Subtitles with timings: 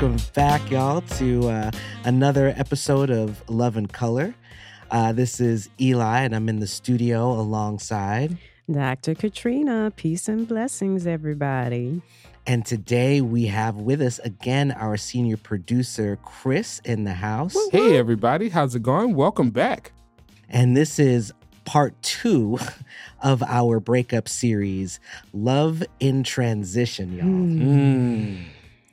[0.00, 1.70] welcome back, y'all, to uh,
[2.04, 4.32] another episode of Love and Color.
[4.92, 8.38] Uh, this is Eli, and I'm in the studio alongside
[8.70, 9.16] Dr.
[9.16, 9.92] Katrina.
[9.96, 12.00] Peace and blessings, everybody.
[12.46, 17.56] And today we have with us again our senior producer, Chris, in the house.
[17.72, 18.50] Hey, everybody.
[18.50, 19.16] How's it going?
[19.16, 19.90] Welcome back.
[20.48, 21.32] And this is
[21.64, 22.60] part two
[23.20, 25.00] of our breakup series,
[25.32, 27.26] Love in Transition, y'all.
[27.26, 28.44] Mm.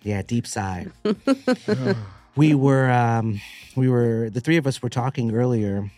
[0.05, 0.85] Yeah, deep sigh.
[2.35, 3.41] we were um
[3.75, 5.89] we were the three of us were talking earlier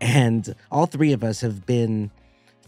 [0.00, 2.10] and all three of us have been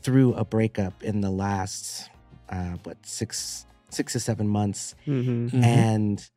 [0.03, 2.11] through a breakup in the last
[2.49, 5.65] uh what six six to seven months hmm Mhm.
[5.65, 6.31] and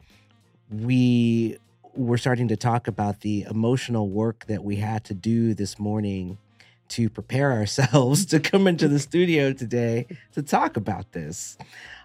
[0.69, 1.57] we
[1.93, 6.37] were starting to talk about the emotional work that we had to do this morning
[6.89, 11.57] to prepare ourselves to come into the studio today to talk about this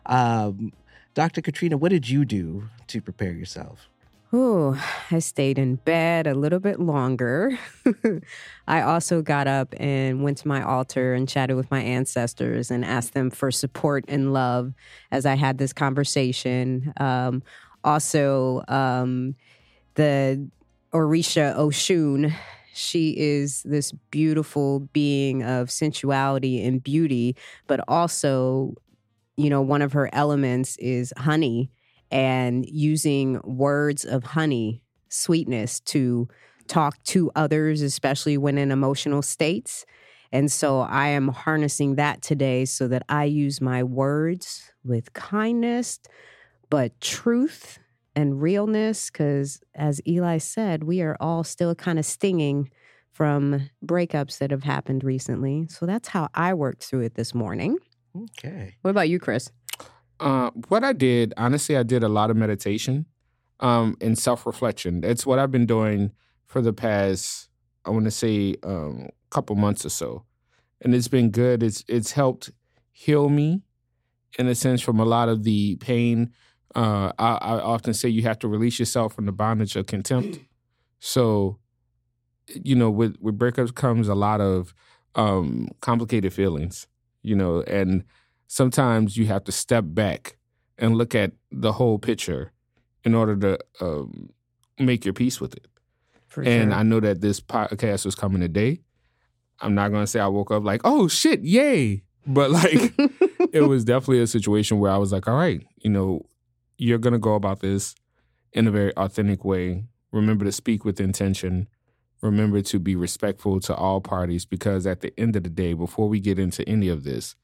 [0.07, 0.73] um,
[1.15, 3.89] dr katrina what did you do to prepare yourself
[4.33, 4.81] Oh,
[5.11, 7.59] I stayed in bed a little bit longer.
[8.69, 12.85] I also got up and went to my altar and chatted with my ancestors and
[12.85, 14.73] asked them for support and love
[15.11, 16.93] as I had this conversation.
[16.99, 17.43] Um,
[17.83, 19.35] also, um,
[19.95, 20.49] the
[20.93, 22.33] Orisha Oshun,
[22.73, 27.35] she is this beautiful being of sensuality and beauty,
[27.67, 28.75] but also,
[29.41, 31.71] you know, one of her elements is honey
[32.11, 36.29] and using words of honey, sweetness to
[36.67, 39.85] talk to others, especially when in emotional states.
[40.33, 46.01] And so I am harnessing that today so that I use my words with kindness,
[46.69, 47.81] but truth
[48.15, 49.11] and realness.
[49.11, 52.71] Because as Eli said, we are all still kind of stinging
[53.13, 55.67] from breakups that have happened recently.
[55.69, 57.79] So that's how I worked through it this morning.
[58.17, 59.51] Okay What about you, Chris?
[60.19, 63.07] Uh, what I did, honestly, I did a lot of meditation
[63.61, 65.03] um, and self reflection.
[65.03, 66.13] It's what I've been doing
[66.47, 67.49] for the past,
[67.85, 70.25] I want to say, um, couple months or so,
[70.83, 71.63] and it's been good.
[71.63, 72.51] It's it's helped
[72.93, 73.63] heal me,
[74.39, 76.33] in a sense, from a lot of the pain.
[76.75, 80.39] Uh, I, I often say you have to release yourself from the bondage of contempt.
[80.99, 81.59] So,
[82.49, 84.75] you know, with with breakups comes a lot of
[85.15, 86.87] um, complicated feelings.
[87.23, 88.05] You know, and
[88.47, 90.37] sometimes you have to step back
[90.79, 92.53] and look at the whole picture
[93.05, 94.31] in order to um,
[94.79, 95.67] make your peace with it.
[96.29, 96.79] For And sure.
[96.79, 98.81] I know that this podcast was coming today.
[99.61, 102.03] I'm not going to say I woke up like, oh shit, yay.
[102.27, 102.93] But like,
[103.53, 106.27] it was definitely a situation where I was like, all right, you know,
[106.79, 107.95] you're going to go about this
[108.53, 109.85] in a very authentic way.
[110.13, 111.69] Remember to speak with intention.
[112.23, 116.09] Remember to be respectful to all parties because at the end of the day, before
[116.09, 117.35] we get into any of this,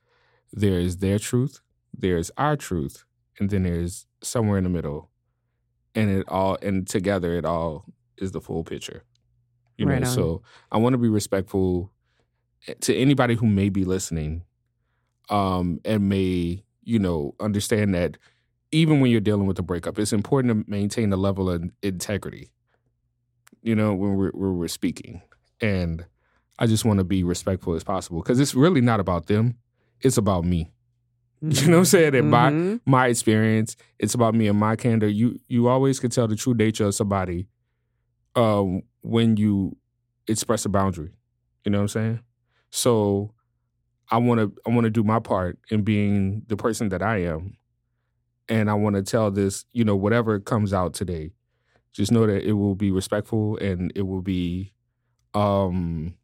[0.53, 1.61] there is their truth,
[1.97, 3.05] there's our truth,
[3.39, 5.11] and then there's somewhere in the middle.
[5.95, 7.87] And it all, and together it all
[8.19, 9.03] is the full picture.
[9.79, 10.15] You Right know, on.
[10.15, 11.91] so I want to be respectful
[12.81, 14.43] to anybody who may be listening
[15.31, 18.19] um, and may, you know, understand that
[18.73, 22.51] even when you're dealing with a breakup, it's important to maintain a level of integrity,
[23.66, 25.21] you know, when we're, when we're speaking.
[25.60, 26.06] And
[26.59, 29.56] I just want to be respectful as possible because it's really not about them.
[30.00, 30.71] It's about me.
[31.43, 32.15] You know what I'm saying?
[32.15, 32.81] And my Mhm.
[32.87, 35.09] my experience, it's about me and my candor.
[35.09, 37.47] You you always can tell the true nature of somebody
[38.34, 39.77] um, when you
[40.28, 41.12] express a boundary.
[41.65, 42.21] You know what I'm saying?
[42.71, 43.33] So
[44.10, 47.19] I want to I want to do my part in being the person that I
[47.19, 47.56] am,
[48.48, 49.66] and I want to tell this.
[49.72, 51.33] You know, whatever comes out today,
[51.97, 54.73] just know that it will be respectful and it will be.
[55.34, 56.15] Um,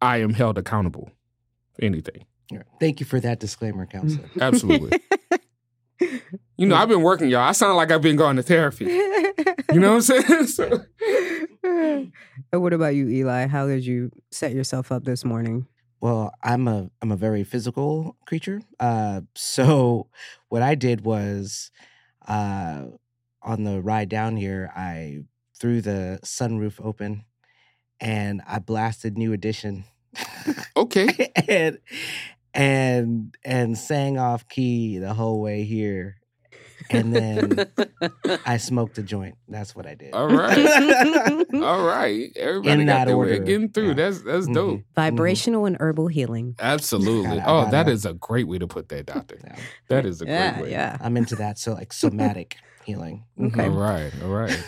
[0.00, 1.10] I am held accountable.
[1.74, 2.24] for Anything.
[2.80, 4.98] Thank you for that disclaimer counselor Absolutely.
[6.56, 7.40] You know, I've been working, y'all.
[7.42, 8.84] I sound like I've been going to therapy.
[8.86, 10.46] You know what I'm saying?
[10.46, 10.84] So,
[11.62, 12.12] and
[12.62, 13.46] what about you, Eli?
[13.46, 15.66] How did you set yourself up this morning?
[16.00, 18.60] Well, I'm a I'm a very physical creature.
[18.80, 20.08] Uh, so
[20.48, 21.70] what I did was,
[22.26, 22.86] uh,
[23.42, 25.20] on the ride down here, I
[25.58, 27.24] threw the sunroof open,
[28.00, 29.84] and I blasted New Edition,
[30.76, 31.30] okay.
[31.48, 31.78] and
[32.54, 36.16] and and sang off key the whole way here,
[36.90, 37.66] and then
[38.46, 39.36] I smoked a joint.
[39.48, 40.14] That's what I did.
[40.14, 40.58] All right.
[41.54, 42.30] All right.
[42.36, 43.40] Everybody In got that their way order.
[43.40, 43.88] of getting through.
[43.88, 43.94] Yeah.
[43.94, 44.54] That's that's Mhm.
[44.54, 44.80] dope.
[44.94, 46.54] Vibrational and herbal healing.
[46.58, 47.24] Absolutely.
[47.38, 49.38] Gotta- oh, gotta- that is a great way to put that, doctor.
[49.44, 49.56] Yeah.
[49.88, 50.70] That is a great way.
[50.70, 50.96] yeah.
[51.00, 51.58] I'm into that.
[51.58, 52.56] So like somatic
[52.88, 53.24] healing.
[53.38, 53.64] Okay.
[53.64, 54.12] All right.
[54.22, 54.58] All right.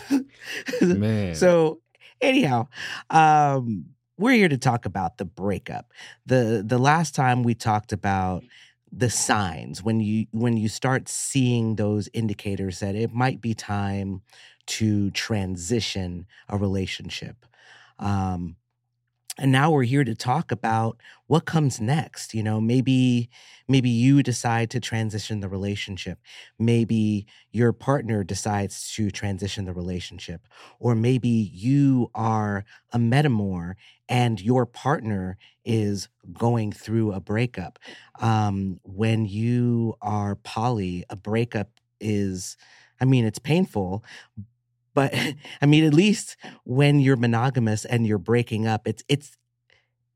[0.81, 1.33] Man.
[1.33, 1.81] So
[2.21, 2.67] anyhow,
[3.09, 3.85] um,
[4.17, 5.91] we're here to talk about the breakup.
[6.27, 8.43] the The last time we talked about
[8.91, 14.21] the signs when you when you start seeing those indicators that it might be time
[14.67, 17.45] to transition a relationship
[17.97, 18.55] um,
[19.37, 20.97] and now we're here to talk about
[21.27, 23.29] what comes next you know maybe
[23.67, 26.19] maybe you decide to transition the relationship.
[26.59, 30.41] Maybe your partner decides to transition the relationship.
[30.79, 33.75] Or maybe you are a metamor
[34.09, 37.79] and your partner is going through a breakup.
[38.19, 41.69] Um, when you are poly a breakup
[42.03, 42.57] is
[42.99, 44.03] i mean it's painful
[44.93, 45.13] but
[45.61, 49.37] I mean, at least when you're monogamous and you're breaking up, it's it's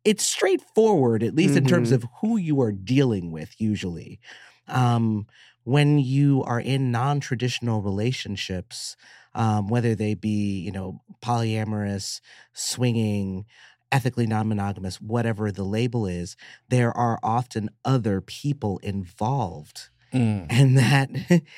[0.04, 1.94] it's straightforward, at least in terms Mhm.
[1.94, 3.60] of who you are dealing with.
[3.60, 4.20] Usually,
[4.68, 5.26] um,
[5.64, 8.96] when you are in non-traditional relationships,
[9.34, 12.22] um, whether they be you know polyamorous,
[12.54, 13.46] swinging,
[13.92, 16.36] ethically non-monogamous, whatever the label is,
[16.70, 20.46] there are often other people involved Mm.
[20.50, 21.10] and that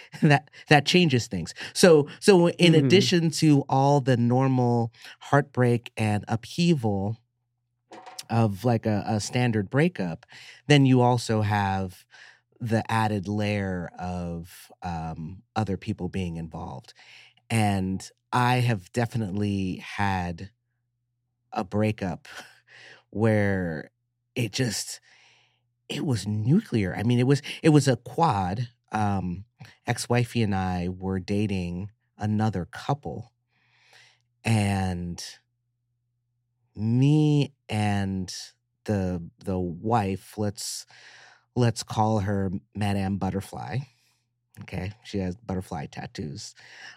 [0.23, 2.77] that that changes things so so in Mhm.
[2.79, 7.17] addition to all the normal heartbreak and upheaval
[8.29, 10.25] of like a, a standard breakup
[10.67, 12.05] then you also have
[12.59, 16.93] the added layer of um, other people being involved
[17.49, 20.49] and i have definitely had
[21.53, 22.27] a breakup
[23.09, 23.91] where
[24.35, 24.99] it just
[25.89, 26.95] it was nuclear.
[26.95, 28.69] I mean, it was it was a quad.
[28.91, 29.45] Um,
[29.85, 33.31] ex-wifey and I were dating another couple,
[34.43, 35.23] and
[36.75, 38.33] me and
[38.85, 40.85] the the wife, let's
[41.55, 43.79] let's call her Madame Butterfly.
[44.61, 46.55] Okay, she has butterfly tattoos.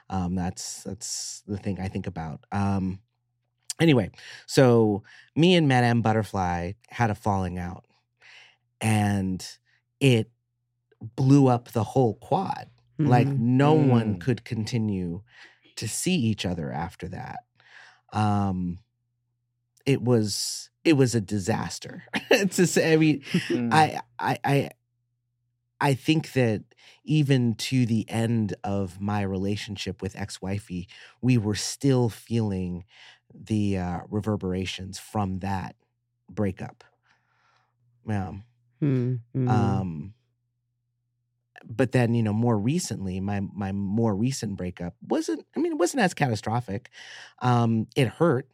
[0.09, 2.45] Um, that's that's the thing I think about.
[2.53, 3.01] Um,
[3.81, 4.11] anyway,
[4.47, 5.03] so
[5.37, 7.85] me and Madame Butterfly had a falling out
[8.81, 9.47] and
[10.01, 10.31] it
[11.17, 12.71] blew up the whole quad.
[12.99, 13.39] Like Mhm.
[13.39, 14.21] no one Mm.
[14.21, 15.23] could continue
[15.77, 17.41] to see each other after that.
[18.13, 18.79] Um
[19.87, 22.05] it was it was a disaster.
[22.51, 23.73] to say I mean Mm.
[23.73, 24.71] I I I
[25.81, 26.65] I think that
[27.05, 30.89] even to the end of my relationship with ex-wifey,
[31.23, 32.85] we were still feeling
[33.33, 35.77] the uh, reverberations from that
[36.29, 36.85] breakup.
[38.07, 38.33] Yeah.
[38.81, 39.21] Mhm.
[39.35, 39.51] Mhm.
[39.53, 40.15] Um,
[41.65, 45.79] but then you know more recently my my more recent breakup wasn't i mean it
[45.79, 46.91] wasn't as catastrophic
[47.41, 48.49] um it hurt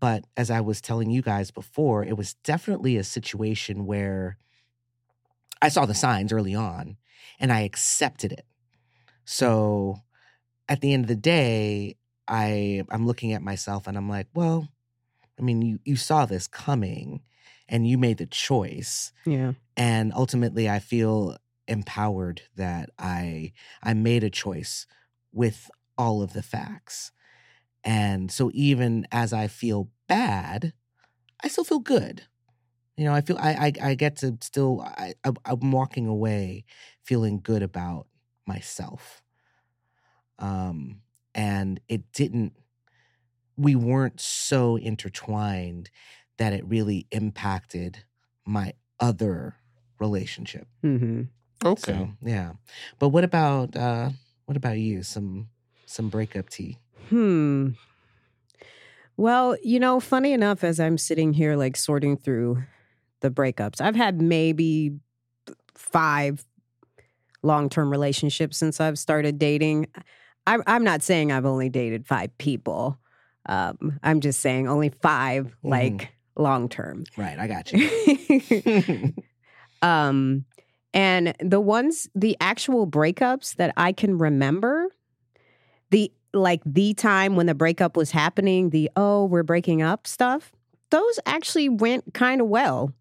[0.00, 4.38] but as i was telling you guys before it was definitely a situation where
[5.62, 6.96] i saw the signs early on
[7.38, 8.46] and i accepted it
[9.24, 9.96] so
[10.68, 11.96] at the end of the day
[12.28, 14.68] i i'm looking at myself and i'm like well
[15.38, 17.22] i mean you you saw this coming
[17.70, 19.12] and you made the choice.
[19.24, 19.52] Yeah.
[19.76, 21.36] and ultimately i feel
[21.68, 23.52] empowered that i
[23.82, 24.86] i made a choice
[25.32, 27.12] with all of the facts.
[27.84, 30.72] And so even as i feel bad
[31.42, 32.16] i still feel good.
[32.96, 36.64] You know i feel i i, I get to still I, I i'm walking away
[37.08, 38.06] feeling good about
[38.46, 39.22] myself.
[40.38, 41.02] Um
[41.34, 42.54] and it didn't
[43.56, 45.90] we weren't so intertwined
[46.40, 47.98] that it really impacted
[48.44, 49.54] my other
[50.00, 51.22] relationship hmm
[51.62, 51.92] Okay.
[51.92, 52.52] so yeah.
[52.98, 54.10] But what about uh
[54.46, 55.02] what about you?
[55.02, 55.48] Some
[55.86, 56.78] some breakup tea.
[57.10, 57.70] Hmm.
[59.16, 62.62] Well, you know, funny enough, as I'm sitting here like sorting through
[63.20, 64.92] the breakups, I've had maybe
[65.74, 66.44] five
[67.42, 69.88] long term relationships since I've started dating.
[70.46, 72.98] I'm, I'm not saying I've only dated five people.
[73.46, 75.70] Um, I'm just saying only 5 Mhm.
[75.70, 77.04] like long term.
[77.16, 79.14] Right, I got you.
[79.82, 80.44] um,
[80.92, 84.88] and the ones, the actual breakups that I can remember,
[85.90, 90.52] the like the time when the breakup was happening, the oh, we're breaking up stuff,
[90.90, 92.92] those actually went kind of well.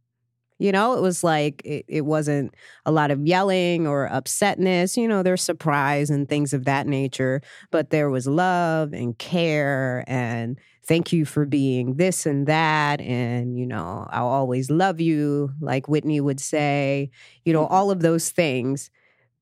[0.59, 2.53] You know, it was like it, it wasn't
[2.85, 7.41] a lot of yelling or upsetness, you know, there's surprise and things of that nature,
[7.71, 12.99] but there was love and care and thank you for being this and that.
[12.99, 17.11] And, you know, I'll always love you, like Whitney would say,
[17.45, 17.73] you know, mm-hmm.
[17.73, 18.89] all of those things.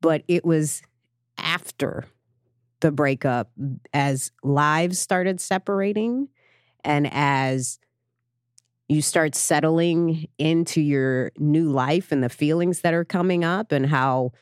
[0.02, 0.82] But it was
[1.38, 2.06] after
[2.82, 3.50] the breakup
[3.94, 6.28] as lives started separating
[6.84, 7.80] and as
[8.90, 13.86] you start settling into your new life and the feelings that are coming up and
[13.86, 14.34] how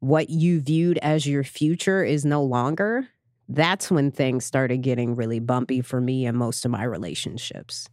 [0.00, 3.08] what you viewed as your future is no longer
[3.48, 7.88] that's when things started getting really bumpy for me and most of my relationships.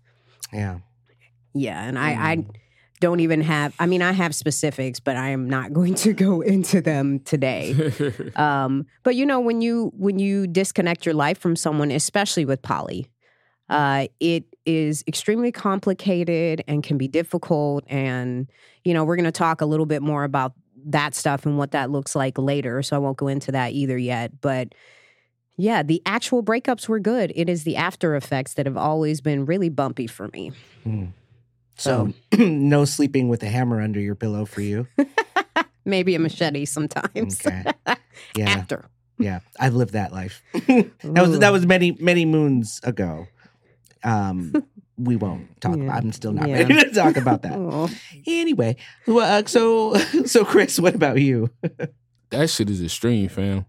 [0.53, 0.79] Yeah.
[1.53, 2.45] yeah and i i
[2.99, 6.41] don't even have i mean i have specifics but i am not going to go
[6.41, 7.75] into them today.
[8.35, 12.61] Um, but you know when you when you disconnect your life from someone especially with
[12.61, 13.07] poly,
[13.69, 18.49] uh, it is extremely complicated and can be difficult and
[18.83, 20.53] you know we're going to talk a little bit more about
[20.85, 23.97] that stuff and what that looks like later so i won't go into that either
[23.97, 24.73] yet but
[25.57, 29.45] yeah the actual breakups were good it is the after effects that have always been
[29.45, 30.51] really bumpy for me
[30.83, 31.05] Hmm.
[31.77, 34.85] So, no sleeping with a hammer under your pillow for you.
[35.85, 37.63] maybe a machete sometimes Okay.
[38.35, 38.49] Yeah.
[38.49, 38.85] after
[39.17, 39.39] Yeah.
[39.59, 40.43] I've lived that life.
[40.53, 43.25] that was that was many many moons ago.
[44.03, 44.53] Um,
[44.97, 45.77] we won't talk.
[45.77, 45.95] Yeah.
[45.95, 46.57] I'm still not Yeah.
[46.63, 47.53] ready to talk about that.
[47.53, 47.89] Oh.
[48.27, 48.75] Anyway,
[49.07, 51.49] well, uh, so so Chris, what about you?
[52.29, 53.65] that shit is extreme, fam.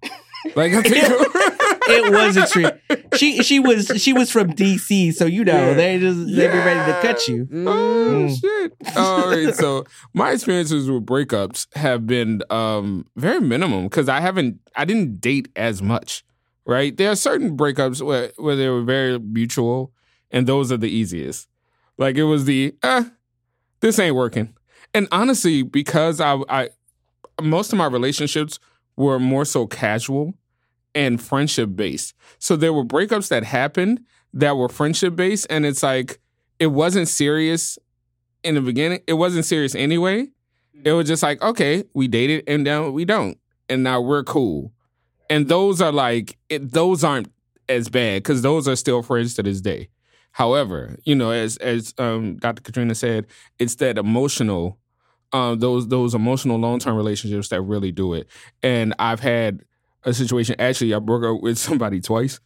[0.55, 1.52] Like I think
[1.93, 2.71] It was extreme.
[3.17, 5.75] She she was she was from DC, so you know Yeah.
[5.75, 7.49] they just they be ready to cut you.
[7.53, 7.67] Oh
[8.13, 8.41] Mm.
[8.41, 8.73] shit!
[8.97, 9.85] All right, so
[10.15, 15.49] my experiences with breakups have been um, very minimum because I haven't, I didn't date
[15.57, 16.25] as much.
[16.65, 19.93] Right, there are certain breakups where where they were very mutual,
[20.31, 21.49] and those are the easiest.
[21.99, 23.05] Like it was the, eh,
[23.81, 24.55] this ain't working.
[24.95, 26.69] And honestly, because I, I,
[27.41, 28.59] most of my relationships
[28.97, 30.35] were more so casual
[30.95, 32.15] and friendship based.
[32.39, 36.19] So there were breakups that happened that were friendship based, and it's like
[36.59, 37.79] it wasn't serious
[38.43, 39.01] in the beginning.
[39.07, 40.29] It wasn't serious anyway.
[40.85, 44.73] It was just like, okay, we dated and now we don't, and now we're cool.
[45.31, 47.31] And those are like, it, those aren't
[47.69, 49.89] as bad because those are still friends to this day.
[50.33, 52.63] However, you know, as as um, Dr.
[52.63, 53.27] Katrina said,
[53.59, 54.79] it's that emotional,
[55.33, 58.29] um, those those emotional long term relationships that really do it.
[58.63, 59.63] And I've had
[60.05, 60.57] a situation.
[60.59, 62.41] Actually, I broke up with somebody twice,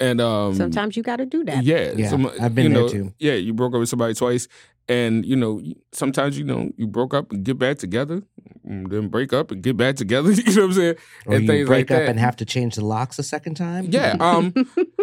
[0.00, 2.82] and um, sometimes you got to do that yeah, Yeah, some- I've been you there
[2.82, 3.14] know, too.
[3.18, 4.48] Yeah, you broke up with somebody twice,
[4.88, 8.22] and you know sometimes you know you broke up and get back together,
[8.64, 10.32] and then break up and get back together.
[10.32, 10.94] You know what I'm saying?
[11.26, 12.10] Or and you things break like up that.
[12.10, 13.86] and have to change the locks a second time.
[13.90, 14.16] Yeah.
[14.20, 14.52] Um.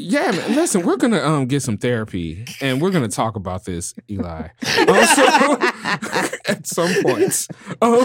[0.00, 0.30] yeah.
[0.30, 4.48] Man, listen, we're gonna um get some therapy, and we're gonna talk about this, Eli.
[4.88, 5.22] Also,
[6.48, 7.46] at some point.
[7.82, 8.04] Um,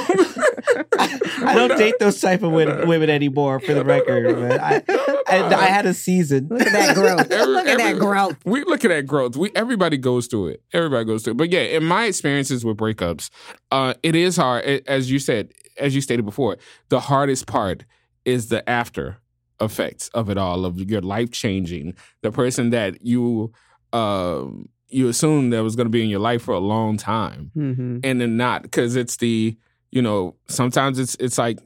[0.98, 3.60] I don't date those type of women, women anymore.
[3.60, 4.84] For the record, but I,
[5.28, 6.48] I, I had a season.
[6.50, 9.36] look at that growth Every- look at that growth We look at that growth.
[9.38, 10.64] We everybody goes through it.
[10.74, 11.38] Everybody goes through it.
[11.38, 13.30] But yeah, in my experiences with breakups,
[13.72, 14.66] uh, it is hard.
[14.66, 16.58] It- as you said, as you stated before,
[16.90, 17.86] the hardest part
[18.24, 19.18] is the after
[19.62, 23.52] effects of it all, of your life changing, the person that you
[23.94, 27.52] um, you assumed that was going to be in your life for a long time,
[27.56, 28.00] mm-hmm.
[28.04, 29.56] and then not because it's the
[29.92, 31.60] you know sometimes it's it's like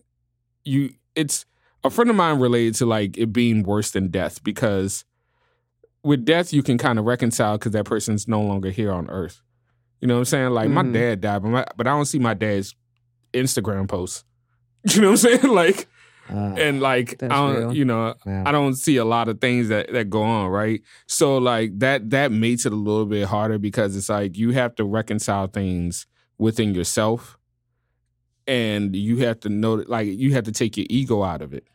[0.63, 1.45] you it's
[1.83, 5.05] a friend of mine related to like it being worse than death because
[6.03, 9.41] with death you can kind of reconcile because that person's no longer here on earth.
[10.01, 10.49] You know what i'm saying?
[10.51, 10.93] Like my Mhm.
[10.93, 12.75] dad died but, my, but i don't see my dad's
[13.33, 14.23] instagram posts.
[14.93, 15.53] You know what i'm saying?
[15.53, 15.87] Like
[16.31, 17.73] Uh, and like i don't real.
[17.73, 18.43] you know yeah.
[18.45, 20.81] I don't see a lot of things that that go on, right?
[21.07, 24.75] So like that that makes it a little bit harder because it's like you have
[24.75, 26.05] to reconcile things
[26.37, 27.37] within yourself
[28.47, 31.65] and you have to know like you have to take your ego out of it.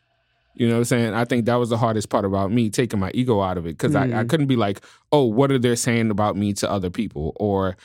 [0.57, 1.13] You know what I'm saying?
[1.13, 3.71] I think that was the hardest part about me taking my ego out of it
[3.77, 4.29] because I, I Mhm.
[4.29, 4.79] couldn't be like,
[5.11, 7.75] oh, what are they saying about me to other people, or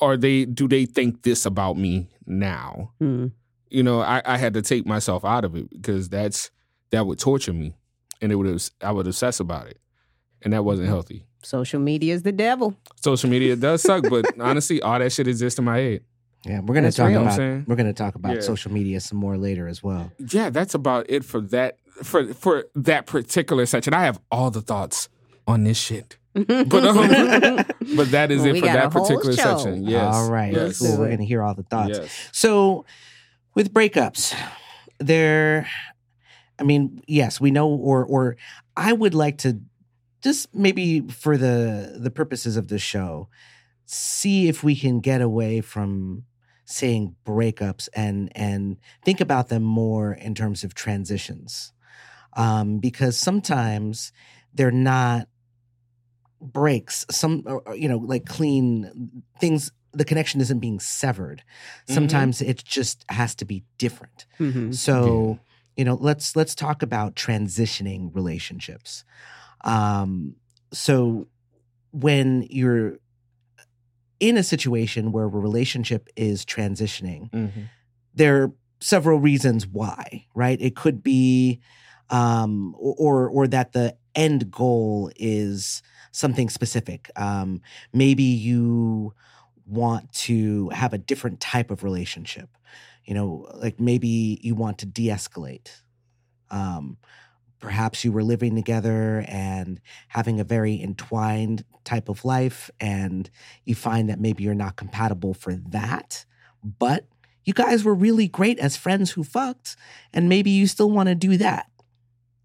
[0.00, 2.92] are they do they think this about me now?
[3.02, 3.32] Mm.
[3.72, 6.50] You know, I, I had to take myself out of it because that's
[6.90, 7.74] that would torture me,
[8.20, 9.78] and it would I would obsess about it,
[10.42, 11.24] and that wasn't healthy.
[11.42, 15.58] social media is the devil Social media does suck, but honestly, all that shit exists
[15.58, 16.00] in my head.
[16.44, 17.20] yeah, we're gonna That's talk real.
[17.20, 18.40] I'm about we're gonna talk about Yeah.
[18.42, 20.12] social media some more later as well.
[20.18, 23.94] Yeah, that's about it for that for for that particular section.
[23.94, 25.08] I have all the thoughts
[25.46, 26.50] on this shit, but
[26.84, 27.56] um,
[27.96, 29.56] but that is Well, it for that particular show.
[29.58, 29.84] section.
[29.84, 30.14] Yes.
[30.14, 30.78] All right, Yes.
[30.78, 30.98] cool.
[30.98, 31.98] We're gonna hear all the thoughts.
[32.00, 32.28] Yes.
[32.32, 32.84] So,
[33.54, 34.34] with breakups,
[34.98, 35.68] there,
[36.58, 38.36] I mean, yes, we know, or or
[38.76, 39.60] I would like to
[40.22, 43.28] just maybe for the the purposes of the show,
[43.84, 46.24] see if we can get away from
[46.64, 51.72] saying breakups and and think about them more in terms of transitions,
[52.36, 54.12] um, because sometimes
[54.54, 55.28] they're not
[56.40, 57.04] breaks.
[57.10, 59.72] Some, or, or, you know, like clean things.
[59.94, 61.42] The connection isn't being severed
[61.88, 61.94] Mhm.
[61.94, 64.74] sometimes it just has to be different Mhm.
[64.74, 65.38] so
[65.76, 69.04] you know let's let's talk about transitioning relationships
[69.64, 70.36] um
[70.72, 71.28] so
[71.90, 72.98] when you're
[74.20, 77.68] in a situation where a relationship is transitioning Mhm.
[78.14, 81.60] there are several reasons why right it could be
[82.10, 85.82] um or or that the end goal is
[86.12, 87.60] something specific um
[87.92, 89.14] maybe you
[89.66, 92.48] want to have a different type of relationship.
[93.04, 95.82] You know, like maybe you want to de escalate.
[96.50, 96.98] Um,
[97.58, 103.30] perhaps you were living together and having a very entwined type of life, and
[103.64, 106.24] you find that maybe you're not compatible for that.
[106.62, 107.06] But
[107.44, 109.76] you guys were really great as friends who fucked,
[110.12, 111.66] and maybe you still want to do that.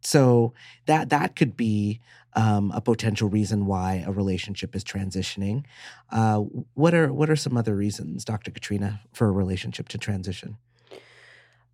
[0.02, 0.54] So
[0.86, 2.00] that that could be
[2.38, 5.66] um, a potential reason why a relationship is transitioning.
[6.12, 6.38] Uh,
[6.76, 8.52] what are what are some other reasons, Dr.
[8.52, 10.58] Katrina, for a relationship to transition?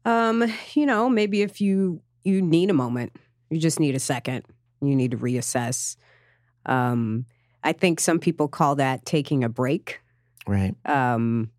[0.05, 3.13] Um, you know, maybe if you you need a moment,
[3.49, 4.45] you just need a second.
[4.81, 5.97] You need to reassess.
[6.65, 7.25] Um,
[7.61, 9.99] I think some people call that taking a break.
[10.47, 10.75] Right.
[10.85, 11.51] Um,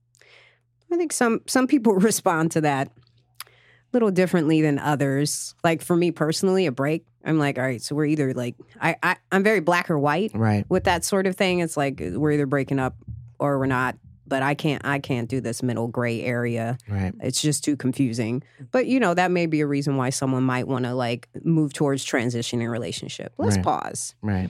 [0.91, 3.51] I think some some people respond to that a
[3.93, 5.55] little differently than others.
[5.63, 8.97] Like for me personally, a break, I'm like, all right, so we're either like I,
[9.03, 10.65] I I'm very black or white Right.
[10.69, 11.61] with that sort of thing.
[11.61, 12.97] It's like we're either breaking up
[13.39, 13.97] or we're not.
[14.27, 16.79] But I can't I can't do this middle gray area.
[16.89, 17.13] Right.
[17.21, 18.43] It's just too confusing.
[18.73, 21.75] But you know, that may be a reason why someone might want to like move
[21.75, 23.35] towards transitioning relationship.
[23.37, 23.65] Let's Right.
[23.65, 24.15] pause.
[24.23, 24.49] Right.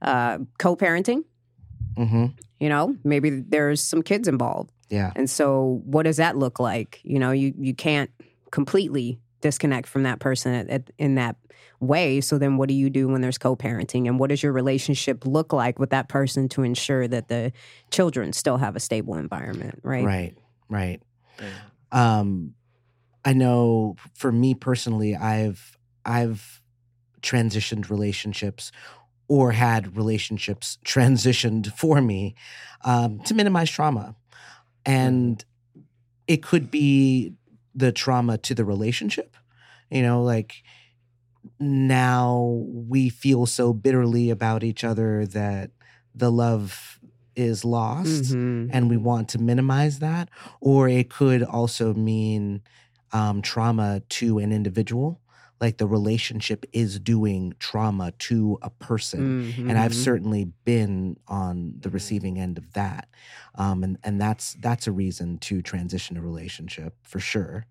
[0.00, 1.24] Uh co-parenting,
[1.96, 2.26] Mm-hmm.
[2.60, 4.70] you know, maybe there's some kids involved.
[4.88, 5.12] Yeah.
[5.16, 7.00] And so what does that look like?
[7.02, 8.10] You know, you you can't
[8.52, 11.36] completely disconnect from that person at, at, in that
[11.80, 12.20] way.
[12.20, 15.52] So then what do you do when there's co-parenting and what does your relationship look
[15.52, 17.52] like with that person to ensure that the
[17.90, 20.04] children still have a stable environment, right?
[20.04, 20.34] Right.
[20.68, 21.00] Right.
[21.92, 22.54] Um,
[23.24, 26.62] I know for me personally, I've I've
[27.20, 28.72] transitioned relationships
[29.28, 32.34] or had relationships transitioned for me
[32.84, 34.14] um, to minimize trauma,
[34.86, 35.44] and
[36.26, 37.34] it could be
[37.74, 39.36] the trauma to the relationship.
[39.90, 40.62] You know, like
[41.58, 45.70] now we feel so bitterly about each other that
[46.14, 46.98] the love
[47.36, 48.68] is lost Mhm.
[48.72, 50.28] and we want to minimize that,
[50.60, 52.62] or it could also mean
[53.12, 55.20] um, trauma to an individual,
[55.60, 59.34] like the relationship is doing trauma to a person.
[59.66, 63.08] And I've certainly been on the receiving end of that,
[63.56, 67.66] um, and and that's that's a reason to transition a relationship for sure.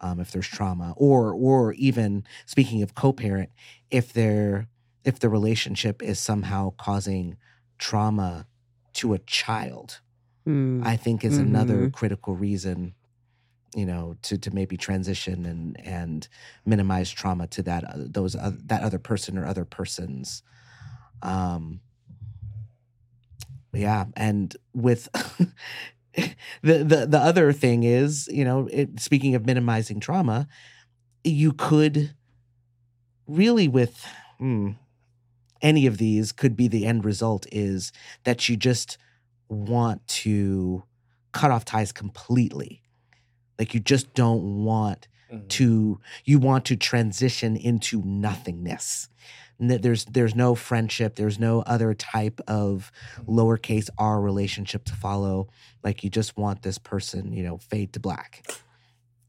[0.00, 3.50] Um, if there's trauma, or or even speaking of co-parent,
[3.90, 4.68] if there
[5.04, 7.36] if the relationship is somehow causing
[7.78, 8.46] trauma
[8.94, 10.00] to a child,
[10.46, 10.82] Mm.
[10.82, 11.92] I think is another Mhm.
[11.92, 12.94] critical reason,
[13.74, 16.28] you know, to to maybe transition and and
[16.66, 20.42] minimize trauma to that uh, those uh, that other person or other persons.
[21.22, 21.80] Um,
[23.72, 25.08] yeah, and with
[26.14, 30.48] the the the other thing is, you know, it, speaking of minimizing trauma,
[31.24, 32.14] you could
[33.26, 34.06] really with
[34.38, 34.72] hmm,
[35.62, 37.92] any of these could be the end result is
[38.24, 38.98] that you just
[39.48, 40.82] want to
[41.32, 42.81] cut off ties completely.
[43.58, 45.08] Like you just don't want
[45.48, 49.08] to you want to transition into nothingness.
[49.60, 52.90] N- There's there's no friendship, there's no other type of
[53.28, 55.48] lowercase r relationship to follow.
[55.84, 58.44] Like you just want this person, you know, fade to black.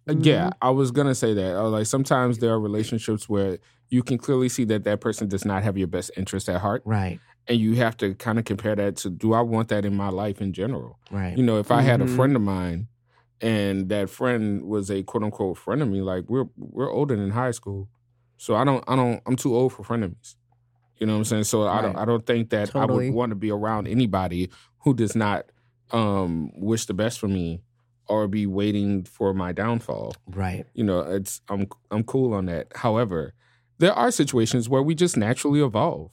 [0.09, 1.55] Uh, Yeah, I was gonna say that.
[1.57, 3.57] Uh, like sometimes there are relationships where
[3.89, 6.81] you can clearly see that that person does not have your best interest at heart,
[6.86, 9.95] Right, and you have to kind of compare that to: Do I want that in
[9.95, 10.99] my life in general?
[11.12, 12.15] right, You know, if I had a Mhm.
[12.15, 12.88] friend of mine,
[13.43, 17.29] and that friend was a quote unquote friend of me, like we're we're older than
[17.32, 17.89] high school,
[18.38, 20.36] so I don't I don't I'm too old for frenemies.
[20.97, 21.43] You know what I'm saying?
[21.43, 24.49] So I don't I don't think that I would want to be around anybody
[24.84, 25.45] who does not
[25.91, 27.62] um wish the best for me
[28.08, 30.15] or be waiting for my downfall.
[30.27, 32.67] Right, you know it's i'm i'm cool on that.
[32.75, 33.34] However
[33.79, 36.12] there are situations where we just naturally evolve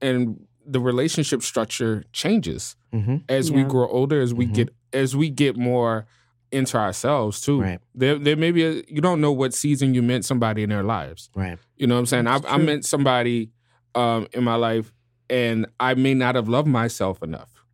[0.00, 4.54] and the relationship structure changes hmm as we grow older as we Mhm.
[4.54, 6.06] get as we get more
[6.52, 7.60] into ourselves too.
[7.60, 7.80] Right.
[7.94, 10.82] there there may be a, you don't know what season you met somebody in their
[10.84, 11.28] lives.
[11.34, 12.26] Right, you know what i'm saying?
[12.26, 13.50] I, I met somebody
[13.94, 14.92] um in my life
[15.28, 17.64] and i may not have loved myself enough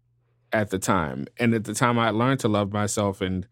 [0.53, 1.27] at the time.
[1.39, 3.47] And at the time i learned to love myself and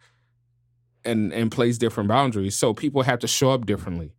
[1.04, 2.56] and and place different boundaries.
[2.56, 4.12] So people have to show up differently.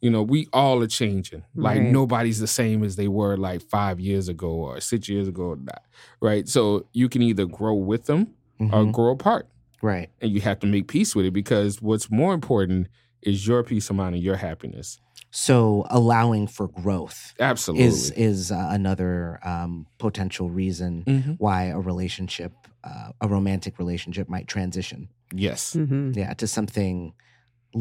[0.00, 1.44] You know we all are changing.
[1.54, 1.90] Like Right.
[1.90, 5.56] nobody's the same as they were like five years ago or six years ago or
[5.56, 5.82] not,
[6.20, 6.48] right?
[6.48, 8.92] So you can either grow with them or Mhm.
[8.92, 9.48] grow apart
[9.90, 12.88] right, and you have to make peace with it because what's more important
[13.22, 14.98] is your peace of mind and your happiness
[15.30, 21.36] So allowing for growth absolutely is is uh, another um, potential reason Mhm.
[21.44, 22.52] why a relationship,
[22.84, 25.00] uh, a romantic relationship, might transition.
[25.48, 26.14] yes Mhm.
[26.20, 27.14] Yeah, to something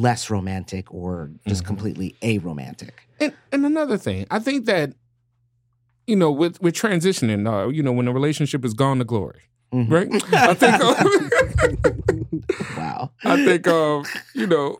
[0.08, 1.68] less romantic or just Mhm.
[1.72, 2.94] completely aromantic.
[3.20, 4.88] And and another thing, I think that
[6.08, 9.42] you know, with with transitioning, uh, you know, when a relationship is gone to glory,
[9.73, 9.89] Mhm.
[9.91, 10.33] right?
[10.33, 10.81] I think.
[10.83, 12.13] Of,
[12.77, 13.12] Wow.
[13.23, 14.05] I think of
[14.36, 14.79] you know,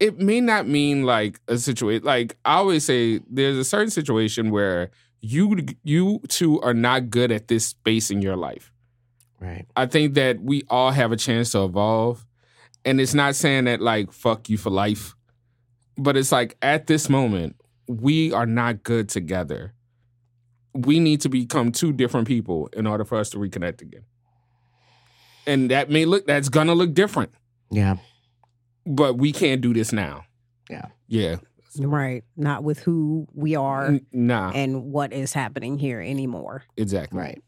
[0.00, 2.04] it may not mean like a situation.
[2.04, 7.30] Like I always say, there's a certain situation where you you two are not good
[7.32, 8.72] at this space in your life.
[9.40, 9.66] Right.
[9.76, 12.24] I think that we all have a chance to evolve.
[12.84, 15.14] And it's not saying that like fuck you for life,
[15.96, 17.56] but it's like at this moment,
[17.88, 19.72] we are not good together.
[20.74, 24.04] We need to become two different people in order for us to reconnect again.
[25.46, 27.32] And that may look that's gonna look different,
[27.70, 27.96] Yeah.
[28.86, 30.24] but we can't do this now.
[30.70, 30.86] Yeah.
[31.08, 31.36] Yeah.
[31.78, 32.22] Right.
[32.36, 36.62] Not with who we are N- nah, and what is happening here anymore.
[36.76, 37.18] exactly.
[37.18, 37.42] Right.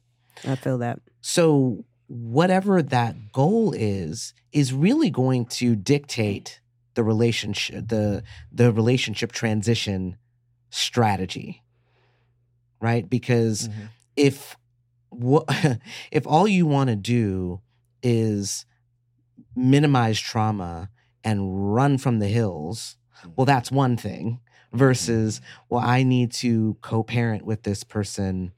[0.45, 1.01] I feel that.
[1.21, 6.61] So whatever that goal is is really going to dictate
[6.95, 10.17] the relationship the the relationship transition
[10.71, 11.63] strategy.
[12.81, 13.09] Right?
[13.09, 13.89] Because Mhm.
[14.17, 14.57] if
[15.11, 15.45] what
[16.11, 17.61] if all you want to do
[18.03, 18.67] is
[19.55, 20.91] minimize trauma
[21.25, 22.97] and run from the hills,
[23.37, 24.41] well that's one thing
[24.73, 28.53] versus well I need to co-parent with this person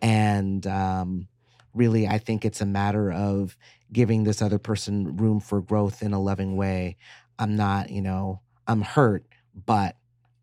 [0.00, 1.28] and um
[1.74, 3.56] really I think it's a matter of
[3.92, 6.96] giving this other person room for growth in a loving way.
[7.38, 9.96] I'm not, you know, I'm hurt, but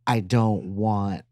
[0.07, 1.23] I don't want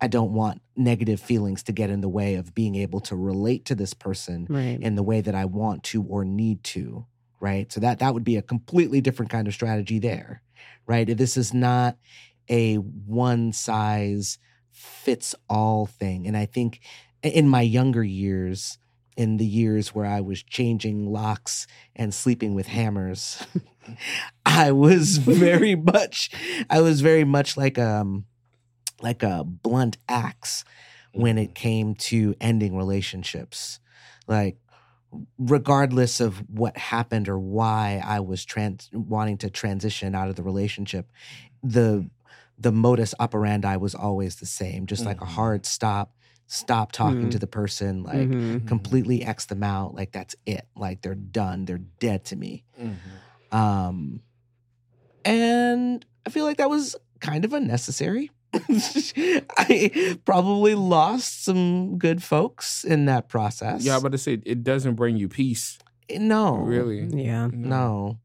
[0.00, 3.64] I don't want negative feelings to get in the way of being able to relate
[3.66, 4.78] to this person Right.
[4.80, 7.06] in the way that I want to or need to,
[7.40, 7.70] right?
[7.72, 10.42] So that that would be a completely different kind of strategy there,
[10.86, 11.16] right?
[11.16, 11.96] This is not
[12.48, 14.38] a one size
[14.70, 16.26] fits all thing.
[16.26, 16.80] And I think
[17.22, 18.78] in my younger years,
[19.16, 23.44] in the years where I was changing locks and sleeping with hammers,
[24.46, 26.30] I was very much
[26.70, 28.26] I was very much like um
[29.00, 30.64] like a blunt axe
[31.12, 33.80] when it came to ending relationships.
[34.26, 34.58] Like
[35.38, 40.42] regardless of what happened or why I was trans- wanting to transition out of the
[40.42, 41.10] relationship,
[41.62, 42.10] the
[42.60, 45.28] the modus operandi was always the same, just like a Mhm.
[45.28, 46.12] hard stop,
[46.48, 47.30] stop talking Mhm.
[47.30, 48.66] to the person, like Mhm.
[48.66, 52.64] completely X them out, like that's it, like they're done, they're dead to me.
[52.76, 53.56] Mhm.
[53.56, 54.20] Um,
[55.24, 58.30] and I feel like that was kind of unnecessary.
[59.58, 63.84] I probably lost some good folks in that process.
[63.84, 65.78] Yeah, but I say it doesn't bring you peace.
[66.10, 67.02] no, Really.
[67.24, 67.48] Yeah.
[67.52, 68.18] no.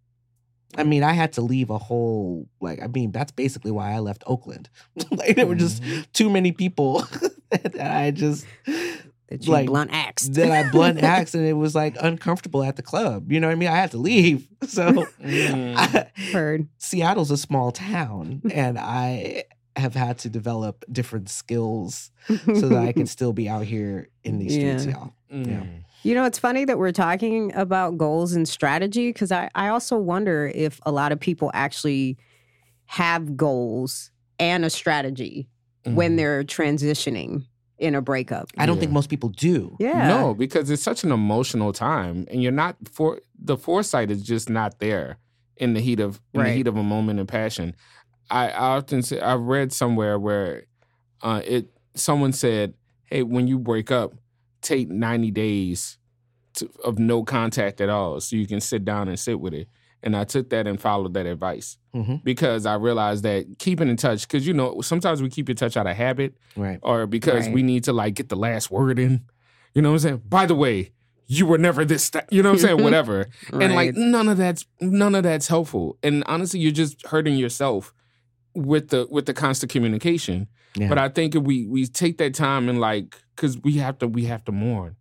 [0.76, 2.82] I mean, I had to leave a whole like.
[2.82, 4.70] I mean, that's basically why I left Oakland.
[5.12, 6.12] like there were just Mhm.
[6.14, 7.06] too many people
[7.52, 10.34] that I just That you like blunt axed.
[10.34, 13.32] that I blunt axed, and it was like uncomfortable at the club.
[13.32, 13.70] You know what I mean?
[13.70, 14.48] I had to leave.
[14.68, 15.76] So Mm.
[15.78, 16.68] I, Heard.
[16.80, 19.44] Seattle's a small town, and I
[19.76, 24.38] have had to develop different skills so that I can still be out here in
[24.40, 24.92] these streets, Yeah.
[24.92, 25.14] y'all.
[25.34, 25.84] Mm.
[26.04, 29.98] You know, it's funny that we're talking about goals and strategy because I, I also
[29.98, 32.18] wonder if a lot of people actually
[32.86, 35.48] have goals and a strategy
[35.86, 36.18] when Mhm.
[36.18, 37.46] they're transitioning
[37.80, 38.50] in a breakup.
[38.58, 39.76] I don't think most people do.
[39.80, 40.08] Yeah.
[40.08, 44.50] No, because it's such an emotional time, and you're not for the foresight is just
[44.50, 45.18] not there
[45.58, 47.76] in the heat of in the heat of a moment of passion.
[48.30, 50.64] I, I often say I've read somewhere where
[51.22, 52.74] uh, it someone said,
[53.06, 54.14] "Hey, when you break up,
[54.62, 55.98] take ninety days
[56.56, 59.68] to, of no contact at all, so you can sit down and sit with it."
[60.06, 63.96] And I took that and followed that advice hmm because I realized that keeping in
[63.96, 66.80] touch, because you know sometimes we keep in touch out of habit, Right.
[66.82, 67.54] or because Right.
[67.54, 69.22] we need to like get the last word in.
[69.74, 70.22] You know what I'm saying?
[70.28, 70.92] By the way,
[71.28, 72.04] you were never this.
[72.06, 72.84] St-, you know what I'm saying?
[72.84, 73.28] Whatever.
[73.54, 75.98] And like none of that's none of that's helpful.
[76.04, 77.94] And honestly, you're just hurting yourself
[78.56, 80.48] with the with the constant communication.
[80.76, 80.89] Yeah.
[80.89, 84.08] But I think if we we take that time and like because we have to
[84.08, 84.96] we have to mourn.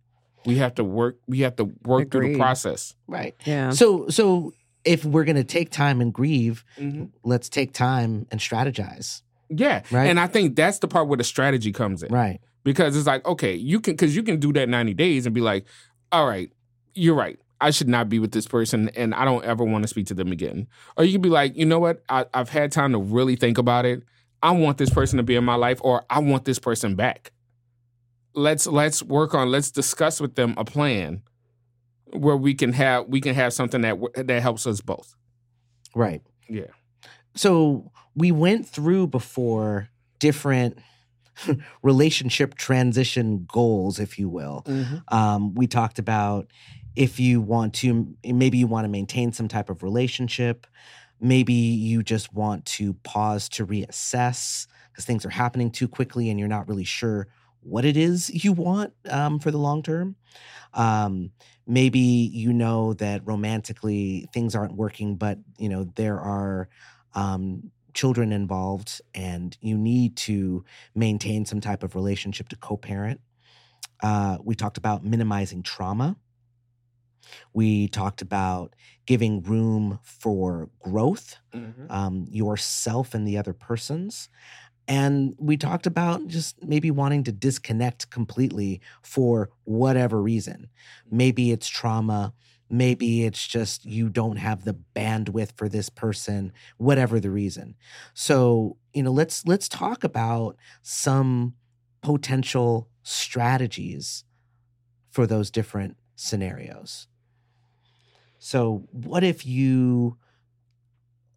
[0.45, 1.19] We have to work.
[1.25, 2.95] We have to work through the process.
[3.07, 3.33] right.
[3.45, 3.69] yeah.
[3.69, 7.05] So, so if we're gonna take time and grieve, mm-hmm.
[7.23, 9.21] let's take time and strategize.
[9.49, 10.07] Yeah, Right.
[10.09, 12.11] and I think that's the part where the strategy comes in.
[12.11, 12.41] Right.
[12.65, 15.41] because it's like okay you can because you can do that 90 days and be
[15.41, 15.65] like
[16.11, 16.51] all right
[16.93, 19.87] you're right i should not be with this person and i don't ever want to
[19.87, 20.67] speak to them again.
[20.97, 22.03] Or you can be like you know what?
[22.09, 24.03] I, i've had time to really think about it.
[24.41, 27.31] I want this person to be in my life or i want this person back.
[28.35, 31.23] Let's let's work on let's discuss with them a plan
[32.11, 35.15] where we can have we can have something that that helps us both.
[35.95, 36.21] Right.
[36.49, 36.71] yeah.
[37.35, 40.77] So we went through before different
[41.81, 44.63] relationship transition goals, if you will.
[45.07, 46.47] Um, we talked about
[46.95, 50.67] if you want to, maybe you want to maintain some type of relationship.
[51.19, 56.39] Maybe you just want to pause to reassess because things are happening too quickly and
[56.39, 57.27] you're not really sure
[57.61, 60.17] what it is you want um, for the long term.
[60.73, 61.31] Um,
[61.67, 66.69] maybe you know that romantically things aren't working, but you know there are
[67.13, 73.21] um, children involved, and you need to maintain some type of relationship to co-parent.
[74.01, 76.17] Uh, we talked about minimizing trauma.
[77.53, 81.91] We talked about giving room for growth, Mm-hmm.
[81.91, 84.27] um, yourself and the other person's.
[84.87, 90.69] And we talked about just maybe wanting to disconnect completely for whatever reason.
[91.09, 92.33] Maybe it's trauma.
[92.69, 97.75] Maybe it's just you don't have the bandwidth for this person, whatever the reason.
[98.13, 101.53] So, you know, let's let's talk about some
[102.01, 104.23] potential strategies
[105.11, 107.07] for those different scenarios.
[108.43, 110.17] So, what if you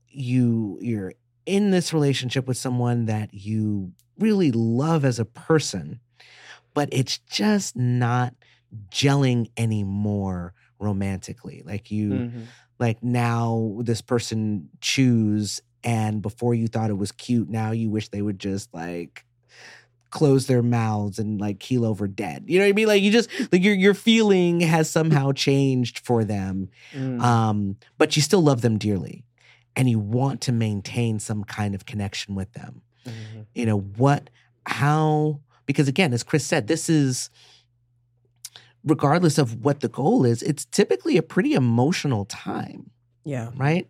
[0.08, 1.12] you you're
[1.44, 6.00] in this relationship with someone that you really love as a person,
[6.74, 8.34] but it's just not
[8.90, 11.62] gelling anymore romantically.
[11.66, 12.46] Like you Mm-hmm.
[12.80, 18.10] like now this person chews and before you thought it was cute, now you wish
[18.10, 19.25] they would just like
[20.10, 22.44] close their mouths and like keel over dead.
[22.46, 22.86] You know what I mean?
[22.88, 26.68] Like you just like your your feeling has somehow changed for them.
[26.92, 27.20] Mm.
[27.20, 29.24] Um, but you still love them dearly
[29.74, 32.82] and you want to maintain some kind of connection with them.
[33.04, 33.46] Mhm.
[33.54, 34.30] You know, what
[34.66, 37.28] how because again, as Chris said, this is
[38.84, 42.90] regardless of what the goal is, it's typically a pretty emotional time
[43.24, 43.50] Yeah.
[43.56, 43.88] right?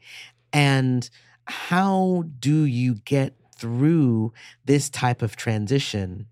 [0.52, 1.08] And
[1.46, 4.32] how do you get through
[4.64, 6.26] this type of transition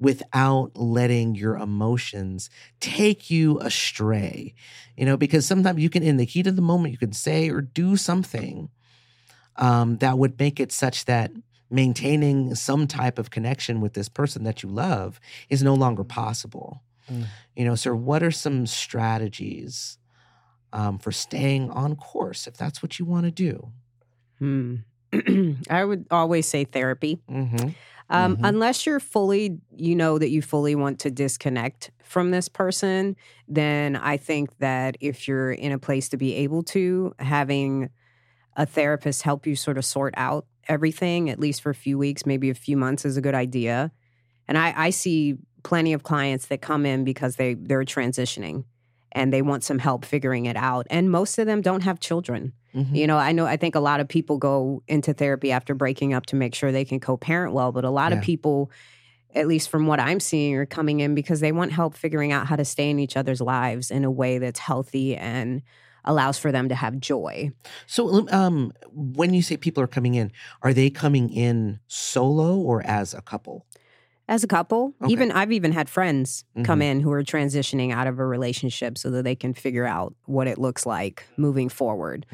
[0.00, 2.50] without letting your emotions
[2.80, 4.54] take you astray?
[4.96, 7.50] You know, because sometimes you can, in the heat of the moment, you can say
[7.50, 8.70] or do something
[9.56, 11.32] um, that would make it such that
[11.70, 16.82] maintaining some type of connection with this person that you love is no longer possible.
[17.10, 17.26] Mm.
[17.56, 19.98] You know, so what are some strategies
[20.72, 23.72] um, for staying on course if that's what you want to do?
[24.38, 24.76] Hmm.
[25.70, 27.18] I would always say therapy.
[27.30, 27.68] Mm-hmm.
[28.10, 28.40] Um, Mhm.
[28.42, 33.16] Unless you're fully, you know, that you fully want to disconnect from this person,
[33.46, 37.90] then I think that if you're in a place to be able to, having
[38.56, 42.24] a therapist help you sort of sort out everything, at least for a few weeks,
[42.24, 43.92] maybe a few months, is a good idea.
[44.48, 48.64] And I, I see plenty of clients that come in because they they're transitioning
[49.12, 50.86] and they want some help figuring it out.
[50.90, 52.52] And most of them don't have children.
[52.74, 52.94] Mm-hmm.
[52.94, 56.12] You know, I know I think a lot of people go into therapy after breaking
[56.14, 58.18] up to make sure they can co-parent well, but a lot Yeah.
[58.18, 58.70] of people
[59.34, 62.46] at least from what I'm seeing are coming in because they want help figuring out
[62.46, 65.60] how to stay in each other's lives in a way that's healthy and
[66.04, 67.50] allows for them to have joy.
[67.86, 72.82] So, um, when you say people are coming in, are they coming in solo or
[72.86, 73.66] as a couple?
[74.30, 75.10] As a couple, Okay.
[75.12, 76.82] even I've even had friends come Mhm.
[76.82, 80.46] in who are transitioning out of a relationship so that they can figure out what
[80.46, 82.26] it looks like moving forward.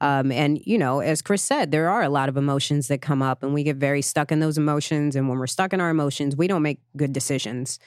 [0.00, 3.20] Um, and, you know, as Chris said, there are a lot of emotions that come
[3.20, 5.14] up and we get very stuck in those emotions.
[5.14, 7.78] And when we're stuck in our emotions, we don't make good decisions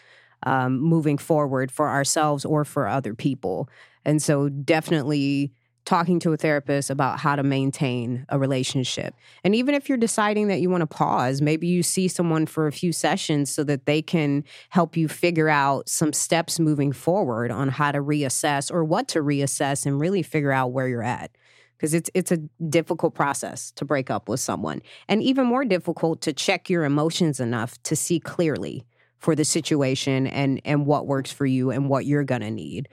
[0.44, 3.68] um, moving forward for ourselves or for other people.
[4.04, 5.52] And so, definitely
[5.86, 9.14] talking to a therapist about how to maintain a relationship.
[9.44, 12.68] And even if you're deciding that you want to pause, maybe you see someone for
[12.68, 17.52] a few sessions so that they can help you figure out some steps moving forward
[17.52, 21.32] on how to reassess or what to reassess and really figure out where you're at
[21.78, 22.38] because it's it's a
[22.70, 27.40] difficult process to break up with someone and even more difficult to check your emotions
[27.40, 28.86] enough to see clearly
[29.18, 32.88] for the situation and and what works for you and what you're going to need.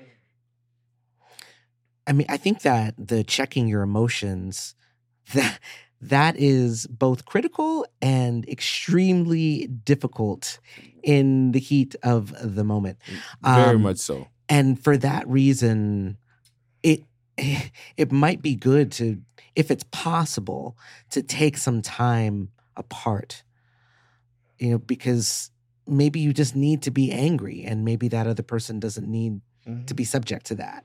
[2.06, 4.74] I mean, I think that the checking your emotions
[5.34, 5.58] that
[6.00, 10.58] that is both critical and extremely difficult
[11.04, 12.98] in the heat of the moment.
[13.40, 14.26] Very Um, much so.
[14.48, 16.18] and for that reason
[16.82, 17.04] it
[17.96, 19.20] it might be good to
[19.54, 20.76] if it's possible
[21.10, 23.44] to take some time apart
[24.58, 25.50] you know because
[25.86, 29.40] maybe you just need to be angry and maybe that other person doesn't need
[29.86, 30.84] to be subject to that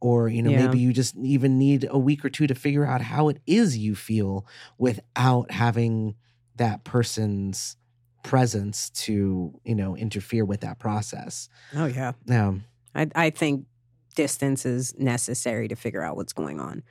[0.00, 0.66] or you know Yeah.
[0.66, 3.76] maybe you just even need a week or two to figure out how it is
[3.78, 4.46] you feel
[4.78, 6.14] without having
[6.56, 7.76] that person's
[8.24, 12.12] presence to you know interfere with that process Oh yeah.
[12.30, 13.66] um, I I think
[14.14, 16.82] distance is necessary to figure out what's going on.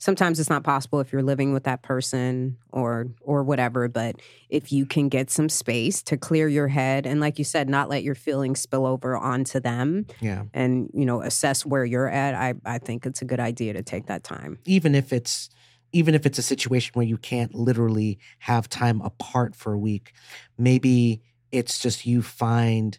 [0.00, 4.16] Sometimes it's not possible if you're living with that person or or whatever, but
[4.48, 7.90] if you can get some space to clear your head and like you said not
[7.90, 12.34] let your feelings spill over onto them yeah and you know assess where you're at,
[12.34, 14.58] I I think it's a good idea to take that time.
[14.64, 15.50] even if it's
[15.92, 20.12] even if it's a situation where you can't literally have time apart for a week
[20.56, 21.20] maybe
[21.52, 22.98] it's just you find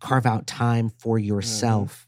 [0.00, 1.26] carve out time for mm-hmm.
[1.28, 2.06] yourself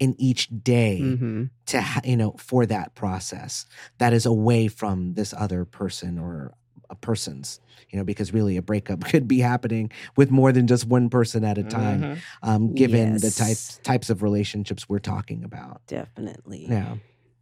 [0.00, 3.64] in each day hmm to ha- you know for that process
[3.98, 6.52] that is away from this other person or
[6.88, 7.60] a person's
[7.90, 11.44] you know because really a breakup could be happening with more than just one person
[11.44, 12.18] at a time Mhm.
[12.42, 16.66] um given the types types of relationships we're talking about Definitely.
[16.68, 16.96] yeah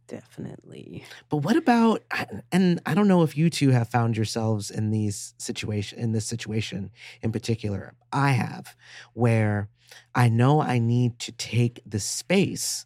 [0.07, 1.03] Definitely.
[1.29, 2.03] but what about
[2.51, 6.25] and i don't know if you two have found yourselves in these situation in this
[6.25, 6.91] situation
[7.21, 8.75] in particular i have
[9.13, 9.69] where
[10.15, 12.85] i know i need to take the space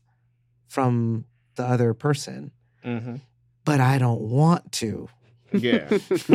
[0.67, 2.51] from the other person
[2.83, 3.21] Mhm.
[3.65, 5.09] but i don't want to
[5.51, 5.99] Yeah.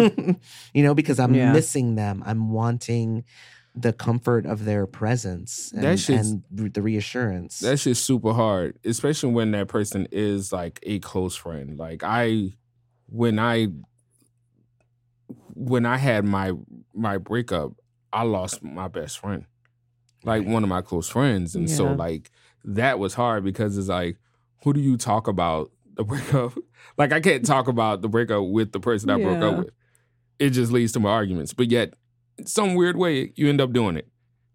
[0.72, 1.52] you know because i'm Yeah.
[1.52, 3.24] missing them i'm wanting
[3.74, 9.33] the comfort of their presence and, That and the reassurance That's just super hard, especially
[9.33, 11.78] when that person is like a close friend.
[11.78, 12.54] Like I,
[13.07, 13.68] when I,
[15.54, 16.52] when I had my
[16.94, 17.72] my breakup,
[18.12, 19.44] I lost my best friend,
[20.24, 22.31] like one of my close friends, and so like
[22.64, 24.16] that was hard because it's like,
[24.64, 26.54] who do you talk about the breakup?
[26.96, 29.70] like I can't talk about the breakup with the person I broke up with.
[30.38, 31.94] It just leads to more arguments, but yet,
[32.44, 34.09] some weird way, you end up doing it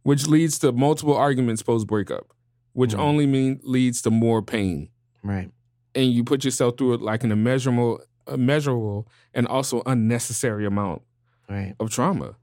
[0.03, 2.33] which leads to multiple arguments post breakup,
[2.73, 2.99] which Mhm.
[2.99, 4.89] only mean leads to more pain.
[5.23, 5.49] right
[5.95, 11.03] And you put yourself through it like an immeasurable, immeasurable, and also unnecessary amount
[11.49, 12.35] right of trauma.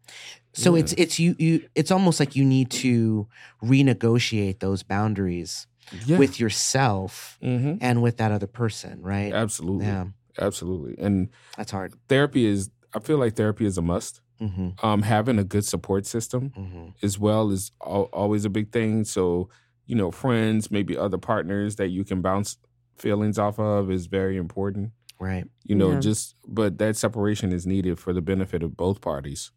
[0.53, 0.81] So Yeah.
[0.81, 3.29] it's it's you you it's almost like you need to
[3.63, 5.67] renegotiate those boundaries
[6.07, 6.19] Yeah.
[6.19, 9.33] with yourself hmm and with that other person, right?
[9.33, 9.87] Absolutely.
[9.87, 10.07] Yeah,
[10.39, 10.95] Absolutely.
[11.05, 11.95] And that's hard.
[12.09, 14.21] therapy is, I feel like therapy is a must.
[14.39, 18.73] hmm Um, having a good support system hmm as well is al- always a big
[18.73, 19.05] thing.
[19.05, 19.49] So,
[19.87, 22.57] you know, friends, maybe other partners that you can bounce
[22.97, 24.93] feelings off of is very important.
[25.19, 25.45] Right.
[25.65, 26.01] You know, Yeah.
[26.01, 29.51] just, but that separation is needed for the benefit of both parties.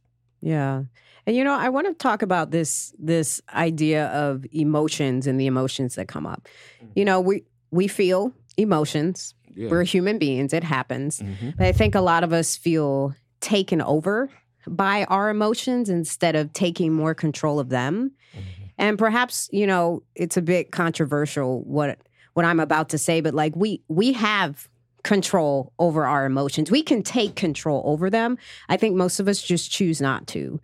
[0.44, 0.84] Yeah.
[1.26, 5.48] And you know, I want to talk about this this idea of emotions and the
[5.48, 6.48] emotions that come up.
[6.96, 9.34] You know, we we feel emotions.
[9.56, 9.70] Yeah.
[9.70, 10.52] We're human beings.
[10.54, 11.20] It happens.
[11.22, 11.56] Mhm.
[11.58, 14.30] But I think a lot of us feel taken over
[14.68, 18.12] by our emotions instead of taking more control of them.
[18.78, 22.00] And perhaps, you know, it's a bit controversial what
[22.34, 24.68] what I'm about to say, but like we we have
[25.04, 26.72] control over our emotions.
[26.72, 28.38] We can take control over them.
[28.70, 30.60] I think most of us just choose not to.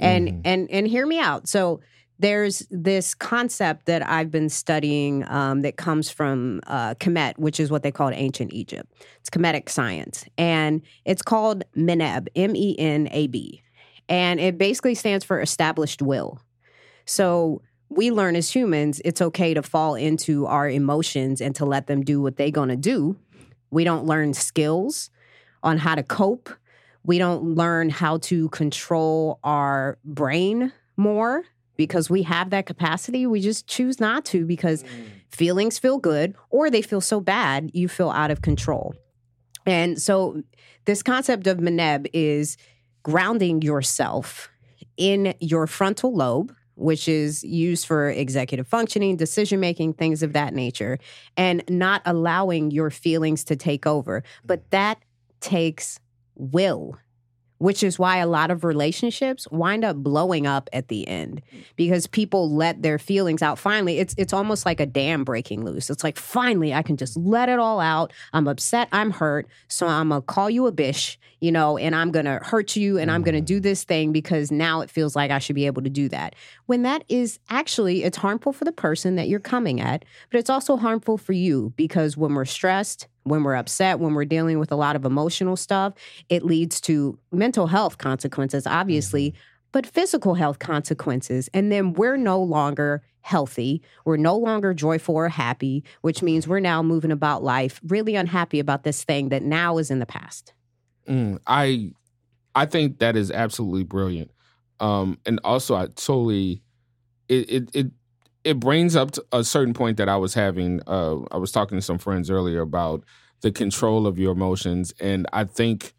[0.00, 0.40] And Mhm.
[0.44, 1.48] and and hear me out.
[1.48, 1.80] So
[2.18, 7.70] there's this concept that I've been studying um, that comes from uh, Kemet, which is
[7.70, 8.92] what they called ancient Egypt.
[9.20, 13.62] It's Kemetic science, and it's called Menab, M E N A B,
[14.08, 16.40] and it basically stands for established will.
[17.06, 21.86] So we learn as humans, it's okay to fall into our emotions and to let
[21.86, 23.16] them do what they're going to do.
[23.74, 25.10] We don't learn skills
[25.62, 26.48] on how to cope.
[27.04, 31.42] We don't learn how to control our brain more
[31.76, 33.26] because we have that capacity.
[33.26, 35.06] We just choose not to because mm.
[35.28, 38.94] feelings feel good or they feel so bad, you feel out of control.
[39.66, 40.42] And so,
[40.84, 42.56] this concept of Menab is
[43.02, 44.50] grounding yourself
[44.96, 50.54] in your frontal lobe, which is used for executive functioning, decision making, things of that
[50.54, 50.98] nature,
[51.36, 54.22] and not allowing your feelings to take over.
[54.44, 54.70] But mm.
[54.70, 54.98] that
[55.40, 56.00] takes
[56.36, 56.96] will,
[57.58, 61.64] which is why a lot of relationships wind up blowing up at the end mm.
[61.76, 63.58] because people let their feelings out.
[63.58, 65.90] Finally, it's it's almost like a dam breaking loose.
[65.90, 68.12] It's like finally I can just let it all out.
[68.32, 72.10] I'm upset, I'm hurt, so I'm gonna call you a bitch, you know, and I'm
[72.10, 73.46] gonna hurt you and I'm gonna mm.
[73.46, 76.34] do this thing because now it feels like I should be able to do that.
[76.66, 80.50] When that is actually it's harmful for the person that you're coming at, but it's
[80.50, 84.72] also harmful for you because when we're stressed, when we're upset, when we're dealing with
[84.72, 85.94] a lot of emotional stuff,
[86.28, 89.34] it leads to mental health consequences, obviously,
[89.72, 91.50] but physical health consequences.
[91.52, 93.82] And then we're no longer healthy.
[94.04, 98.60] We're no longer joyful or happy, which means we're now moving about life really unhappy
[98.60, 100.52] about this thing that now is in the past.
[101.08, 101.92] Mm, I
[102.54, 104.30] I think that is absolutely brilliant.
[104.80, 106.62] Um, and also I totally
[107.28, 107.86] it it it
[108.44, 110.80] it brings up a certain point that I was having.
[110.86, 113.04] Uh, I was talking to some friends earlier about
[113.40, 115.94] the control of your emotions, and I think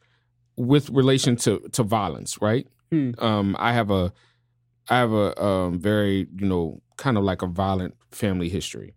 [0.55, 2.67] with relation to to violence, right?
[2.91, 3.11] Hmm.
[3.17, 4.13] Um, I have a
[4.89, 8.93] I have a um, very you know kind of like a violent family history,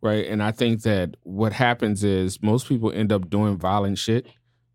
[0.00, 0.26] right?
[0.26, 4.26] And I think that what happens is most people end up doing violent shit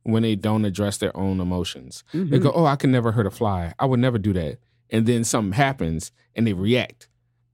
[0.07, 2.03] when they don't address their own emotions.
[2.13, 2.37] They mm-hmm.
[2.39, 3.73] go, "Oh, I can never hurt a fly.
[3.77, 7.09] I would never do that." And then something happens, and they react,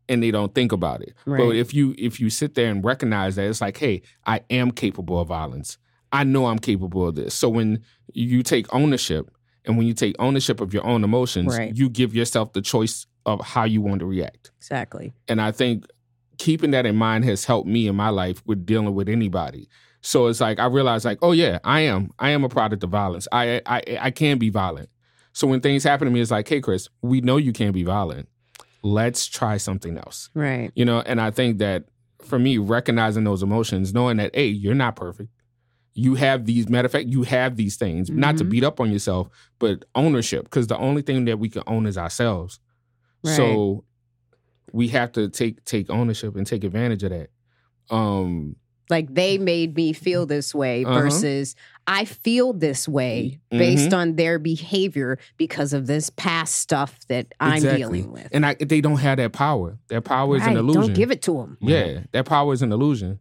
[0.07, 1.15] and they don't think about it.
[1.25, 4.71] But if you if you sit there and recognize that, it's like, "Hey, I am
[4.71, 5.77] capable of violence.
[6.11, 7.81] I know I'm capable of this." So when
[8.13, 9.31] you take ownership,
[9.65, 11.75] and when you take ownership of your own emotions, Right.
[11.75, 14.51] you give yourself the choice of how you want to react.
[14.59, 15.13] Exactly.
[15.27, 15.85] And I think
[16.37, 19.69] keeping that in mind has helped me in my life with dealing with anybody.
[20.05, 22.11] So it's like I realized like, oh yeah, I am.
[22.19, 23.27] I am a product of violence.
[23.31, 24.89] I I I can be violent.
[25.31, 27.83] So when things happen to me, it's like, hey Chris, we know you can't be
[27.83, 28.27] violent.
[28.83, 30.29] Let's try something else.
[30.35, 30.71] Right.
[30.75, 31.85] You know, and I think that
[32.21, 35.29] for me, recognizing those emotions, knowing that, hey, you're not perfect.
[35.93, 38.49] You have these, matter of fact, you have these things, not to Mhm.
[38.49, 39.29] beat up on yourself,
[39.59, 42.59] but ownership, because the only thing that we can own is ourselves.
[43.23, 43.35] Right.
[43.35, 43.85] So
[44.73, 47.29] we have to take take ownership and take advantage of that.
[47.89, 48.55] Um
[48.93, 51.01] Like they made me feel this way Uh-huh.
[51.01, 51.55] versus
[51.87, 53.57] I feel this way Mhm.
[53.57, 57.77] based on their behavior because of this past stuff that I'm Exactly.
[57.79, 58.27] dealing with.
[58.31, 59.77] and I, they don't have that power.
[59.89, 60.81] That power is an illusion.
[60.81, 61.57] Don't give it to them.
[61.59, 63.19] Yeah, that power is an illusion.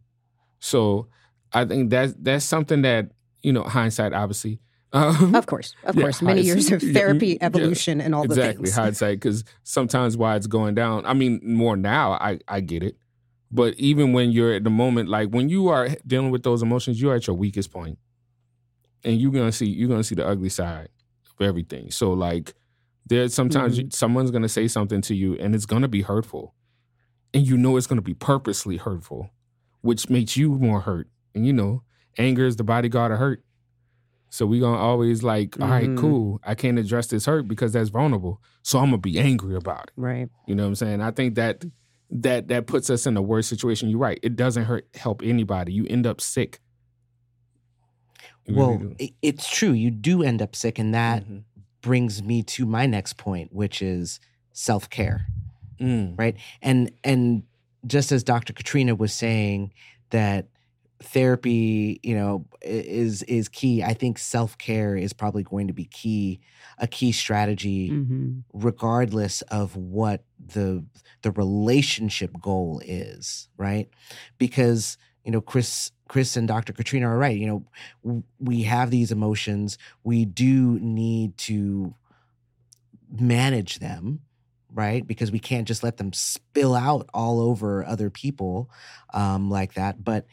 [0.59, 1.07] So
[1.51, 3.11] I think that's that's something that
[3.41, 4.59] you know hindsight obviously.
[4.95, 5.73] Um, Of course.
[5.83, 6.21] Of Yeah, course.
[6.21, 8.75] Many years of therapy, yeah, evolution, and all the exactly things.
[8.75, 11.03] hindsight because sometimes why it's going down.
[11.07, 12.95] I mean, more now I I get it,
[13.53, 16.99] but even when you're at the moment, like when you are dealing with those emotions,
[17.01, 17.99] you're at your weakest point,
[19.03, 20.89] and you're gonna see you're gonna see the ugly side
[21.39, 21.91] of everything.
[21.91, 22.53] So like,
[23.05, 23.81] there's sometimes Mm-hmm.
[23.85, 26.55] you- someone's gonna say something to you, and it's gonna be hurtful,
[27.33, 29.29] and you know it's gonna be purposely hurtful,
[29.81, 31.07] which makes you more hurt.
[31.35, 31.83] And you know,
[32.17, 33.43] anger is the bodyguard of hurt.
[34.29, 35.97] So we gonna always like, all right, Mhm.
[35.99, 36.39] cool.
[36.43, 38.41] I can't address this hurt because that's vulnerable.
[38.63, 39.91] So I'm gonna be angry about it.
[39.95, 40.27] Right.
[40.47, 41.01] You know what I'm saying?
[41.01, 41.63] I think that
[42.15, 43.89] that that puts us in a worse situation.
[43.89, 44.19] You're right.
[44.21, 45.73] It doesn't hurt help anybody.
[45.73, 46.59] You end up sick.
[48.45, 49.71] You Well, i- it's true.
[49.71, 51.43] You do end up sick, and that Mhm.
[51.81, 54.19] brings me to my next point, which is
[54.51, 55.27] self care.
[55.79, 56.17] Mm.
[56.17, 57.43] right and and
[57.85, 59.73] just as dr katrina was saying
[60.11, 60.47] that
[61.03, 63.83] therapy you know is is key.
[63.83, 66.39] I think self-care is probably going to be key
[66.77, 70.85] a key strategy hmm regardless of what the
[71.23, 73.89] the relationship goal is right?
[74.37, 77.37] Because you know chris chris and dr katrina are right.
[77.37, 77.65] You know
[78.03, 79.77] w- we have these emotions.
[80.03, 81.95] We do need to
[83.11, 84.21] manage them
[84.75, 85.05] right?
[85.05, 88.71] Because we can't just let them spill out all over other people
[89.13, 90.03] um, like that.
[90.03, 90.25] But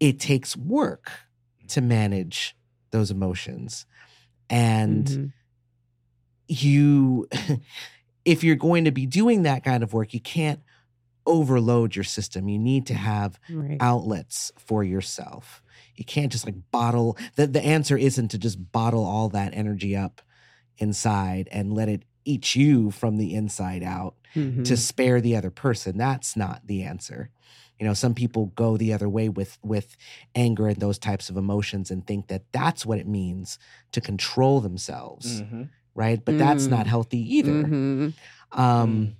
[0.00, 1.10] it takes work
[1.68, 2.56] to manage
[2.90, 3.86] those emotions
[4.50, 5.32] and Mhm.
[6.48, 7.28] you
[8.24, 10.60] if you're going to be doing that kind of work you can't
[11.26, 13.76] overload your system you need to have Right.
[13.80, 15.62] outlets for yourself
[15.94, 19.94] you can't just like bottle the, the answer isn't to just bottle all that energy
[19.94, 20.22] up
[20.78, 24.64] inside and let it eat you from the inside out Mhm.
[24.64, 27.30] to spare the other person that's not the answer
[27.78, 29.96] you know some people go the other way with with
[30.34, 33.58] anger and those types of emotions and think that that's what it means
[33.92, 35.68] to control themselves Mhm.
[35.94, 36.70] right but that's Mm.
[36.70, 38.14] not healthy either Mhm.
[38.52, 39.16] um,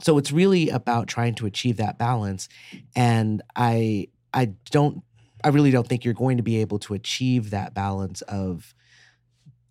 [0.00, 2.48] so it's really about trying to achieve that balance,
[2.94, 5.02] and I I don't
[5.44, 8.74] I really don't think you're going to be able to achieve that balance of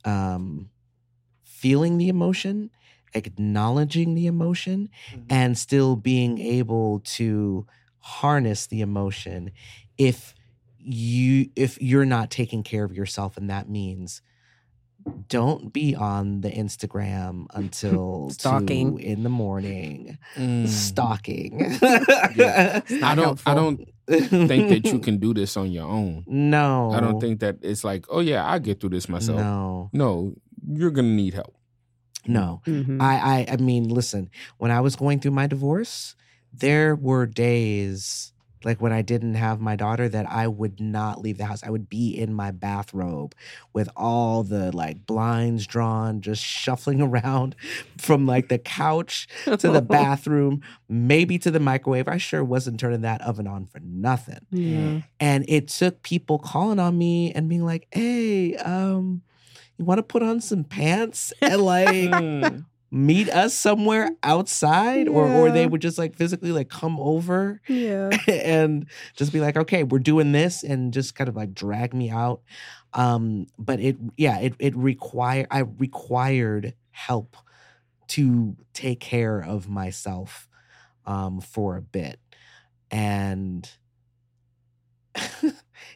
[0.04, 0.70] um,
[1.44, 2.70] feeling the emotion,
[3.14, 5.26] acknowledging the emotion, Mhm.
[5.30, 7.66] and still being able to
[8.08, 9.50] harness the emotion
[9.98, 10.36] if
[10.78, 14.22] you if you're not taking care of yourself and that means
[15.28, 18.98] don't be on the Instagram until Stalking.
[18.98, 20.18] two in the morning.
[20.36, 20.68] Mm.
[20.68, 21.78] Stalking.
[22.36, 22.82] Yeah.
[23.04, 23.40] I don't.
[23.46, 26.24] I don't think that you can do this on your own.
[26.28, 26.92] No.
[26.92, 29.40] I don't think that it's like, oh yeah, I get through this myself.
[29.40, 29.90] No.
[29.94, 30.34] No,
[30.68, 31.56] you're gonna need help.
[32.28, 32.62] No.
[32.66, 33.00] Mhm.
[33.02, 36.16] I, I I mean, listen, when I was going through my divorce,
[36.60, 38.32] there were days
[38.66, 41.64] like when I didn't have my daughter that I would not leave the house.
[41.64, 43.36] I would be in my bathrobe
[43.74, 47.56] with all the like blinds drawn, just shuffling around
[47.98, 52.08] from like the couch to the bathroom, maybe to the microwave.
[52.08, 54.40] I sure wasn't turning that oven on for nothing.
[54.50, 55.02] Yeah.
[55.20, 59.22] And it took people calling on me and being like, "Hey, um,
[59.78, 61.86] you want to put on some pants and like
[62.16, 62.66] Mm.
[62.92, 68.10] Meet us somewhere outside or or they would just like physically like come over Yeah.
[68.28, 72.10] and just be like okay we're doing this and just kind of like drag me
[72.10, 72.42] out
[72.94, 77.36] um but it yeah it it require i required help
[78.10, 80.48] to take care of myself
[81.06, 82.20] um for a bit
[82.92, 83.70] and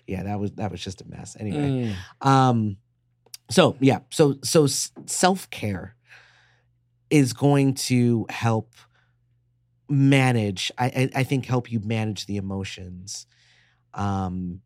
[0.08, 2.28] yeah that was that was just a mess anyway Mm.
[2.28, 2.78] um
[3.50, 5.96] so yeah so so self-care
[7.10, 8.74] is going to help
[9.88, 13.26] manage I, I i think help you manage the emotions
[13.96, 14.62] um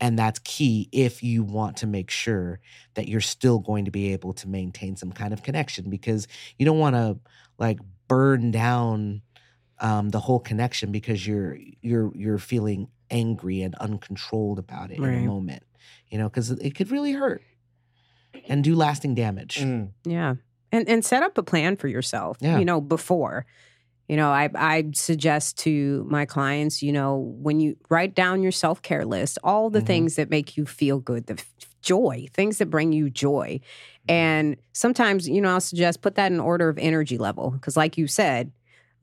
[0.00, 2.58] and that's key if you want to make sure
[2.94, 6.26] that you're still going to be able to maintain some kind of connection because
[6.58, 7.18] you don't want to
[7.58, 9.22] like burn down
[9.80, 15.04] um, the whole connection because you're you're you're feeling angry and uncontrolled about it in
[15.04, 15.64] a moment.
[16.08, 17.42] You know, because it could really hurt
[18.48, 19.58] and do lasting damage.
[19.58, 19.90] Mm.
[20.04, 20.34] Yeah.
[20.72, 22.58] And and set up a plan for yourself, Yeah.
[22.58, 23.44] you know, before.
[24.08, 28.52] You know, I I suggest to my clients, you know, when you write down your
[28.52, 29.86] self-care list, all the Mhm.
[29.86, 31.52] things that make you feel good, the f-
[31.82, 33.60] joy, things that bring you joy.
[34.08, 37.96] And sometimes, you know, I'll suggest put that in order of energy level because like
[37.96, 38.50] you said,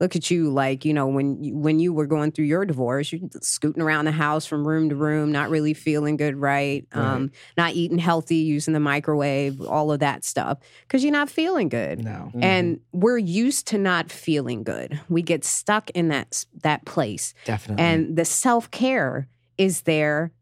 [0.00, 3.12] look at you like, you know, when you, when you were going through your divorce,
[3.12, 6.48] you're scooting around the house from room to room, not really feeling good, right?
[6.48, 6.86] Right.
[6.92, 11.68] Um not eating healthy, using the microwave, all of that stuff because you're not feeling
[11.68, 12.04] good.
[12.04, 12.10] No.
[12.10, 12.42] Mm-hmm.
[12.42, 15.00] And we're used to not feeling good.
[15.08, 17.34] We get stuck in that that place.
[17.44, 17.84] Definitely.
[17.84, 20.32] And the self-care is there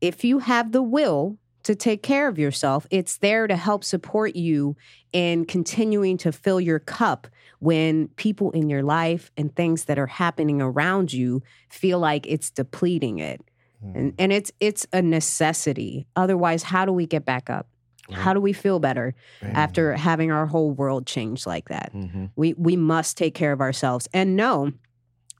[0.00, 2.86] if you have the will to take care of yourself.
[2.90, 4.76] It's there to help support you
[5.12, 7.26] in continuing to fill your cup
[7.58, 12.50] when people in your life and things that are happening around you feel like it's
[12.50, 13.40] depleting it.
[13.84, 13.98] Mm-hmm.
[13.98, 16.06] And and it's it's a necessity.
[16.16, 17.66] Otherwise, how do we get back up?
[18.12, 19.52] How do we feel better Right.
[19.54, 21.92] after having our whole world change like that?
[21.94, 22.30] Mhm.
[22.36, 24.72] We we must take care of ourselves and know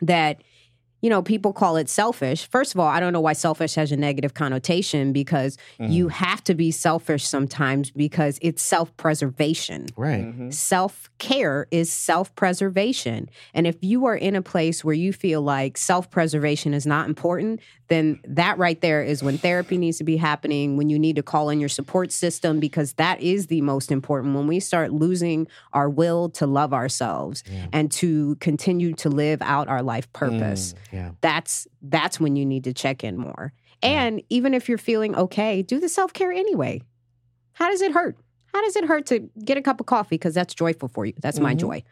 [0.03, 0.43] that
[1.03, 2.47] you know people call it selfish.
[2.49, 6.43] First of all, I don't know why selfish has a negative connotation because you have
[6.45, 9.87] to be selfish sometimes because it's self-preservation.
[9.97, 10.25] Right.
[10.25, 10.53] Mhm.
[10.53, 13.29] Self care is self preservation.
[13.55, 17.09] And if you are in a place where you feel like self preservation is not
[17.09, 21.17] important, then that right there is when therapy needs to be happening, when you need
[21.17, 24.35] to call in your support system, because that is the most important.
[24.37, 27.67] When we start losing our will to love ourselves Yeah.
[27.73, 31.13] and to continue to live out our life purpose, Yeah.
[31.21, 33.53] that's that's when you need to check in more.
[33.83, 36.83] And even if you're feeling okay, do the self care anyway.
[37.53, 38.17] How does it hurt?
[38.53, 41.13] How does it hurt to get a cup of coffee because that's joyful for you?
[41.21, 41.59] That's my Mhm.
[41.59, 41.83] joy.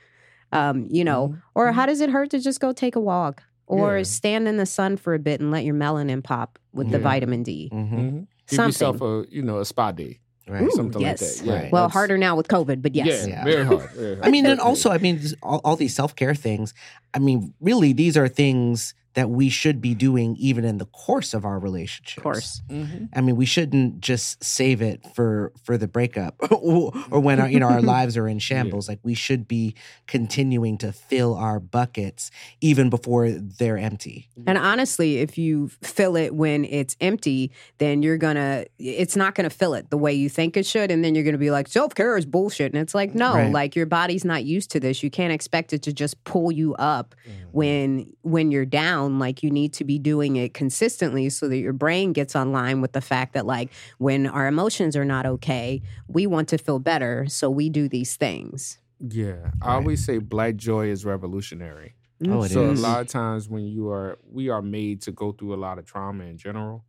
[0.52, 1.42] Um, you know, Mhm.
[1.54, 4.02] or how does it hurt to just go take a walk or Yeah.
[4.04, 7.42] stand in the sun for a bit and let your melanin pop with the vitamin
[7.42, 7.68] D?
[7.68, 8.10] hmm Mhm.
[8.48, 8.68] Give Something.
[8.68, 10.62] yourself a you know a spa day, Right.
[10.62, 11.20] Ooh, something yes.
[11.20, 11.44] like that.
[11.46, 11.72] Yeah, Right.
[11.72, 13.26] Well, that's- harder now with COVID, but yes.
[13.26, 13.44] Yeah, Yeah.
[13.44, 13.90] very hard.
[13.90, 14.26] very hard.
[14.26, 16.74] I mean, and also, I mean, all, all these self care things.
[17.14, 21.34] I mean, really, these are things that we should be doing even in the course
[21.34, 22.18] of our relationship.
[22.18, 22.62] Of course.
[22.70, 23.08] Mhm.
[23.12, 27.48] I mean, we shouldn't just save it for for the breakup or, or when our
[27.48, 28.88] you know our lives are in shambles.
[28.88, 29.74] Like we should be
[30.06, 34.28] continuing to fill our buckets even before they're empty.
[34.46, 39.50] And honestly, if you fill it when it's empty, then you're gonna it's not gonna
[39.50, 40.90] fill it the way you think it should.
[40.92, 42.72] And then you're gonna be like, self care is bullshit.
[42.72, 43.52] And it's like, no, Right.
[43.52, 45.02] like your body's not used to this.
[45.02, 47.14] You can't expect it to just pull you up
[47.52, 49.07] when when you're down.
[49.16, 52.92] Like you need to be doing it consistently so that your brain gets online with
[52.92, 57.26] the fact that like when our emotions are not okay, we want to feel better.
[57.28, 58.78] So we do these things.
[59.00, 61.94] Yeah, I always say black joy is revolutionary.
[62.22, 62.32] Mm-hmm.
[62.32, 62.80] Oh, it so is.
[62.80, 65.78] a lot of times when you are, we are made to go through a lot
[65.78, 66.84] of trauma in general,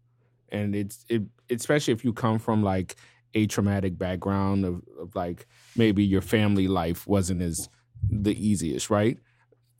[0.49, 2.95] and it's it especially if you come from like
[3.35, 5.45] a traumatic background of, of like
[5.75, 7.69] maybe your family life wasn't as
[8.09, 9.19] the easiest, right?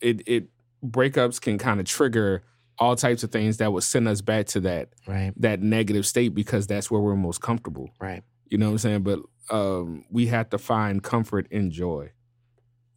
[0.02, 0.50] It it
[0.86, 2.44] breakups can kind of trigger
[2.78, 5.34] all types of things that would send us back to that Right.
[5.38, 7.90] that negative state because that's where we're most comfortable.
[8.00, 8.24] Right.
[8.48, 9.04] You know what I'm saying?
[9.04, 9.20] But
[9.52, 12.12] um, we have to find comfort in joy.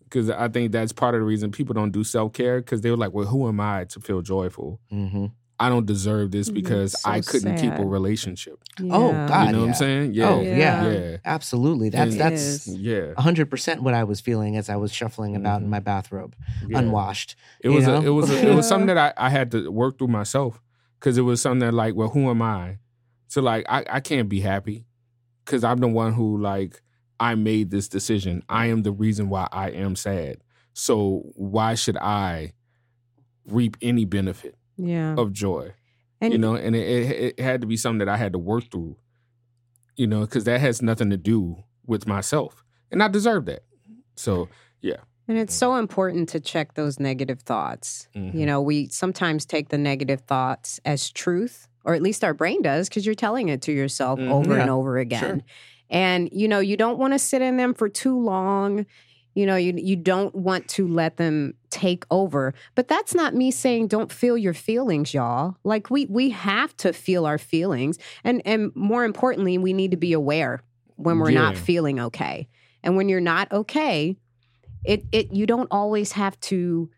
[0.04, 2.96] Because I think that's part of the reason people don't do self care because they're
[2.96, 4.78] like, well, who am I to feel joyful?
[4.90, 5.26] hmm
[5.62, 7.86] I don't deserve this Mm, because so I couldn't keep a sad.
[7.90, 8.58] relationship.
[8.80, 9.46] Oh, God.
[9.46, 9.68] you know what.
[9.68, 10.14] I'm saying?
[10.14, 10.28] Yeah.
[10.30, 10.56] Oh, Yeah.
[10.56, 10.90] yeah.
[10.92, 11.16] Yeah.
[11.24, 11.88] Absolutely.
[11.90, 12.68] That's And- that's is.
[12.68, 13.12] Yeah.
[13.16, 15.70] hundred percent what I was feeling as I was shuffling about in Mhm.
[15.70, 16.34] my bathrobe,
[16.68, 16.78] yeah.
[16.78, 17.36] unwashed.
[17.60, 19.98] It was a, it was a, it was something that I, I had to work
[19.98, 20.60] through myself
[20.98, 22.78] because it was something that like, well, who am I?
[23.28, 24.84] So like, I, I can't be happy
[25.44, 26.82] because I'm the one who like
[27.20, 28.42] I made this decision.
[28.48, 30.38] I am the reason why I am sad.
[30.74, 32.52] So why should I
[33.46, 35.14] reap any benefit Yeah.
[35.16, 35.72] of joy?
[36.20, 38.38] And you know, and it, it, it had to be something that I had to
[38.38, 38.96] work through.
[39.96, 43.64] You know, because that has nothing to do with myself, and I deserve that.
[44.16, 44.48] So
[44.80, 44.96] yeah.
[45.28, 48.08] And it's so important to check those negative thoughts.
[48.16, 48.34] Mhm.
[48.34, 52.62] You know, we sometimes take the negative thoughts as truth, or at least our brain
[52.62, 54.30] does, because you're telling it to yourself Mhm.
[54.30, 55.20] over and over again.
[55.20, 55.40] sure.
[55.90, 58.86] And you know, you don't want to sit in them for too long.
[59.34, 62.54] You know, you you don't want to let them take over.
[62.74, 65.56] But that's not me saying don't feel your feelings, y'all.
[65.64, 67.98] Like we we have to feel our feelings.
[68.24, 70.62] And and more importantly, we need to be aware
[70.96, 72.48] when we're not feeling okay.
[72.82, 74.16] And when you're not okay,
[74.84, 76.90] it it you don't always have to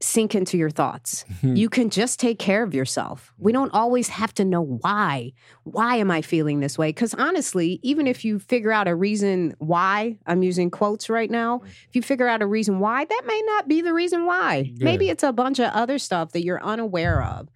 [0.00, 1.24] sink into your thoughts.
[1.42, 3.32] you can just take care of yourself.
[3.38, 5.32] We don't always have to know why.
[5.64, 6.90] Why am I feeling this way?
[6.90, 11.62] Because honestly, even if you figure out a reason why, I'm using quotes right now,
[11.64, 14.72] if you figure out a reason why, that may not be the reason why.
[14.78, 17.48] Maybe it's a bunch of other stuff that you're unaware of.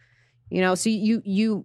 [0.50, 1.64] You know, so you you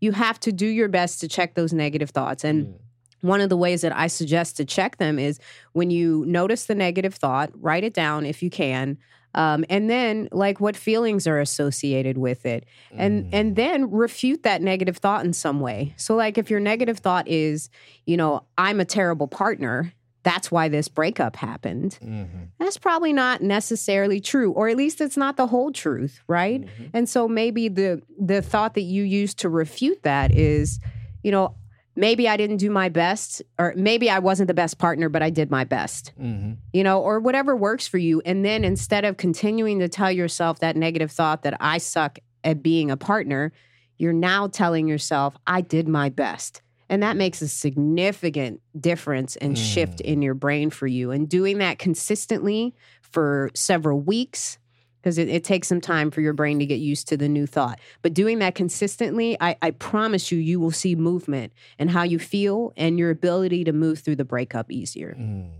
[0.00, 2.44] you have to do your best to check those negative thoughts.
[2.44, 2.74] And
[3.20, 5.38] one of the ways that I suggest to check them is
[5.72, 8.98] when you notice the negative thought, write it down if you can.
[9.36, 12.64] Um, and then like what feelings are associated with it?
[12.92, 15.94] And and then refute that negative thought in some way.
[15.96, 17.68] So like if your negative thought is
[18.06, 21.98] you know i'm a terrible partner that's why this breakup happened.
[22.02, 22.48] Mhm.
[22.58, 26.62] that's probably not necessarily true or at least it's not the whole truth right?
[26.62, 26.90] Mhm.
[26.94, 30.80] and so maybe the the thought that you use to refute that is
[31.22, 31.54] you know
[31.96, 35.30] maybe i didn't do my best or maybe i wasn't the best partner but i
[35.30, 36.12] did my best.
[36.20, 36.56] Mhm.
[36.72, 38.20] you know or whatever works for you.
[38.24, 42.62] And then instead of continuing to tell yourself that negative thought that i suck at
[42.62, 43.52] being a partner
[43.98, 46.62] you're now telling yourself i did my best.
[46.88, 51.10] And that makes a significant difference and shift in your brain for you.
[51.10, 54.58] And doing that consistently for several weeks
[55.06, 57.46] because it, it takes some time for your brain to get used to the new
[57.46, 57.78] thought.
[58.02, 62.18] But doing that consistently, I, I promise you, you will see movement and how you
[62.18, 65.14] feel and your ability to move through the breakup easier.
[65.16, 65.50] Mm.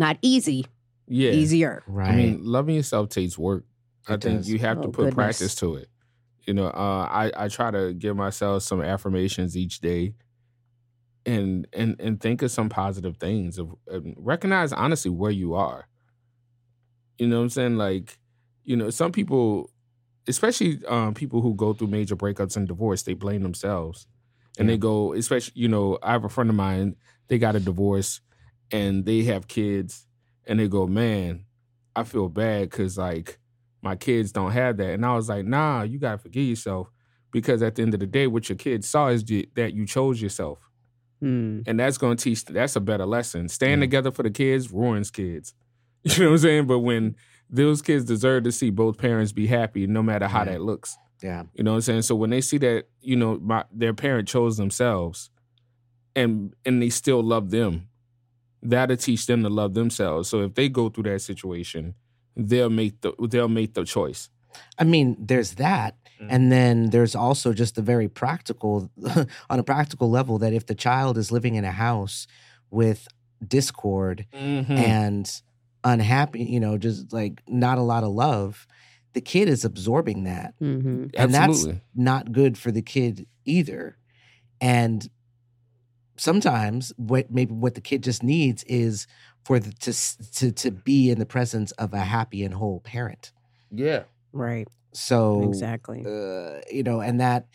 [0.00, 0.66] Not easy,
[1.06, 1.30] Yeah.
[1.30, 1.84] easier.
[1.86, 2.08] Right.
[2.10, 3.62] I mean, loving yourself takes work.
[4.08, 4.50] I It think does.
[4.50, 5.14] you have to Oh, put goodness.
[5.14, 5.86] practice to it.
[6.44, 10.14] You know, uh, I I try to give myself some affirmations each day,
[11.24, 13.60] and and and think of some positive things.
[13.60, 15.86] Of and recognize honestly where you are.
[17.16, 17.76] You know what I'm saying?
[17.76, 18.18] Like,
[18.64, 19.70] you know, some people,
[20.28, 24.06] especially um, people who go through major breakups and divorce, they blame themselves,
[24.58, 24.74] and Yeah.
[24.74, 25.12] they go.
[25.14, 26.96] Especially, you know, I have a friend of mine.
[27.28, 28.20] They got a divorce,
[28.70, 30.06] and they have kids,
[30.46, 31.44] and they go, man,
[31.96, 33.38] I feel bad because like
[33.82, 34.90] my kids don't have that.
[34.94, 36.88] And I was like, nah, you gotta forgive yourself
[37.32, 40.20] because at the end of the day, what your kids saw is that you chose
[40.22, 40.68] yourself,
[41.22, 41.62] Mm.
[41.66, 42.44] and that's gonna teach.
[42.44, 43.48] That's a better lesson.
[43.48, 43.86] Staying Yeah.
[43.86, 45.54] together for the kids ruins kids.
[46.04, 46.66] You know what I'm saying?
[46.66, 47.14] But when
[47.52, 50.52] those kids deserve to see both parents be happy, no matter how Yeah.
[50.52, 50.96] that looks.
[51.22, 51.44] yeah.
[51.54, 52.02] You know what I'm saying?
[52.02, 55.30] So when they see that, you know, my, their parent chose themselves,
[56.16, 57.88] and and they still love them,
[58.62, 60.28] that'll teach them to love themselves.
[60.28, 61.94] So if they go through that situation,
[62.36, 64.30] they'll make the they'll make the choice.
[64.78, 65.96] I mean, there's that.
[66.20, 66.26] Mhm.
[66.30, 68.90] And then there's also just the very practical,
[69.50, 72.26] on a practical level, that if the child is living in a house
[72.70, 73.08] with
[73.46, 74.72] discord Mm-hmm.
[74.72, 75.42] and
[75.84, 78.66] unhappy, you know, just like not a lot of love,
[79.12, 80.54] the kid is absorbing that.
[80.58, 83.96] hmm And that's not good for the kid either.
[84.60, 85.08] And
[86.16, 89.06] sometimes what maybe what the kid just needs is
[89.44, 89.92] for the, to
[90.34, 93.32] to to be in the presence of a happy and whole parent.
[93.70, 94.04] Yeah.
[94.32, 94.68] Right.
[94.92, 96.04] So exactly.
[96.06, 97.46] uh, you know, and that,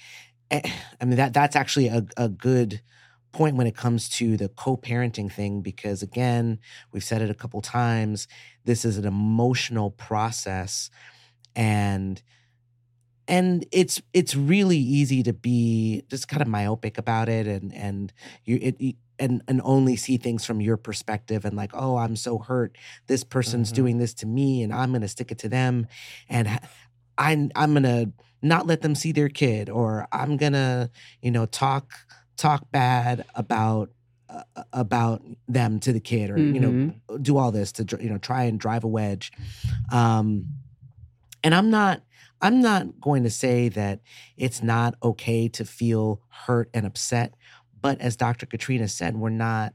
[0.52, 0.62] eh,
[1.00, 2.82] I mean, that that's actually a, a good
[3.38, 6.60] point when it comes to the co-parenting thing because again,
[6.92, 8.28] we've said it a couple times.
[8.66, 10.90] This is an emotional process,
[11.56, 12.22] and
[13.28, 18.14] and it's it's really easy to be just kind of myopic about it, and and
[18.44, 18.76] you it.
[18.80, 22.78] it- and, and only see things from your perspective and like oh i'm so hurt
[23.08, 23.76] this person's Mhm.
[23.76, 25.88] doing this to me and i'm gonna stick it to them
[26.30, 26.48] and
[27.18, 28.12] I'm I'm gonna
[28.44, 30.92] not let them see their kid, or I'm gonna
[31.24, 31.94] you know talk
[32.38, 33.92] talk bad about
[34.30, 38.18] uh, about them to the kid, or you know do all this to you know
[38.18, 39.32] try and drive a wedge.
[39.92, 40.48] Um,
[41.44, 42.02] and I'm not
[42.42, 44.02] I'm not going to say that
[44.38, 47.34] it's not okay to feel hurt and upset,
[47.82, 48.46] but as Dr.
[48.46, 49.74] Katrina said, we're not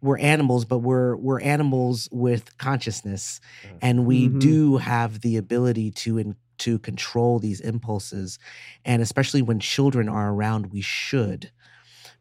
[0.00, 3.40] we're animals, but we're we're animals with consciousness,
[3.80, 4.38] and we Mhm.
[4.38, 8.38] do have the ability to in, to control these impulses,
[8.84, 11.50] and especially when children are around, we should,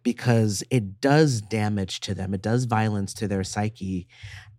[0.03, 4.07] because it does damage to them, it does violence to their psyche,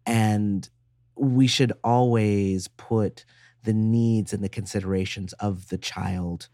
[0.07, 0.69] and
[1.17, 3.25] we should always put
[3.65, 6.49] the needs and the considerations of the child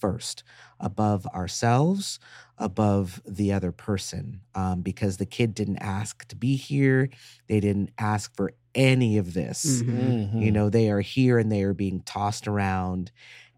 [0.00, 0.42] first
[0.80, 2.18] above ourselves
[2.58, 7.08] above the other person um, because the kid didn't ask to be here.
[7.48, 9.82] They didn't ask for any of this.
[9.82, 10.40] Mhm.
[10.42, 13.10] you know they are here and they are being tossed around.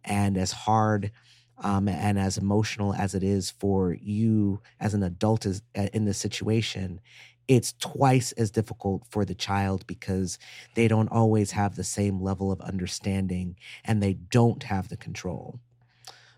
[0.04, 1.10] And as hard
[1.58, 6.18] um, and as emotional as it is for you as an adult is, in this
[6.18, 7.00] situation
[7.46, 10.38] it's twice as difficult for the child because
[10.76, 15.60] they don't always have the same level of understanding and they don't have the control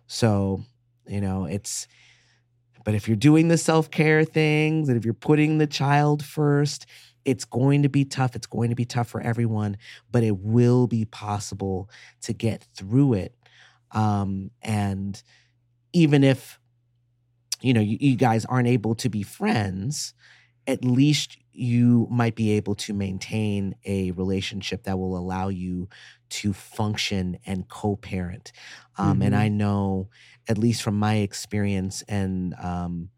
[0.06, 0.62] so
[1.06, 1.86] you know it's
[2.84, 6.86] but if you're doing the self-care things and if you're putting the child first
[7.26, 8.36] it's going to be tough.
[8.36, 9.76] It's going to be tough for everyone,
[10.10, 11.90] but it will be possible
[12.22, 13.34] to get through it.
[13.92, 15.22] Um, and
[15.92, 16.60] even if,
[17.60, 20.14] you know, you, you guys aren't able to be friends,
[20.66, 25.88] at least you might be able to maintain a relationship that will allow you
[26.30, 28.52] to function and co-parent
[28.98, 29.36] um, and Mhm.
[29.36, 30.08] i know
[30.48, 33.10] at least from my experience and um,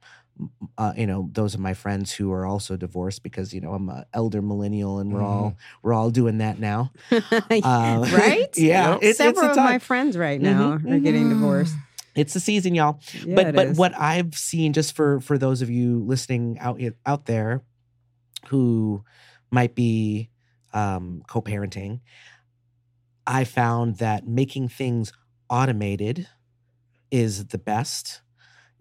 [0.77, 3.89] uh, you know those of my friends who are also divorced because you know i'm
[3.89, 8.47] an elder millennial and we're all we're all doing that now Uh, right?
[8.57, 8.99] yeah Yep.
[9.03, 11.75] it's, it's Several a of my friends right now Mhm, are getting divorced.
[12.15, 13.79] it's the season y'all Yeah, but it but is.
[13.79, 17.63] what I've seen just for for those of you listening out out there
[18.49, 19.03] who
[19.51, 20.31] might be
[20.73, 22.01] um, co-parenting,
[23.27, 25.13] I found that making things
[25.51, 26.29] automated
[27.11, 28.21] is the best.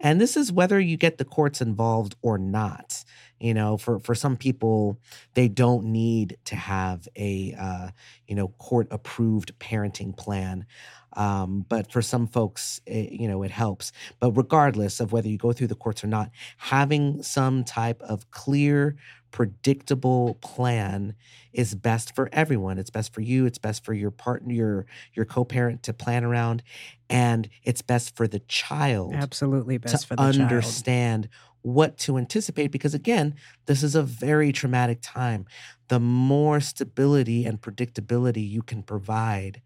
[0.00, 3.04] And this is whether you get the courts involved or not.
[3.40, 4.98] You know, for for some people,
[5.34, 7.90] they don't need to have a uh,
[8.26, 10.66] you know court approved parenting plan.
[11.14, 13.92] Um, but for some folks, it, you know, it helps.
[14.20, 18.30] But regardless of whether you go through the courts or not, having some type of
[18.30, 18.96] clear,
[19.30, 21.14] predictable plan
[21.52, 22.78] is best for everyone.
[22.78, 23.46] It's best for you.
[23.46, 26.62] It's best for your partner, your your co-parent to plan around,
[27.10, 30.50] and it's best for the child Absolutely best to for the child.
[30.50, 31.28] understand
[31.62, 33.34] what to anticipate because again
[33.66, 35.44] this is a very traumatic time
[35.88, 39.60] the more stability and predictability you can provide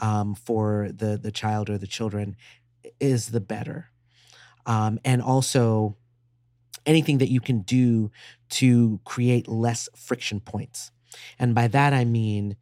[0.00, 2.36] um, for the the child or the children
[3.00, 3.90] is the better
[4.66, 5.96] um, and also
[6.86, 8.10] anything that you can do
[8.50, 10.90] to create less friction points
[11.38, 12.56] and by that i mean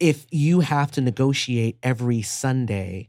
[0.00, 3.08] if you have to negotiate every sunday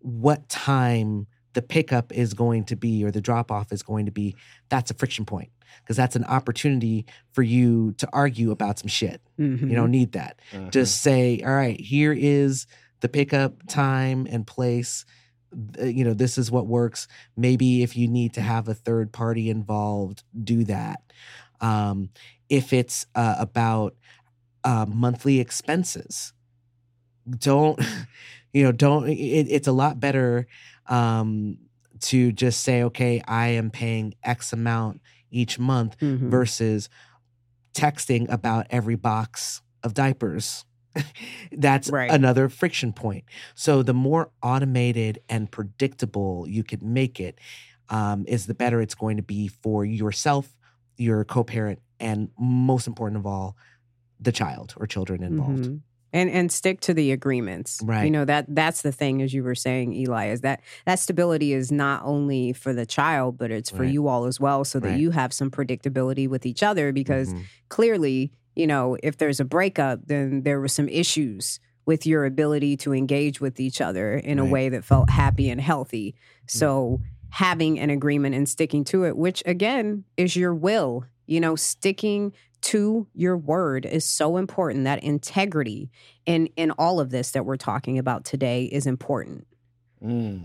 [0.00, 4.12] what time the pickup is going to be or the drop off is going to
[4.12, 4.36] be,
[4.68, 5.50] that's a friction point
[5.82, 9.22] because that's an opportunity for you to argue about some shit.
[9.38, 9.70] Mhm.
[9.70, 10.38] You don't need that.
[10.52, 10.70] Mhm.
[10.70, 12.66] Just say, all right, here is
[13.00, 15.06] the pickup time and place.
[15.80, 17.08] Uh, You know, this is what works.
[17.36, 21.00] Maybe if you need to have a third party involved, do that.
[21.60, 22.10] Um,
[22.48, 23.94] if it's uh, about
[24.64, 26.32] uh, monthly expenses,
[27.38, 27.80] don't
[28.52, 30.46] you know don't it, it's a lot better
[30.86, 31.58] um
[32.00, 35.00] to just say okay i am paying x amount
[35.30, 36.30] each month Mhm.
[36.30, 36.88] versus
[37.74, 40.64] texting about every box of diapers
[41.52, 42.10] that's Right.
[42.10, 43.24] another friction point
[43.54, 47.38] so the more automated and predictable you can make it
[47.88, 50.56] um, is the better it's going to be for yourself
[50.96, 53.56] your co-parent and most important of all
[54.20, 55.80] the child or children involved Mhm.
[56.12, 57.80] And and stick to the agreements.
[57.84, 58.04] Right.
[58.04, 61.52] You know that that's the thing, as you were saying, Eli, is that that stability
[61.52, 63.92] is not only for the child, but it's for Right.
[63.92, 64.98] you all as well, so that Right.
[65.00, 66.90] you have some predictability with each other.
[66.92, 67.42] Because Mhm.
[67.68, 72.76] clearly, you know, if there's a breakup, then there were some issues with your ability
[72.78, 76.16] to engage with each other in a way that felt happy and healthy.
[76.46, 77.00] So
[77.30, 82.32] having an agreement and sticking to it, which again is your will, you know, sticking
[82.62, 84.84] to your word is so important.
[84.84, 85.90] That integrity
[86.24, 89.46] in in all of this that we're talking about today is important.
[90.02, 90.44] Mm.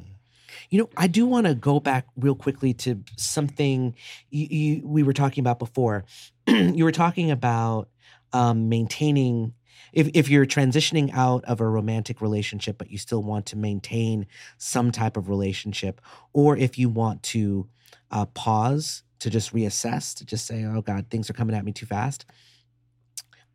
[0.69, 3.95] You know, I do want to go back real quickly to something
[4.29, 6.05] you, you, we were talking about before.
[6.47, 7.89] you were talking about
[8.33, 9.53] um, maintaining,
[9.93, 14.27] if, if you're transitioning out of a romantic relationship, but you still want to maintain
[14.57, 16.01] some type of relationship,
[16.33, 17.67] or if you want to
[18.11, 21.71] uh, pause to just reassess, to just say, oh God, things are coming at me
[21.71, 22.25] too fast.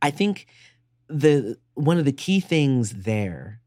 [0.01, 0.47] I think
[1.09, 3.61] the one of the key things there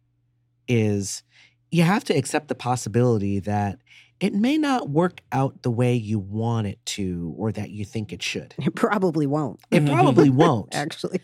[0.67, 1.23] is
[1.71, 3.79] you have to accept the possibility that
[4.19, 8.11] it may not work out the way you want it to or that you think
[8.11, 8.53] it should.
[8.57, 10.75] It probably won't, It probably won't.
[10.75, 11.21] actually.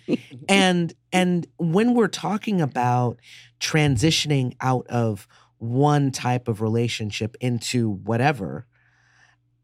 [0.48, 3.20] And and when we're talking about
[3.60, 5.28] transitioning out of
[5.58, 8.66] one type of relationship into whatever,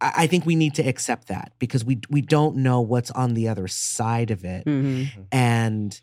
[0.01, 3.33] I, I think we need to accept that because we we don't know what's on
[3.33, 5.07] the other side of it Mhm.
[5.31, 5.99] and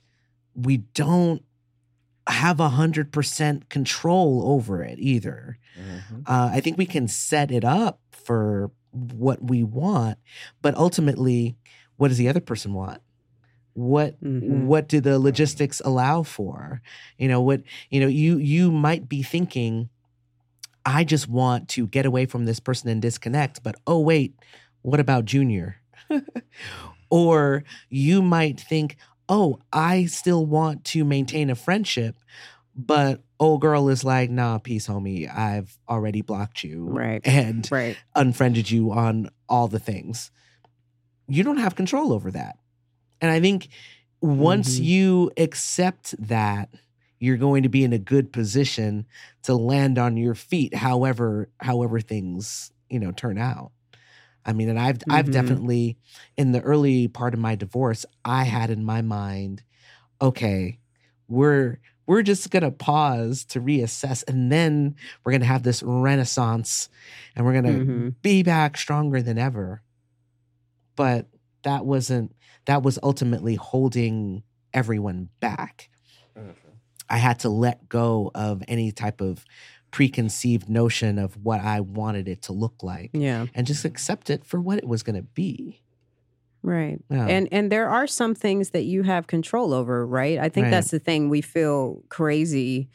[0.54, 1.42] we don't
[2.28, 5.58] have a hundred percent control over it either.
[5.78, 6.22] Mhm.
[6.26, 10.18] Uh, I think we can set it up for what we want,
[10.62, 11.56] but ultimately,
[11.96, 13.00] what does the other person want?
[13.74, 14.64] What Mhm.
[14.66, 16.82] what do the logistics allow for?
[17.16, 19.88] You know what you know you you might be thinking,
[20.84, 24.34] I just want to get away from this person and disconnect, but oh wait,
[24.82, 25.76] what about Junior?
[27.10, 28.96] or you might think,
[29.28, 32.16] oh, I still want to maintain a friendship,
[32.74, 35.28] but old girl is like, nah, peace, homie.
[35.32, 36.86] I've already blocked you.
[36.86, 37.20] Right.
[37.26, 37.96] And Right.
[38.14, 40.30] unfriended you on all the things.
[41.26, 42.58] You don't have control over that.
[43.20, 43.68] And I think
[44.20, 44.84] once Mhm.
[44.84, 46.70] you accept that,
[47.20, 49.04] you're going to be in a good position
[49.42, 53.72] to land on your feet however however things, you know, turn out.
[54.46, 55.30] I mean, and I've I've Mhm.
[55.30, 55.98] definitely
[56.36, 59.62] in the early part of my divorce, I had in my mind,
[60.20, 60.78] okay,
[61.28, 65.82] we're we're just going to pause to reassess and then we're going to have this
[65.82, 66.88] renaissance
[67.36, 68.16] and we're going to Mhm.
[68.22, 69.82] be back stronger than ever.
[70.96, 71.28] But
[71.62, 72.34] that wasn't
[72.66, 74.42] that was ultimately holding
[74.74, 75.88] everyone back.
[77.08, 79.44] I had to let go of any type of
[79.98, 83.46] preconceived notion of what I wanted it to look like Yeah.
[83.52, 85.82] and just accept it for what it was going to be.
[86.62, 87.00] Right.
[87.10, 87.26] Yeah.
[87.26, 90.38] And and there are some things that you have control over, right?
[90.38, 90.70] I think Right.
[90.70, 91.28] that's the thing.
[91.30, 92.90] We feel crazy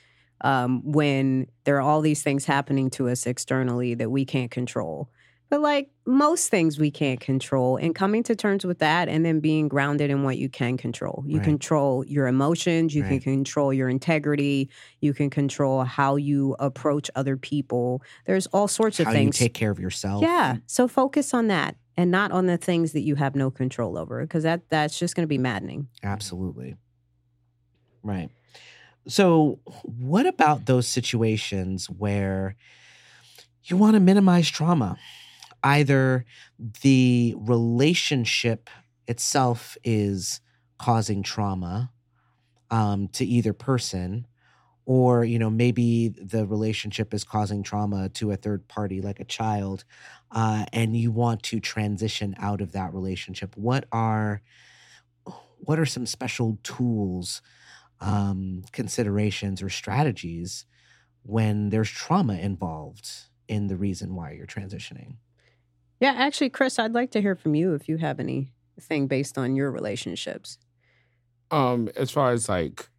[0.46, 5.10] um, when there are all these things happening to us externally that we can't control.
[5.50, 9.40] But like most things we can't control, and coming to terms with that and then
[9.40, 11.24] being grounded in what you can control.
[11.28, 11.44] You Right.
[11.44, 14.70] control your emotions, you can control your integrity,
[15.00, 18.02] you can control how you approach other people.
[18.26, 19.38] There's all sorts of How you things.
[19.38, 20.24] take care of yourself.
[20.24, 20.58] Yeah.
[20.66, 24.22] So focus on that and not on the things that you have no control over
[24.22, 25.88] because that that's just going to be maddening.
[26.02, 26.76] Absolutely.
[28.02, 28.30] Right.
[29.08, 32.56] So, what about those situations where
[33.66, 34.98] you want to minimize trauma?
[35.64, 36.26] Either
[36.82, 38.70] the relationship
[39.08, 40.42] itself is
[40.78, 41.92] causing trauma
[42.72, 44.28] um, to either person,
[44.86, 49.26] or you know maybe the relationship is causing trauma to a third party, like a
[49.26, 49.86] child,
[50.32, 53.56] uh, and you want to transition out of that relationship.
[53.58, 54.42] What are
[55.58, 57.42] what are some special tools,
[58.02, 60.66] um, considerations, or strategies
[61.24, 63.10] when there's trauma involved
[63.48, 65.18] in the reason why you're transitioning?
[66.04, 69.56] Yeah, actually, Chris, I'd like to hear from you if you have anything based on
[69.56, 70.58] your relationships.
[71.52, 72.90] Um, as far as like,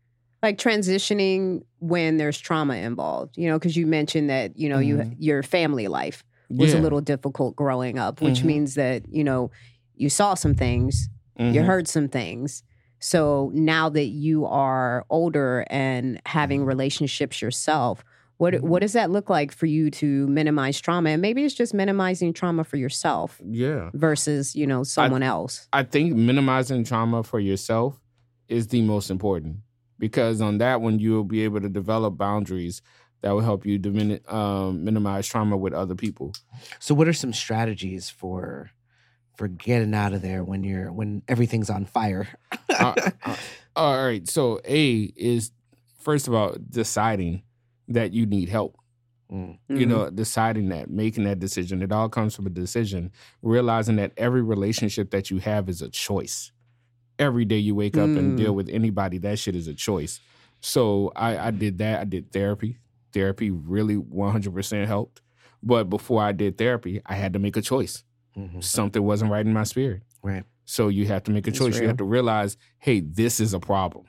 [0.42, 4.96] Like transitioning when there's trauma involved, you know, because you mentioned that, you know, you
[4.98, 5.16] Mhm.
[5.18, 6.22] your family life
[6.58, 8.46] was yeah, a little difficult growing up, which Mhm.
[8.46, 9.50] means that, you know,
[9.94, 11.08] you saw some things,
[11.48, 11.64] you mhm.
[11.64, 12.62] heard some things.
[13.00, 16.66] So now that you are older and having Mhm.
[16.66, 18.04] relationships yourself,
[18.38, 18.60] what Mhm.
[18.62, 21.10] what does that look like for you to minimize trauma?
[21.10, 23.90] And maybe it's just minimizing trauma for yourself yeah.
[23.94, 25.68] versus, you know, someone else.
[25.72, 28.00] I think minimizing trauma for yourself
[28.48, 29.58] is the most important
[29.98, 32.82] because on that one you'll be able to develop boundaries
[33.22, 36.34] that will help you dimin- um, minimize trauma with other people.
[36.78, 38.70] So, what are some strategies for
[39.36, 42.28] for getting out of there when you're when everything's on fire?
[42.68, 43.36] Uh, uh,
[43.76, 44.28] all right.
[44.28, 45.52] So A is
[46.00, 47.42] first of all deciding
[47.88, 48.76] that you need help.
[49.32, 51.82] Mm, You know, deciding that, making that decision.
[51.82, 53.10] It all comes from a decision.
[53.42, 56.52] Realizing that every relationship that you have is a choice.
[57.18, 58.36] Every day you wake up and Mm.
[58.36, 60.20] deal with anybody, that shit is a choice.
[60.60, 62.00] So I, I did that.
[62.00, 62.78] I did therapy.
[63.12, 65.20] Therapy really 100% helped.
[65.62, 68.04] But before I did therapy, I had to make a choice.
[68.36, 70.02] mhm, Something wasn't right in my spirit.
[70.22, 70.44] Right.
[70.66, 71.80] So you have to make a That's choice.
[71.80, 74.06] You have to realize, hey, this is a problem.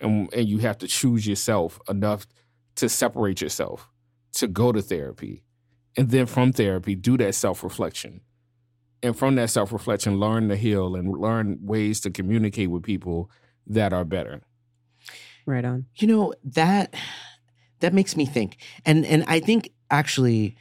[0.00, 2.26] And and you have to choose yourself enough
[2.76, 3.88] to separate yourself,
[4.32, 5.42] to go to therapy.
[5.96, 8.20] And then from therapy, do that self-reflection.
[9.02, 13.30] And from that self-reflection, learn to heal and learn ways to communicate with people
[13.66, 14.42] that are better.
[15.46, 15.86] Right on.
[15.96, 16.94] You know that
[17.80, 20.54] that makes me think, and and I think actually,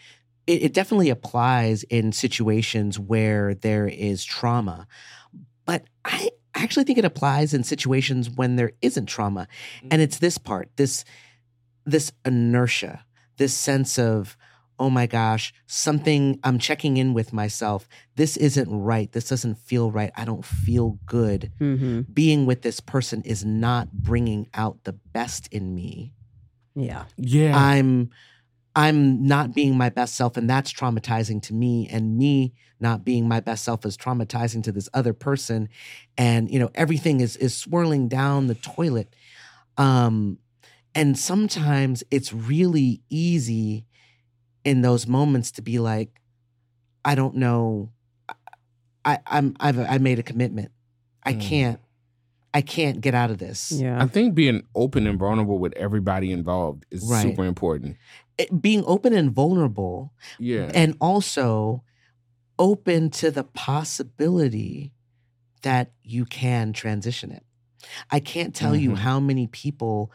[0.48, 4.88] it, it definitely applies in situations where there is trauma,
[5.66, 9.48] but I actually think it applies in situations when there isn't trauma,
[9.84, 9.90] mm.
[9.92, 11.04] and it's this part this
[11.90, 13.06] this inertia,
[13.38, 14.38] this sense of
[14.82, 17.86] oh my gosh, something I'm checking in with myself.
[18.16, 19.12] This isn't right.
[19.12, 20.10] This doesn't feel right.
[20.16, 25.48] I don't feel good hmm being with this person is not bringing out the best
[25.52, 26.14] in me
[26.76, 27.06] Yeah.
[27.18, 27.54] Yeah.
[27.58, 28.10] i'm
[28.76, 33.28] i'm not being my best self and that's traumatizing to me and me not being
[33.28, 35.68] my best self is traumatizing to this other person
[36.18, 39.14] and you know everything is is swirling down the toilet
[39.78, 40.38] um
[41.00, 43.86] and sometimes it's really easy
[44.64, 46.20] in those moments to be like
[47.06, 47.90] i don't know
[49.06, 50.72] i i'm i've i made a commitment
[51.24, 51.42] i Mm.
[51.42, 51.80] can't
[52.54, 54.02] i can't get out of this Yeah.
[54.04, 57.22] I think being open and vulnerable with everybody involved is Right.
[57.22, 57.96] super important.
[58.38, 60.72] It- being open and vulnerable Yeah.
[60.74, 61.84] and also
[62.58, 64.92] open to the possibility
[65.62, 67.46] that you can transition it.
[68.10, 68.98] I can't tell you Mhm.
[68.98, 70.12] how many people,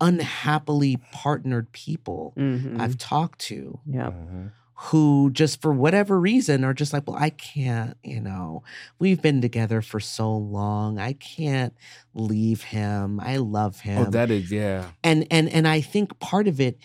[0.00, 2.80] unhappily partnered people, Mhm.
[2.80, 4.10] I've talked to yeah.
[4.10, 4.52] Mhm.
[4.84, 8.62] who just for whatever reason are just like, well, I can't, you know,
[8.98, 10.98] we've been together for so long.
[10.98, 11.74] I can't
[12.14, 13.20] leave him.
[13.20, 14.06] I love him.
[14.06, 14.86] Oh, that is yeah.
[15.04, 16.78] and and and I think part of it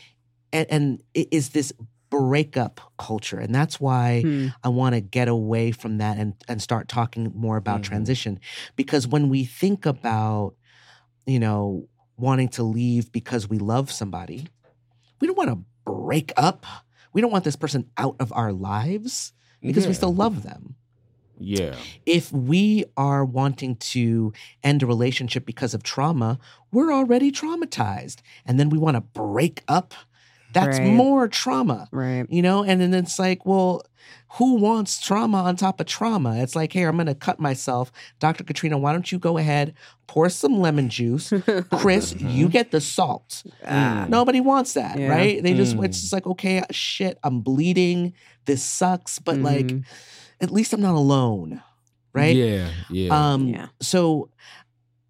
[0.51, 1.72] and, and it is this
[2.09, 3.39] breakup culture.
[3.39, 4.47] And that's why Hmm.
[4.63, 7.84] I want to get away from that and and start talking more about Mhm.
[7.86, 8.39] transition
[8.76, 10.55] because when we think about
[11.26, 11.88] you know
[12.18, 14.47] wanting to leave because we love somebody.
[15.20, 15.59] We don't want to
[15.91, 16.66] break up.
[17.13, 20.76] We don't want this person out of our lives because we still love them.
[21.38, 21.76] Yeah.
[22.05, 24.32] if we are wanting to
[24.63, 26.39] end a relationship because of trauma
[26.76, 28.18] we're already traumatized.
[28.45, 29.93] And then we want to break up
[30.56, 30.88] that's Right.
[30.88, 32.26] more trauma Right.
[32.30, 33.84] you know and then it's like well
[34.39, 38.43] who wants trauma on top of trauma it's like hey i'm gonna cut myself dr
[38.43, 39.74] katrina why don't you go ahead
[40.08, 41.32] pour some lemon juice
[41.72, 45.10] chris you get the salt Ah, nobody wants that Yeah.
[45.10, 45.86] right they just Mm.
[45.86, 48.14] it's just like okay shit i'm bleeding
[48.45, 49.84] this sucks but like Mhm.
[50.41, 51.62] at least i'm not alone
[52.14, 52.70] right Yeah.
[52.89, 53.12] Yeah.
[53.32, 53.68] um Yeah.
[53.82, 54.30] so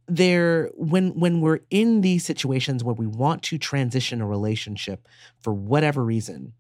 [0.08, 5.08] there when when we're in these situations where we want to transition a relationship
[5.40, 6.54] for whatever reason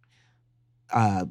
[0.91, 1.25] uh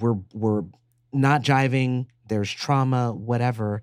[0.00, 0.64] we're we're
[1.12, 3.82] not jiving there's trauma whatever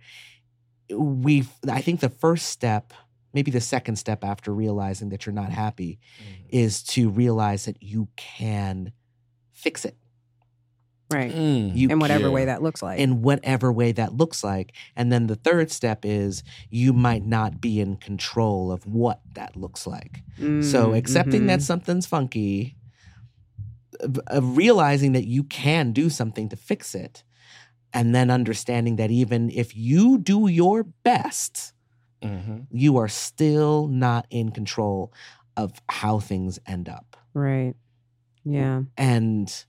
[0.89, 2.93] we i think the first step
[3.33, 5.99] maybe the second step after realizing that you're not happy
[6.49, 8.91] is to realize that you can
[9.53, 9.95] fix it
[11.09, 11.31] Right.
[11.33, 11.73] Mm.
[11.75, 12.33] you In whatever Yeah.
[12.33, 12.99] way that looks like.
[12.99, 14.73] in whatever way that looks like.
[14.95, 19.55] And then the third step is you might not be in control of what that
[19.55, 20.21] looks like.
[20.37, 21.63] So Mm, accepting that mhm.
[21.63, 22.75] something's funky,
[24.03, 27.23] uh, uh, realizing that you can do something to fix it,
[27.93, 31.73] and then understanding that even if you do your best,
[32.21, 32.67] Mhm.
[32.69, 35.13] you are still not in control
[35.55, 37.15] of how things end up.
[37.33, 37.75] Right.
[38.43, 38.83] Yeah.
[38.97, 39.65] and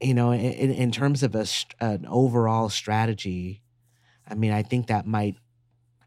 [0.00, 1.46] you know in, in terms of a
[1.80, 3.62] an overall strategy
[4.28, 5.36] i mean i think that might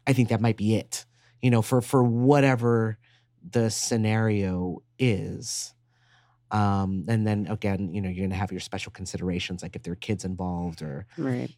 [0.06, 1.06] i think that might be it
[1.42, 2.98] you know for for whatever
[3.48, 5.74] the scenario is
[6.50, 9.92] um and then again you know you're gonna have your special considerations like if there
[9.92, 11.50] are kids involved or Right.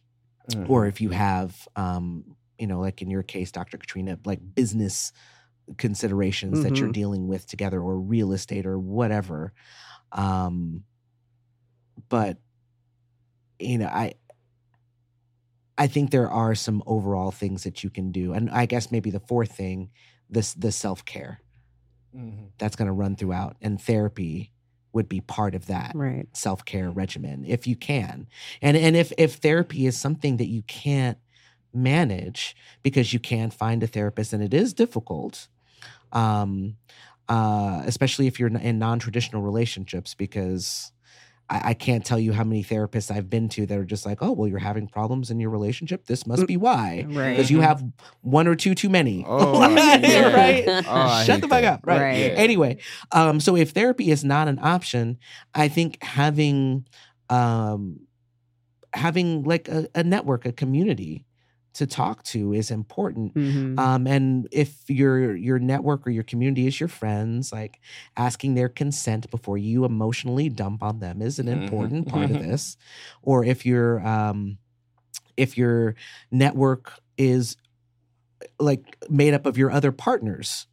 [0.49, 0.67] Mhm.
[0.69, 5.11] or if you have um you know like in your case dr katrina like business
[5.77, 6.93] considerations that you're Mhm.
[6.93, 9.53] dealing with together or real estate or whatever
[10.13, 10.83] um
[12.09, 12.37] but
[13.59, 14.13] you know i
[15.77, 19.09] i think there are some overall things that you can do and i guess maybe
[19.11, 19.89] the fourth thing
[20.29, 21.39] this the self-care
[22.15, 22.51] Mhm.
[22.59, 24.51] that's going to run throughout and therapy
[24.93, 26.27] would be part of that Right.
[26.33, 28.27] self-care regimen if you can
[28.61, 31.17] and and if if therapy is something that you can't
[31.73, 35.47] manage because you can't find a therapist and it is difficult
[36.13, 36.77] um
[37.29, 40.92] uh especially if you're in non-traditional relationships because
[41.49, 44.19] I, I can't tell you how many therapists I've been to that are just like,
[44.21, 46.05] oh, well, you're having problems in your relationship.
[46.05, 47.05] This must be why.
[47.07, 47.31] Right.
[47.31, 47.83] Because you have
[48.21, 49.25] one or two too many.
[49.27, 50.63] Oh, right?
[50.67, 51.65] Oh, Shut the fuck that.
[51.65, 51.79] up.
[51.83, 51.99] Right.
[52.01, 52.17] Right.
[52.17, 52.27] Yeah.
[52.27, 52.77] Anyway,
[53.11, 55.17] um, so if therapy is not an option,
[55.53, 56.85] I think having
[57.29, 58.01] um
[58.93, 61.25] having like a, a network, a community
[61.73, 63.33] to talk to is important.
[63.35, 63.79] Mhm.
[63.79, 67.79] Um, and if your your network or your community is your friends, like
[68.17, 71.53] asking their consent before you emotionally dump on them is an Mhm.
[71.63, 72.77] important part of this.
[73.21, 74.57] Or if your um,
[75.37, 75.95] if your
[76.31, 77.57] network is
[78.59, 80.67] like made up of your other partners,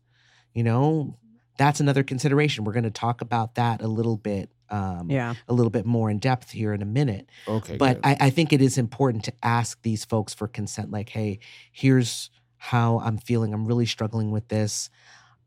[0.54, 1.16] you know,
[1.58, 2.64] that's another consideration.
[2.64, 5.34] We're going to talk about that a little bit, um, yeah.
[5.48, 7.76] a little bit more in depth here in a minute Okay.
[7.76, 7.98] but.
[8.04, 11.38] I, I think it is important to ask these folks for consent like hey
[11.72, 14.90] here's how i'm feeling i'm really struggling with this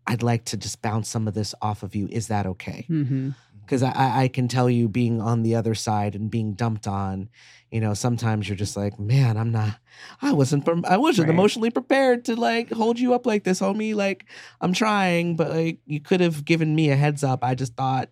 [0.08, 3.30] i'd like to just bounce some of this off of you is that okay hmm
[3.66, 6.86] because I, I I can tell you being on the other side and being dumped
[6.86, 7.30] on
[7.72, 9.78] you know sometimes you're just like man i'm not
[10.22, 11.34] i wasn't from i wasn't Right.
[11.34, 14.26] emotionally prepared to like hold you up like this homie like
[14.60, 18.10] i'm trying but like you could have given me a heads up i just thought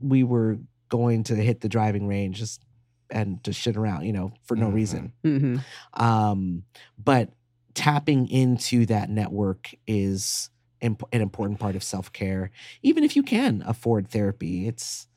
[0.00, 2.62] we were going to hit the driving range just
[3.10, 4.74] and just shit around you know for no Mhm.
[4.74, 5.56] reason hmm
[5.94, 6.64] um
[7.02, 7.30] but
[7.74, 12.50] tapping into that network is imp- an important part of self-care
[12.82, 15.08] even if you can afford therapy it's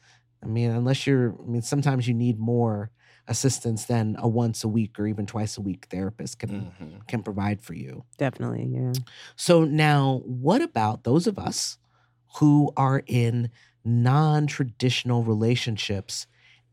[0.43, 2.91] i mean unless you're i mean sometimes you need more
[3.27, 7.07] assistance than a once a week or even twice a week therapist can Mhm.
[7.07, 8.65] can provide for you Definitely.
[8.73, 8.93] Yeah.
[9.35, 11.77] so now what about those of us
[12.39, 13.49] who are in
[13.83, 16.27] non-traditional relationships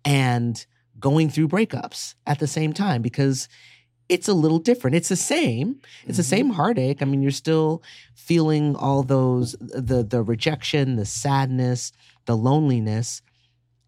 [0.04, 0.66] and
[1.00, 3.48] going through breakups at the same time because
[4.08, 4.96] it's a little different.
[4.96, 5.80] It's the same.
[6.06, 6.26] It's the Mhm.
[6.26, 7.02] same heartache.
[7.02, 7.82] I mean, you're still
[8.14, 11.92] feeling all those the the rejection, the sadness,
[12.24, 13.20] the loneliness,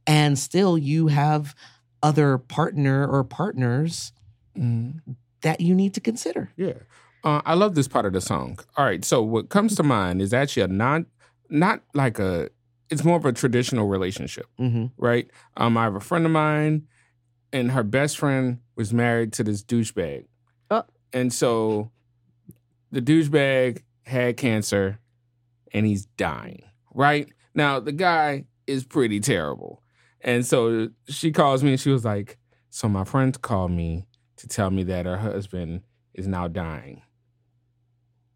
[0.06, 1.54] and still you have
[2.02, 4.12] other partner or partners
[4.56, 5.00] Mhm.
[5.42, 6.50] that you need to consider.
[6.56, 6.74] Yeah.
[7.24, 8.58] Uh, I love this part of the song.
[8.76, 9.04] All right.
[9.04, 11.06] So what comes to mind is actually a non,
[11.50, 12.48] not like a,
[12.90, 15.30] it's more of a traditional relationship, hmm right?
[15.56, 16.86] Um, I have a friend of mine,
[17.52, 20.26] and her best friend was married to this douchebag.
[20.70, 20.84] Oh.
[21.12, 21.90] And so
[22.90, 24.98] the douchebag had cancer
[25.72, 26.62] and he's dying,
[26.94, 27.28] right?
[27.54, 29.82] Now, the guy is pretty terrible.
[30.20, 32.38] And so she calls me and she was like,
[32.70, 35.82] So my friends called me to tell me that her husband
[36.14, 37.02] is now dying.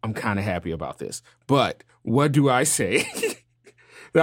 [0.03, 1.21] I'm kind of happy about this.
[1.47, 3.07] But what do I say?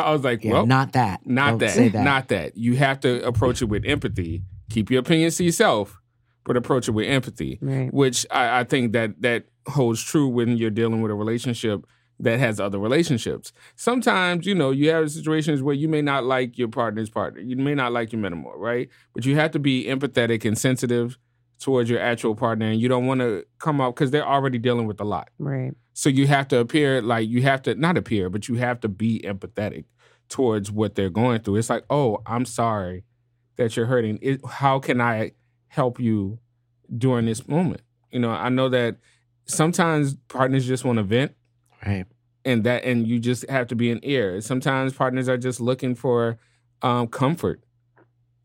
[0.00, 1.26] I was like, Yeah, Well, not that.
[1.26, 1.92] not that.
[1.92, 2.04] That.
[2.04, 2.56] Not that.
[2.56, 4.42] You have to approach it with empathy.
[4.70, 6.00] Keep your opinions to yourself,
[6.44, 7.58] but approach it with empathy.
[7.60, 7.92] Right.
[7.92, 11.86] Which I, I think that that holds true when you're dealing with a relationship
[12.20, 13.52] that has other relationships.
[13.74, 17.40] Sometimes, you know, you have situations where you may not like your partner's partner.
[17.40, 18.88] You may not like your metamour, right?
[19.14, 21.18] But you have to be empathetic and sensitive
[21.60, 24.86] towards your actual partner, and you don't want to come up because they're already dealing
[24.86, 25.30] with a lot.
[25.38, 25.72] Right.
[25.94, 28.88] So you have to appear like you have to not appear, but you have to
[28.88, 29.84] be empathetic
[30.28, 31.56] towards what they're going through.
[31.56, 33.04] It's like, oh, I'm sorry
[33.56, 34.18] that you're hurting.
[34.22, 35.32] It, how can I
[35.68, 36.38] help you
[36.96, 37.82] during this moment?
[38.10, 38.96] You know, I know that
[39.44, 41.32] sometimes partners just want to vent,
[41.84, 42.06] Right.
[42.44, 44.40] and that and you just have to be an ear.
[44.40, 46.38] Sometimes partners are just looking for
[46.80, 47.62] um, comfort,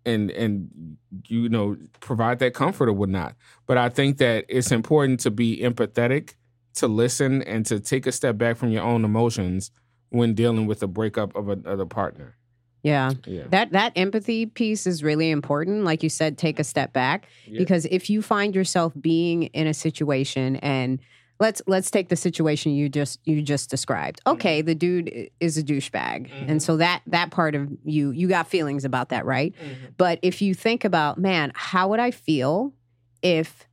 [0.06, 3.36] and and you know provide that comfort or whatnot.
[3.66, 6.36] But I think that it's important to be empathetic,
[6.78, 9.72] to listen, and to take a step back from your own emotions
[10.10, 12.36] when dealing with the breakup of another partner.
[12.84, 13.12] Yeah.
[13.26, 15.84] Yeah, That that empathy piece is really important.
[15.84, 17.58] Like you said, take a step back Yeah.
[17.58, 21.00] because if you find yourself being in a situation and
[21.40, 24.20] let's let's take the situation you just you just described.
[24.22, 24.36] Mm-hmm.
[24.36, 26.30] Okay, the dude is a douchebag.
[26.48, 29.54] And so that that part of you you got feelings about that, right?
[29.54, 29.86] Mm-hmm.
[29.98, 32.74] But if you think about, man, how would I feel
[33.22, 33.68] if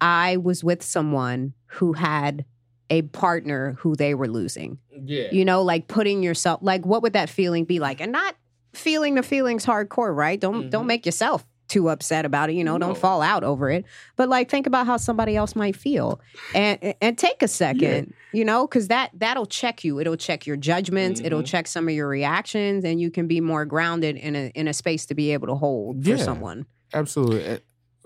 [0.00, 2.44] I was with someone who had
[2.90, 4.78] a partner who they were losing?
[5.04, 8.00] yeah, You know, like putting yourself like what would that feeling be like?
[8.00, 8.34] And not
[8.72, 10.38] feeling the feelings hardcore, right?
[10.40, 10.88] Don't don't Mhm.
[10.88, 12.86] make yourself too upset about it, you know, No.
[12.86, 13.84] don't fall out over it.
[14.16, 16.18] But like think about how somebody else might feel.
[16.54, 20.00] And and take a second, you know, cuz that that'll check you.
[20.00, 21.46] It'll check your judgments, it'll Mhm.
[21.46, 24.72] check some of your reactions and you can be more grounded in a in a
[24.72, 26.16] space to be able to hold Yeah.
[26.16, 26.64] for someone.
[26.94, 27.58] absolutely.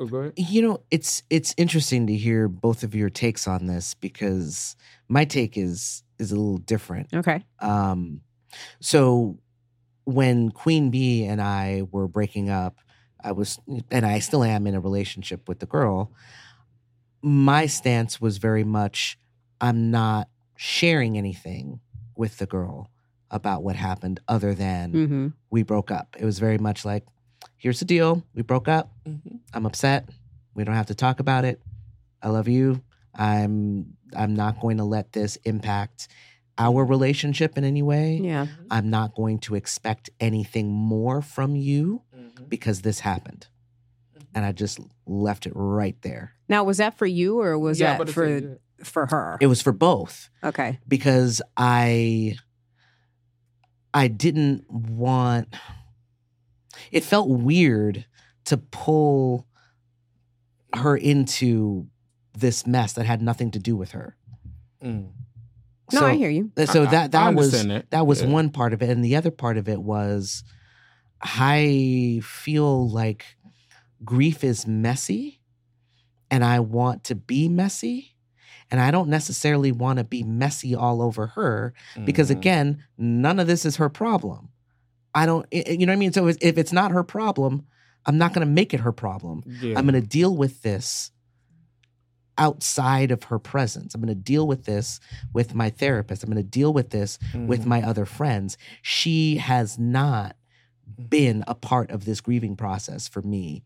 [0.02, 0.32] Oh, go ahead.
[0.36, 4.74] You know, it's it's interesting to hear both of your takes on this because
[5.08, 7.08] my take is is a little different.
[7.14, 7.44] Okay.
[7.60, 8.20] Um,
[8.80, 9.38] so
[10.04, 12.78] when Queen Bee and I were breaking up,
[13.22, 16.10] I was, and I still am in a relationship with the girl.
[17.22, 19.16] My stance was very much,
[19.60, 21.78] I'm not sharing anything
[22.16, 22.90] with the girl
[23.30, 25.32] about what happened other than Mhm.
[25.50, 26.16] we broke up.
[26.18, 27.04] It was very much like,
[27.62, 28.24] here's the deal.
[28.34, 28.90] We broke up.
[29.08, 29.36] Mm-hmm.
[29.54, 30.08] I'm upset.
[30.54, 31.62] We don't have to talk about it.
[32.20, 32.82] I love you.
[33.14, 36.08] I'm I'm not going to let this impact
[36.58, 38.20] our relationship in any way.
[38.22, 38.46] Yeah.
[38.70, 42.44] I'm not going to expect anything more from you mm-hmm.
[42.44, 43.46] because this happened.
[44.34, 46.34] And I just left it right there.
[46.48, 49.38] Now was that for you or was Yeah, that but it's for for her?
[49.40, 50.80] It was for both okay.
[50.88, 52.36] because I
[53.94, 55.54] I didn't want
[56.90, 58.06] it felt weird
[58.44, 59.46] to pull
[60.74, 61.86] her into
[62.36, 64.16] this mess that had nothing to do with her.
[64.82, 65.10] Mm.
[65.92, 66.50] No, I hear you.
[66.66, 67.90] So I- that I that was understand that.
[67.90, 68.28] that was Yeah.
[68.28, 70.42] one part of it, and the other part of it was
[71.20, 73.36] I feel like
[74.04, 75.40] grief is messy,
[76.30, 78.16] and I want to be messy,
[78.70, 81.74] and I don't necessarily want to be messy all over her
[82.04, 82.36] because Mhm.
[82.38, 84.48] again, none of this is her problem.
[85.14, 86.12] I don't, you know what I mean.
[86.12, 87.66] So if it's not her problem,
[88.06, 89.42] I'm not going to make it her problem.
[89.46, 89.78] Yeah.
[89.78, 91.10] I'm going to deal with this
[92.38, 93.94] outside of her presence.
[93.94, 95.00] I'm going to deal with this
[95.32, 96.22] with my therapist.
[96.22, 97.66] I'm going to deal with this with Mhm.
[97.66, 98.56] my other friends.
[98.80, 100.36] She has not
[101.08, 103.64] been a part of this grieving process for me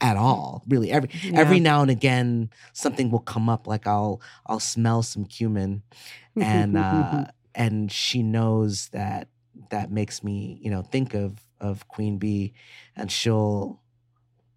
[0.00, 0.62] at all.
[0.68, 5.24] Really, every every now and again something will come up like I'll I'll smell some
[5.24, 5.82] cumin
[6.40, 7.24] and uh
[7.54, 9.28] and she knows that
[9.70, 12.52] that makes me, you know, think of of Queen Bee
[12.96, 13.80] and she'll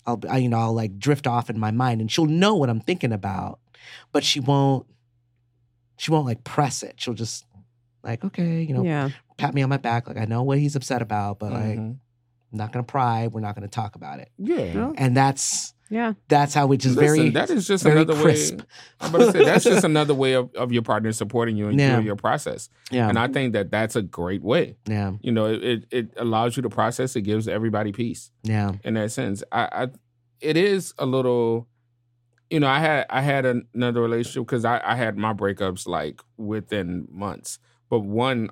[0.05, 2.69] I'll I, you know, I'll like drift off in my mind and she'll know what
[2.69, 3.59] I'm thinking about,
[4.11, 4.85] but she won't
[5.97, 6.95] she won't like press it.
[6.97, 7.45] She'll just
[8.03, 9.09] like, okay, you know, yeah.
[9.37, 11.97] pat me on my back like I know what he's upset about, but like Mhm.
[12.51, 14.29] I'm not going to pry, we're not going to talk about it.
[14.37, 14.91] yeah.
[14.97, 16.13] And that's Yeah.
[16.29, 18.59] That's how, which is Listen, very that is just another crisp.
[18.59, 18.63] way.
[19.01, 21.77] I'm about to say that's just another way of, of your partner supporting you and
[21.77, 21.99] Yeah.
[21.99, 22.69] your process.
[22.91, 24.77] yeah, And I think that that's a great way.
[24.87, 27.15] yeah, You know, it, it it allows you to process.
[27.17, 29.43] It gives everybody peace yeah, in that sense.
[29.51, 29.87] I, I
[30.39, 31.67] it is a little.
[32.49, 36.21] You know, I had I had another relationship because I, I had my breakups like
[36.37, 37.59] within months,
[37.89, 38.49] but one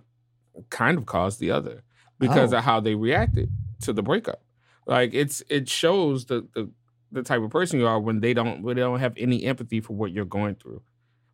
[0.70, 1.84] kind of caused the other
[2.20, 2.57] because Oh.
[2.57, 3.49] of how they reacted
[3.82, 4.41] to the breakup.
[4.86, 6.70] Like it's it shows the the
[7.11, 9.81] the type of person you are when they don't when they don't have any empathy
[9.81, 10.81] for what you're going through.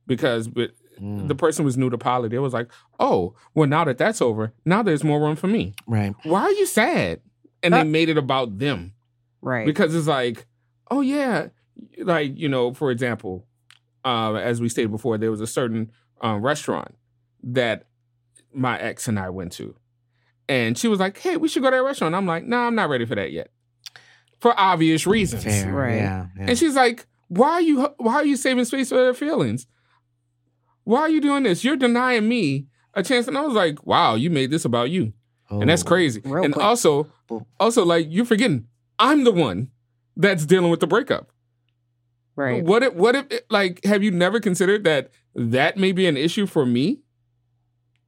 [0.08, 0.72] Because but
[1.02, 2.72] Mm, the person was new to poly, they was like,
[3.02, 5.74] "Oh, well, now that that's over, now there's more room for me.
[5.86, 6.16] right.
[6.24, 7.20] Why are you sad?"
[7.62, 8.94] And Uh, they made it about them
[9.42, 9.66] Right.
[9.66, 10.46] because it's like,
[10.90, 11.50] "Oh yeah,"
[12.00, 13.46] like you know, for example,
[14.06, 15.92] uh, as we stated before, there was a certain
[16.22, 16.96] um, restaurant
[17.44, 17.88] that
[18.54, 19.76] my ex and I went to,
[20.48, 22.68] and she was like, "Hey, we should go to that restaurant." I'm like, "No, nah,
[22.68, 23.50] I'm not ready for that yet,"
[24.40, 25.44] for obvious reasons.
[25.44, 25.96] Fair, Right.
[25.96, 26.46] yeah, yeah.
[26.50, 29.68] And she's like, "Why are you why are you saving space for their feelings?
[30.84, 31.64] Why are you doing this?
[31.64, 35.14] You're denying me a chance." And I was like, "Wow, you made this about you."
[35.50, 36.22] And that's Oh, crazy.
[36.26, 36.58] And quick.
[36.66, 37.46] also Oh.
[37.60, 38.68] also like you're forgetting
[39.00, 39.70] I'm the one
[40.18, 41.32] that's dealing with the breakup.
[42.36, 42.64] right.
[42.64, 46.46] What if what if like have you never considered that that may be an issue
[46.46, 47.02] for me?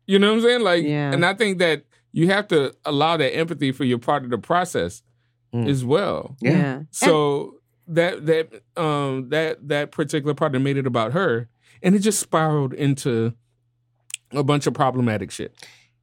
[0.07, 0.61] You know what I'm saying?
[0.61, 1.11] Like Yeah.
[1.13, 4.37] and I think that you have to allow that empathy for your part of the
[4.37, 5.03] process
[5.53, 5.67] Mm.
[5.69, 6.35] as well.
[6.41, 6.81] Yeah.
[6.91, 7.55] So
[7.87, 11.47] that that um that that particular partner made it about her,
[11.81, 13.33] and it just spiraled into
[14.31, 15.55] a bunch of problematic shit.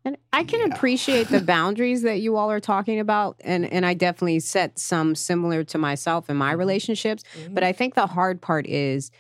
[0.07, 0.75] And I can Yeah.
[0.75, 5.15] appreciate the boundaries that you all are talking about, and and I definitely set some
[5.15, 7.23] similar to myself in my relationships.
[7.51, 9.11] But I think the hard part is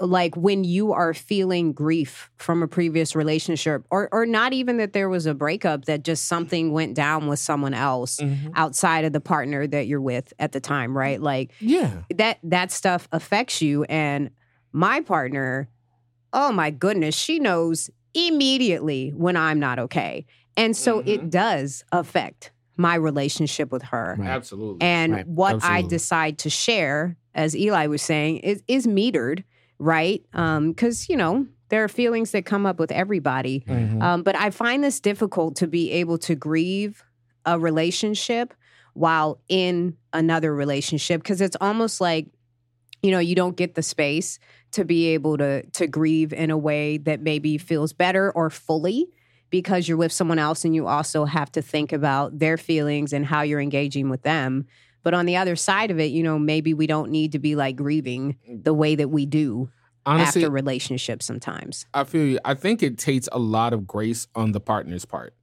[0.00, 4.92] like when you are feeling grief from a previous relationship, or or not even that
[4.94, 8.52] there was a breakup, that just something went down with someone else Mhm.
[8.54, 11.20] outside of the partner that you're with at the time, right?
[11.20, 14.30] Like yeah, that that stuff affects you and
[14.72, 15.68] my partner
[16.32, 20.24] oh my goodness she knows immediately when i'm not okay
[20.56, 24.28] and so it does affect my relationship with her Right.
[24.30, 24.78] absolutely.
[24.86, 25.26] and Right.
[25.26, 29.42] what i decide to share as eli was saying is is metered
[29.80, 30.24] right?
[30.32, 33.64] Um because you know there are feelings that come up with everybody.
[33.68, 34.02] Mhm.
[34.02, 37.04] um, but I find this difficult to be able to grieve
[37.46, 38.54] a relationship
[38.94, 42.26] while in another relationship because it's almost like
[43.02, 44.38] you know you don't get the space
[44.72, 49.08] to be able to to grieve in a way that maybe feels better or fully
[49.48, 53.26] because you're with someone else and you also have to think about their feelings and
[53.26, 54.66] how you're engaging with them
[55.02, 57.56] but on the other side of it you know maybe we don't need to be
[57.56, 59.70] like grieving the way that we do
[60.06, 62.38] Honestly, after relationships sometimes I feel you.
[62.44, 65.34] I think it takes a lot of grace on the partner's part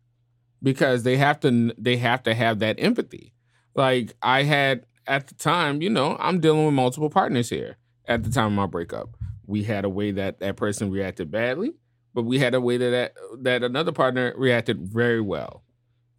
[0.64, 3.34] because they have to they have to have that empathy.
[3.76, 7.78] Like I had at the time, you know, I'm dealing with multiple partners here
[8.08, 9.16] at the time of my breakup.
[9.46, 11.76] We had a way that that person reacted badly,
[12.14, 13.14] but we had a way that that,
[13.44, 15.64] that another partner reacted very well.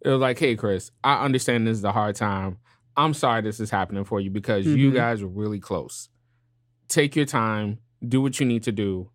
[0.01, 2.57] It was like, "Hey, Chris, I understand this is a hard time.
[2.99, 4.95] I'm sorry this is happening for you because you Mhm.
[4.95, 6.09] guys are really close.
[6.89, 9.09] Take your time, do what you need to do.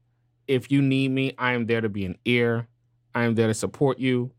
[0.49, 2.67] If you need me, I am there to be an ear.
[3.15, 4.33] I am there to support you."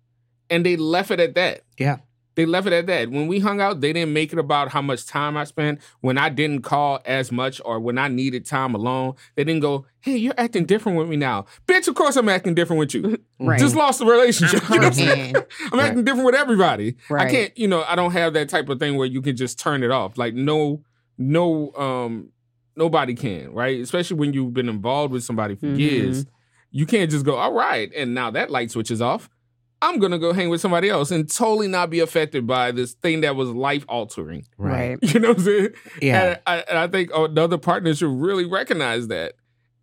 [0.50, 1.62] And they left it at that.
[1.78, 1.98] Yeah.
[2.36, 3.10] They left it at that.
[3.12, 5.80] When we hung out, they didn't make it about how much time I spent.
[6.02, 9.86] When I didn't call as much or when I needed time alone, they didn't go,
[10.02, 11.46] hey, you're acting different with me now.
[11.68, 13.18] Bitch, of course I'm acting different with you.
[13.40, 13.60] Right.
[13.60, 14.64] Just lost the relationship.
[14.70, 15.36] I'm You know what I'm saying?
[15.74, 16.96] I'm acting different with everybody.
[17.10, 17.28] Right.
[17.28, 19.60] I can't, you know, I don't have that type of thing where you can just
[19.60, 20.18] turn it off.
[20.18, 20.84] Like no,
[21.18, 22.30] no, um,
[22.76, 23.80] nobody can, right?
[23.80, 25.80] Especially when you've been involved with somebody for Mhm.
[25.80, 26.26] years.
[26.72, 29.30] You can't just go, all right, and now that light switch is off.
[29.82, 33.22] I'm gonna go hang with somebody else and totally not be affected by this thing
[33.22, 34.46] that was life altering.
[34.58, 34.98] Right.
[35.04, 35.70] You know what I'm saying?
[36.02, 36.22] Yeah.
[36.24, 39.34] And I, and I think another partner should really recognize that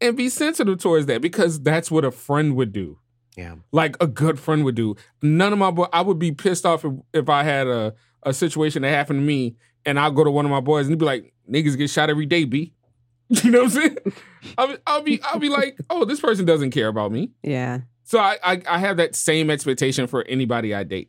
[0.01, 2.99] and be sensitive towards that because that's what a friend would do
[3.37, 3.57] Yeah.
[3.71, 4.97] like a good friend would do.
[5.23, 7.95] None of my boy, I would be pissed off if, if I had a,
[8.25, 9.57] a situation that happened to me
[9.87, 12.11] and I'll go to one of my boys and he'd be like, niggas get shot
[12.11, 12.73] every day, B.
[13.45, 13.97] You know what I'm saying?
[14.59, 17.31] I'll, I'll be I'll be like, oh, this person doesn't care about me.
[17.43, 17.81] yeah
[18.13, 21.09] So I, I I have that same expectation for anybody I date.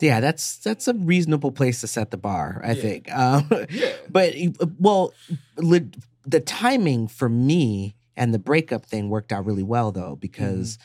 [0.00, 2.82] Yeah, that's that's a reasonable place to set the bar, I Yeah.
[2.82, 3.14] think.
[3.14, 3.92] Um, Yeah.
[4.10, 4.34] but
[4.80, 5.14] well,
[5.56, 5.92] li-
[6.26, 10.78] the timing for me and the breakup thing worked out really well though because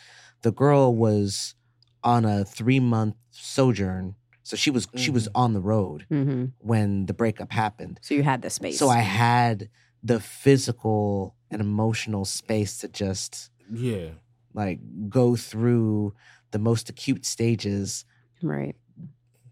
[0.43, 1.55] the girl was
[2.03, 4.13] on a three month sojourn,
[4.43, 7.97] so she was she was on the road hmm when the breakup happened.
[8.03, 9.69] so you had the space So I had
[10.03, 14.09] the physical and emotional space to just Yeah.
[14.53, 16.13] Like go through
[16.51, 18.05] the most acute stages
[18.41, 18.75] right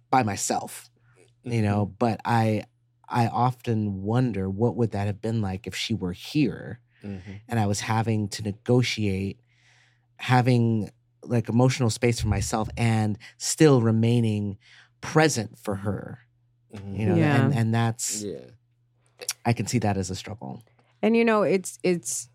[0.09, 0.89] by myself
[1.43, 1.93] you know Mm-hmm.
[1.99, 2.63] but i
[3.09, 7.39] I often wonder what would that have been like if she were here Mhm.
[7.47, 9.39] and I was having to negotiate
[10.17, 10.89] having
[11.23, 14.57] like emotional space for myself and still remaining
[15.01, 16.19] present for her.
[16.73, 16.99] Mhm.
[16.99, 17.45] You know, Yeah.
[17.45, 18.39] and and that's yeah.
[19.45, 20.63] I can see that as a struggle.
[21.01, 22.29] And you know, it's it's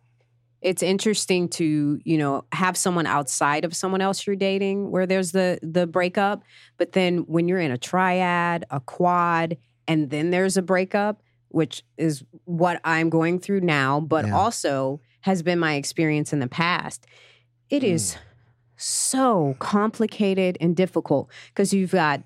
[0.63, 5.33] it's interesting to, you know, have someone outside of someone else you're dating where there's
[5.33, 6.45] the the breakup,
[6.79, 9.57] but then when you're in a triad, a quad,
[9.89, 14.37] and then there's a breakup, which is what I'm going through now, but Yeah.
[14.37, 17.07] also has been my experience in the past.
[17.69, 18.19] It is mm.
[18.77, 22.23] so complicated and difficult because you've got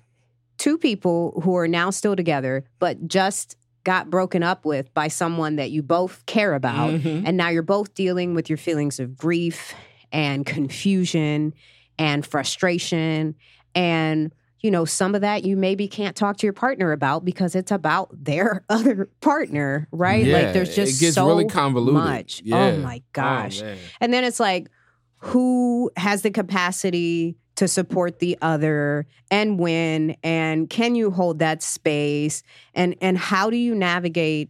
[0.57, 3.56] two people who are now still together, but just
[3.87, 6.91] got broken up with by someone that you both care about.
[6.91, 7.23] Mhm.
[7.25, 9.73] And now you're both dealing with your feelings of grief
[10.11, 11.53] and confusion
[11.97, 13.33] and frustration.
[13.73, 17.55] And, you know, some of that you maybe can't talk to your partner about because
[17.55, 20.25] it's about their other partner, right?
[20.25, 21.93] Yeah, like there's just it gets so really convoluted.
[21.93, 22.41] much.
[22.43, 22.57] Yeah.
[22.57, 23.61] Oh my gosh.
[23.61, 23.77] man.
[24.01, 24.67] And then it's like,
[25.19, 31.61] who has the capacity to support the other and when and can you hold that
[31.61, 32.43] space
[32.73, 34.49] and and how do you navigate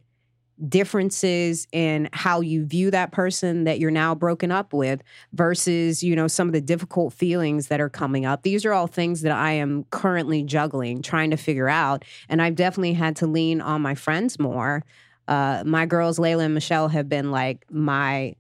[0.68, 5.02] differences in how you view that person that you're now broken up with
[5.34, 8.88] versus you know some of the difficult feelings that are coming up these are all
[8.88, 13.28] things that i am currently juggling trying to figure out and i've definitely had to
[13.28, 14.84] lean on my friends more
[15.28, 18.34] uh, my girls layla and michelle have been like my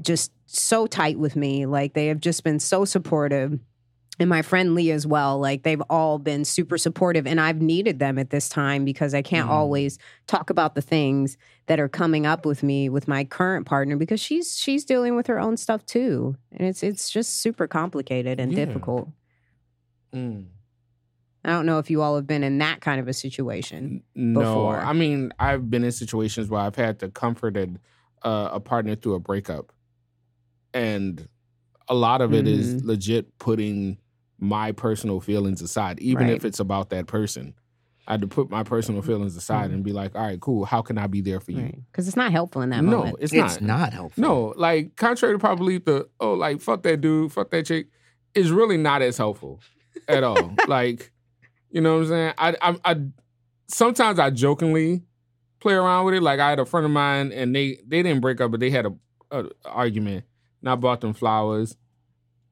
[0.00, 1.66] just so tight with me.
[1.66, 3.58] Like they have just been so supportive.
[4.20, 5.40] And my friend Lee as well.
[5.40, 7.26] Like they've all been super supportive.
[7.26, 9.52] And I've needed them at this time because I can't Mm.
[9.52, 11.36] always talk about the things
[11.66, 15.26] that are coming up with me with my current partner because she's she's dealing with
[15.26, 16.36] her own stuff too.
[16.52, 18.64] And it's it's just super complicated and Yeah.
[18.66, 19.08] difficult.
[20.14, 20.46] Mm.
[21.44, 24.02] I don't know if you all have been in that kind of a situation.
[24.14, 24.76] No, before.
[24.80, 27.68] I mean I've been in situations where I've had to comfort a,
[28.22, 29.72] uh, a partner through a breakup,
[30.72, 31.28] and
[31.88, 32.84] a lot of it is Mhm.
[32.86, 33.98] legit putting
[34.38, 36.36] my personal feelings aside, even Right.
[36.36, 37.54] if it's about that person.
[38.06, 39.10] I had to put my personal mm-hmm.
[39.10, 40.66] feelings aside and be like, "All right, cool.
[40.66, 43.16] How can I be there for you?" Because it's not helpful in that no, moment.
[43.20, 43.62] it's, It's, not.
[43.62, 43.92] not.
[43.94, 44.20] helpful.
[44.20, 47.86] No, like contrary to probably the oh, like fuck that dude, fuck that chick,
[48.34, 49.60] is really not as helpful
[50.06, 50.54] at all.
[50.68, 51.12] like,
[51.70, 52.34] you know what I'm saying?
[52.36, 52.96] I, I, I,
[53.68, 55.02] sometimes I jokingly
[55.60, 56.22] play around with it.
[56.22, 58.70] Like I had a friend of mine, and they they didn't break up, but they
[58.70, 58.92] had a,
[59.30, 60.26] a argument,
[60.60, 61.74] and I bought them flowers,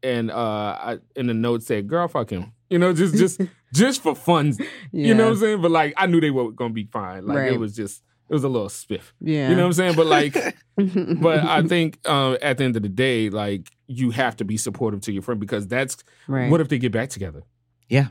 [0.02, 0.34] and uh,
[0.80, 3.40] I, in the note said, "Girl, fuck him." You know, just just
[3.74, 4.54] just for fun.
[4.92, 5.62] You know what I'm saying?
[5.62, 7.26] But like, I knew they were gonna be fine.
[7.26, 7.52] Like Right.
[7.52, 9.12] it was just it was a little spiff.
[9.20, 9.50] Yeah.
[9.50, 9.94] You know what I'm saying?
[9.96, 10.34] But like
[11.20, 14.56] but I think um, at the end of the day, like you have to be
[14.56, 16.50] supportive to your friend because that's right.
[16.50, 17.42] what if they get back together?
[17.88, 18.08] Yeah.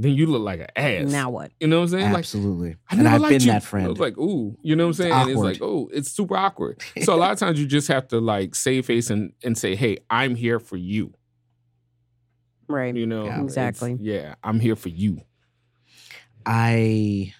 [0.00, 1.10] Then you look like an ass.
[1.10, 1.50] now what?
[1.58, 2.12] you know what I'm saying?
[2.12, 2.76] Like Absolutely.
[2.88, 3.46] I and never I've liked been you.
[3.52, 3.84] that friend.
[3.86, 5.12] I was like, ooh, you know what I'm saying?
[5.12, 6.80] It's and it's like, oh, it's super awkward.
[7.02, 9.74] So a lot of times you just have to like save face and, and say,
[9.74, 11.12] hey, I'm here for you.
[12.68, 12.94] Right.
[12.94, 13.42] You know, Yeah.
[13.42, 13.96] Exactly.
[14.00, 15.22] Yeah, I'm here for you.
[16.46, 17.32] I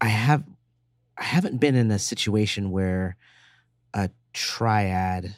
[0.00, 0.44] I have
[1.16, 3.16] I haven't been in a situation where
[3.92, 5.36] a triad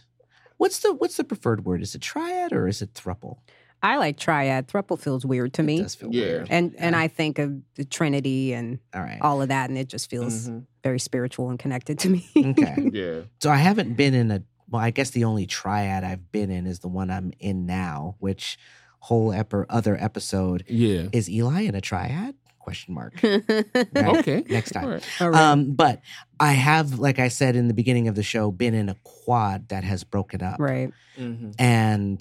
[0.56, 1.82] what's the what's the preferred word?
[1.82, 3.38] Is it triad or is it thruple?
[3.82, 4.68] I like triad.
[4.68, 5.82] Thruple feels weird to It me.
[5.82, 6.22] does feel Yeah.
[6.24, 6.46] weird.
[6.50, 7.00] And and Yeah.
[7.00, 9.18] I think of the Trinity and All right.
[9.20, 10.64] all of that, and it just feels Mhm.
[10.82, 12.26] very spiritual and connected to me.
[12.36, 12.74] Okay.
[12.92, 13.20] Yeah.
[13.42, 16.66] So I haven't been in a well, I guess the only triad I've been in
[16.66, 18.58] is the one I'm in now, which
[19.06, 21.08] whole ep- other episode Yeah.
[21.12, 22.34] is Eli in a triad?
[22.58, 23.14] Question mark.
[23.22, 23.30] All
[23.94, 24.18] Right.
[24.18, 24.44] Okay.
[24.48, 24.84] Next time.
[24.84, 25.02] All right.
[25.20, 25.34] right.
[25.34, 26.00] Um, but
[26.40, 29.68] I have, like I said in the beginning of the show, been in a quad
[29.68, 30.58] that has broken up.
[30.58, 30.90] right.
[31.18, 31.54] Mhm.
[31.58, 32.20] and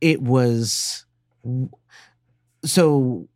[0.00, 1.04] it was
[2.64, 3.28] so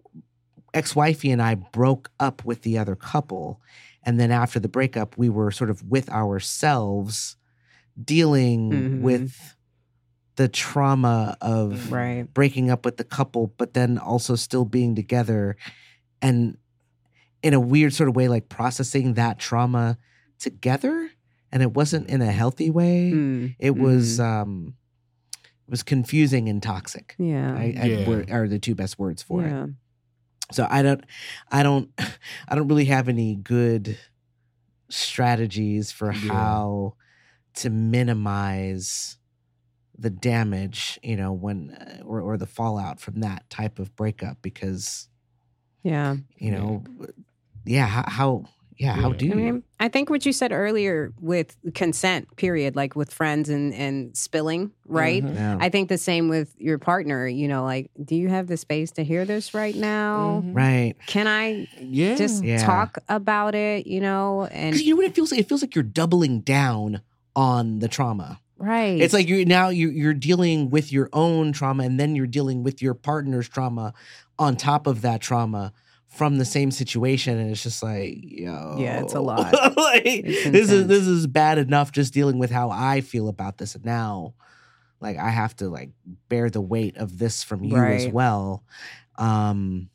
[0.74, 3.60] ex-wifey and I broke up with the other couple
[4.04, 7.36] and then after the breakup we were sort of with ourselves
[8.02, 9.00] dealing Mhm.
[9.02, 9.56] with
[10.36, 12.22] the trauma of Right.
[12.32, 15.56] breaking up with the couple but then also still being together
[16.20, 16.56] and
[17.42, 19.98] in a weird sort of way like processing that trauma
[20.38, 21.10] together
[21.50, 23.54] and it wasn't in a healthy way Mm.
[23.58, 24.74] it was um
[25.66, 27.54] it was confusing and toxic Yeah.
[27.54, 28.08] I, I, Yeah.
[28.08, 29.66] were, are the two best words for it yeah.
[30.50, 31.04] so i don't
[31.50, 31.90] i don't
[32.48, 33.98] i don't really have any good
[34.88, 36.18] strategies for Yeah.
[36.32, 36.94] how
[37.54, 39.18] to minimize
[39.98, 44.38] the damage you know when uh, or, or the fallout from that type of breakup
[44.42, 45.08] because
[45.82, 46.16] Yeah.
[46.38, 46.84] you know
[47.64, 48.44] yeah how, how
[48.78, 49.16] yeah, how Yeah.
[49.16, 49.36] do I you?
[49.36, 54.16] mean, I think what you said earlier with consent, period, like with friends and, and
[54.16, 55.22] spilling, right?
[55.22, 55.34] Mhm.
[55.34, 55.58] Yeah.
[55.60, 57.28] I think the same with your partner.
[57.28, 60.42] You know, like, do you have the space to hear this right now?
[60.44, 60.56] Mhm.
[60.56, 60.94] right.
[61.06, 62.16] Can I Yeah.
[62.16, 62.64] just Yeah.
[62.64, 63.86] talk about it?
[63.86, 65.40] You know, and 'Cause you know what it feels like?
[65.40, 67.02] It feels like you're doubling down
[67.36, 68.40] on the trauma.
[68.62, 72.26] Right, It's like you're now you're, you're dealing with your own trauma and then you're
[72.26, 73.92] dealing with your partner's trauma
[74.38, 75.72] on top of that trauma
[76.08, 77.38] from the same situation.
[77.38, 78.76] And it's just like yo.
[78.78, 79.52] Yeah, it's a lot.
[79.76, 83.58] like, It's this is this is bad enough just dealing with how I feel about
[83.58, 84.34] this and now.
[85.00, 85.90] Like I have to like
[86.28, 88.64] bear the weight of this from you as well.
[89.18, 89.88] Um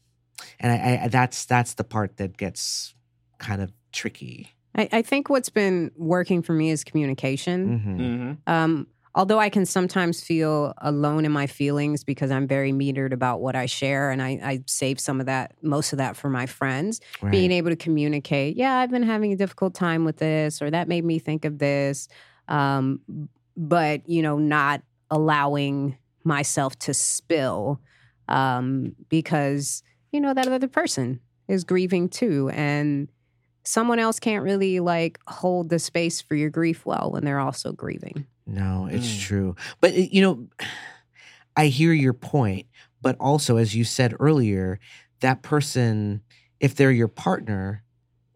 [0.60, 2.94] and I, I that's that's the part that gets
[3.38, 7.79] kind of tricky I, I think what's been working for me is communication.
[7.79, 7.99] Mhm.
[7.99, 8.37] Mhm.
[8.51, 13.41] Um, although I can sometimes feel alone in my feelings because I'm very metered about
[13.41, 16.45] what I share, and I, I save some of that, most of that for my
[16.45, 17.01] friends.
[17.21, 17.31] Right.
[17.31, 20.87] Being able to communicate, yeah, I've been having a difficult time with this, or that
[20.87, 22.07] made me think of this.
[22.47, 22.99] Um,
[23.57, 27.81] but you know, not allowing myself to spill
[28.27, 29.81] um, because
[30.11, 33.09] you know that other person is grieving too, and
[33.68, 37.72] someone else can't really like hold the space for your grief well when they're also
[37.73, 38.26] grieving.
[38.45, 39.19] No, it's Mm.
[39.19, 39.56] true.
[39.81, 40.48] But you know,
[41.56, 42.68] I hear your point,
[43.02, 44.80] but also as you said earlier,
[45.19, 46.22] that person
[46.60, 47.84] if they're your partner,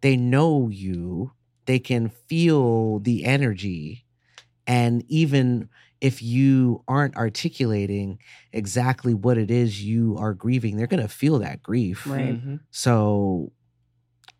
[0.01, 1.31] they know you,
[1.65, 4.05] they can feel the energy
[4.67, 5.69] and even
[6.01, 8.19] if you aren't articulating
[8.53, 12.05] exactly what it is you are grieving, they're going to feel that grief.
[12.05, 12.35] Right.
[12.35, 12.59] Mhm.
[12.71, 13.51] So,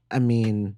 [0.10, 0.76] I mean, w-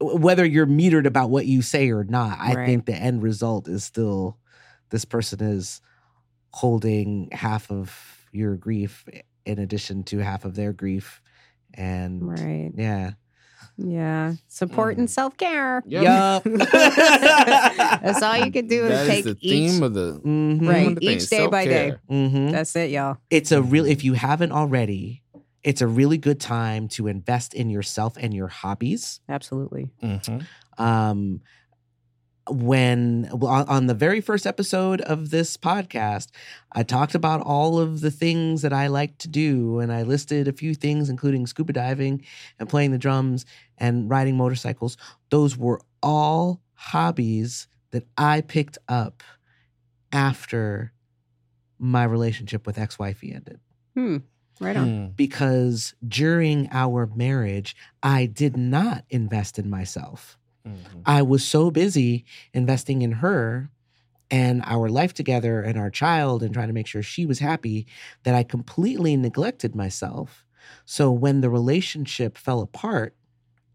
[0.00, 2.66] whether you're metered about what you say or not, I Right.
[2.66, 4.38] think the end result is still
[4.90, 5.80] this person is
[6.50, 7.94] holding half of
[8.32, 9.04] your grief
[9.44, 11.20] in addition to half of their grief.
[11.74, 12.72] And Right.
[12.76, 13.12] yeah.
[13.78, 14.34] Yeah.
[14.48, 15.82] Support and self care.
[15.86, 16.02] Yep.
[16.02, 16.44] Yup.
[18.02, 19.72] That's all you can do is That is take the each.
[19.72, 20.66] theme of the Mhm.
[20.68, 20.86] Right.
[20.88, 21.88] of the thing, Each day by day.
[21.90, 22.00] self-care.
[22.28, 22.50] Mhm.
[22.52, 23.18] That's it, y'all.
[23.30, 25.22] It's a real, if you haven't already,
[25.66, 29.20] it's a really good time to invest in yourself and your hobbies.
[29.28, 29.90] Absolutely.
[30.02, 30.46] Mhm.
[30.78, 31.40] um
[32.48, 36.28] when on, on the very first episode of this podcast
[36.70, 40.46] i talked about all of the things that i like to do and i listed
[40.46, 42.24] a few things including scuba diving
[42.60, 43.44] and playing the drums
[43.78, 44.96] and riding motorcycles
[45.30, 49.24] those were all hobbies that i picked up
[50.12, 50.92] after
[51.80, 53.58] my relationship with ex-wifey ended
[53.96, 54.18] Hmm.
[54.60, 54.88] Right on.
[54.88, 55.16] Mm.
[55.16, 61.02] because during our marriage i did not invest in myself Mhm.
[61.04, 63.70] I was so busy investing in her
[64.32, 67.86] and our life together and our child and trying to make sure she was happy
[68.24, 70.44] that I completely neglected myself.
[70.84, 73.14] So when the relationship fell apart,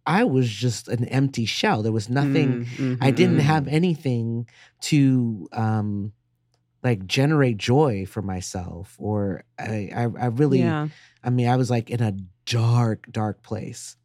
[0.06, 1.82] I was just an empty shell.
[1.82, 3.52] There was nothing, Mm, I didn't Mhm.
[3.54, 4.50] have anything
[4.82, 6.12] to um
[6.84, 10.88] like generate joy for myself or I I, I really Yeah.
[11.24, 12.14] I mean I was like in a
[12.46, 13.98] dark dark place.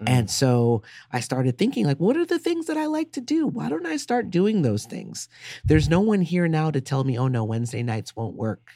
[0.00, 0.08] Mm.
[0.08, 3.46] And so I started thinking, like, what are the things that I like to do?
[3.46, 5.28] Why don't I start doing those things?
[5.64, 8.70] There's no one here now to tell me, oh no, Wednesday nights won't work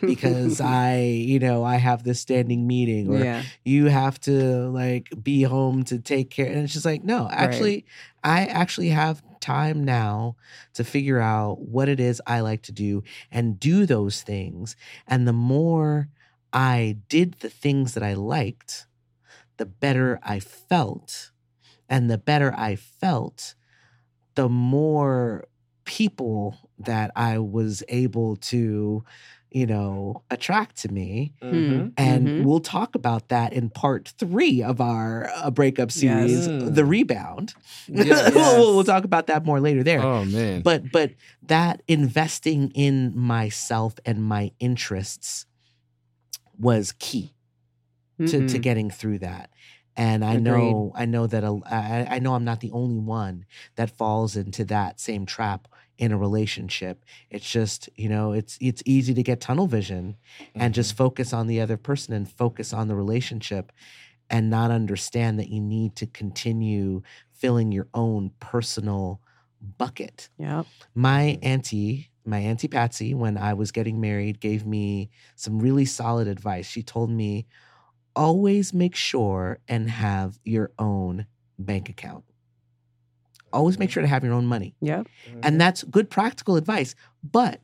[0.00, 3.42] because I, you know, I have this standing meeting or yeah.
[3.64, 6.46] you have to like be home to take care.
[6.46, 7.84] And it's just like, no, actually,
[8.24, 10.36] I actually have time now
[10.74, 14.76] to figure out what it is I like to do and do those things.
[15.06, 16.08] And the more
[16.52, 18.86] I did the things that I liked,
[19.62, 21.30] the better I felt.
[21.88, 23.54] And the better I felt,
[24.34, 25.44] the more
[25.84, 29.04] people that I was able to,
[29.52, 31.34] you know, attract to me.
[31.40, 31.92] Mhm.
[31.96, 32.44] And Mhm.
[32.44, 36.74] we'll talk about that in part three of our uh, breakup series, Yes.
[36.74, 37.54] The Rebound.
[37.86, 38.32] Yes.
[38.34, 40.00] we'll, we'll talk about that more later there.
[40.02, 40.62] Oh man.
[40.62, 41.12] But but
[41.46, 45.46] that investing in myself and my interests
[46.58, 47.34] was key
[48.26, 48.58] to, to Mhm.
[48.58, 49.50] getting through that.
[49.94, 50.38] And I Agreed.
[50.38, 53.44] know I know that a, I, I know I'm not the only one
[53.76, 55.68] that falls into that same trap
[55.98, 57.04] in a relationship.
[57.30, 60.16] It's just you know it's it's easy to get tunnel vision
[60.58, 63.70] and just focus on the other person and focus on the relationship
[64.30, 67.02] and not understand that you need to continue
[67.32, 69.20] filling your own personal
[69.60, 70.30] bucket.
[70.38, 70.64] yeah
[70.94, 76.28] My auntie, my auntie Patsy, when I was getting married, gave me some really solid
[76.28, 76.66] advice.
[76.66, 77.46] She told me,
[78.14, 81.26] always make sure and have your own
[81.58, 82.24] bank account.
[83.52, 84.74] Always make sure to have your own money.
[84.80, 85.06] Yep.
[85.26, 85.58] And mm-hmm.
[85.58, 86.94] that's good practical advice.
[87.22, 87.60] But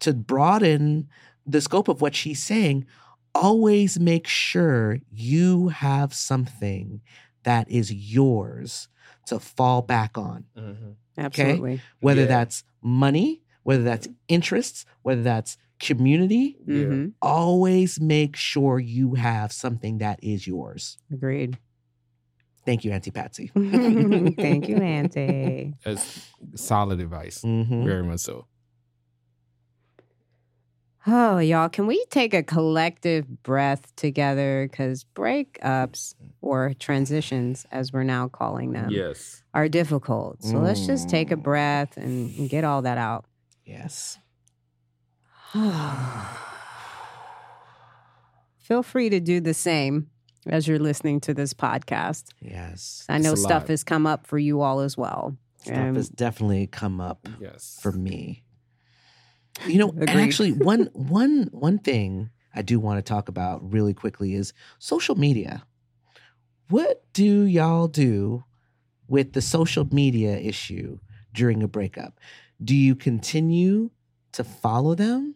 [0.00, 1.08] to broaden
[1.46, 2.86] the scope of what she's saying,
[3.34, 7.00] always make sure you have something
[7.42, 8.88] that is yours
[9.26, 10.44] to fall back on.
[10.56, 10.90] Mm-hmm.
[11.18, 11.80] Absolutely.
[12.00, 12.28] Whether Yeah.
[12.28, 16.84] that's money, whether that's interests, whether that's community, Yeah.
[16.84, 17.12] Mhm.
[17.22, 20.98] always make sure you have something that is yours.
[21.12, 21.58] Agreed.
[22.66, 23.50] Thank you, Auntie Patsy.
[23.54, 25.74] Thank you, Auntie.
[25.84, 27.42] That's solid advice.
[27.42, 27.84] Mhm.
[27.84, 28.46] Very much so.
[31.06, 34.68] Oh, y'all, can we take a collective breath together?
[34.70, 39.42] Because breakups or transitions, as we're now calling them, Yes.
[39.54, 40.42] are difficult.
[40.42, 41.42] So let's just take a Mm.
[41.42, 43.24] breath and, and get all that out.
[43.64, 44.18] Yes.
[48.58, 50.10] Feel free to do the same
[50.46, 52.24] as you're listening to this podcast.
[52.40, 53.04] Yes.
[53.08, 53.68] I know stuff lot.
[53.68, 55.36] has come up for you all as well.
[55.62, 57.78] Stuff Um, has definitely come up Yes.
[57.80, 58.44] for me.
[59.66, 63.92] You know, and actually one one one thing I do want to talk about really
[63.94, 65.64] quickly is social media.
[66.68, 68.44] What do y'all do
[69.08, 70.98] with the social media issue
[71.32, 72.20] during a breakup?
[72.62, 73.90] Do you continue
[74.32, 75.34] to follow them?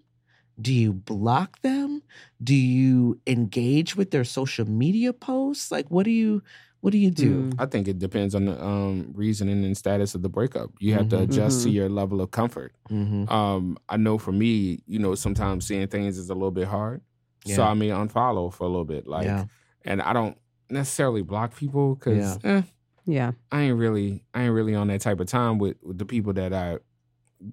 [0.63, 2.03] Do you block them?
[2.43, 5.71] Do you engage with their social media posts?
[5.73, 6.43] Like what do you
[6.81, 7.45] what do you do?
[7.45, 7.55] Mm.
[7.59, 10.71] I think it depends on the um, reasoning and status of the breakup.
[10.81, 11.23] You have to Mhm.
[11.25, 11.75] adjust to Mhm.
[11.75, 12.75] your level of comfort.
[12.91, 13.33] Mm-hmm.
[13.33, 17.01] Um, I know for me, you know, sometimes seeing things is a little bit hard.
[17.47, 17.69] So Yeah.
[17.71, 19.07] I may unfollow for a little bit.
[19.07, 19.45] Like, yeah.
[19.85, 20.37] and I don't
[20.71, 22.63] necessarily block people because eh,
[23.07, 23.33] Yeah.
[23.53, 26.33] I ain't really, I ain't really on that type of time with, with the people
[26.33, 26.79] that I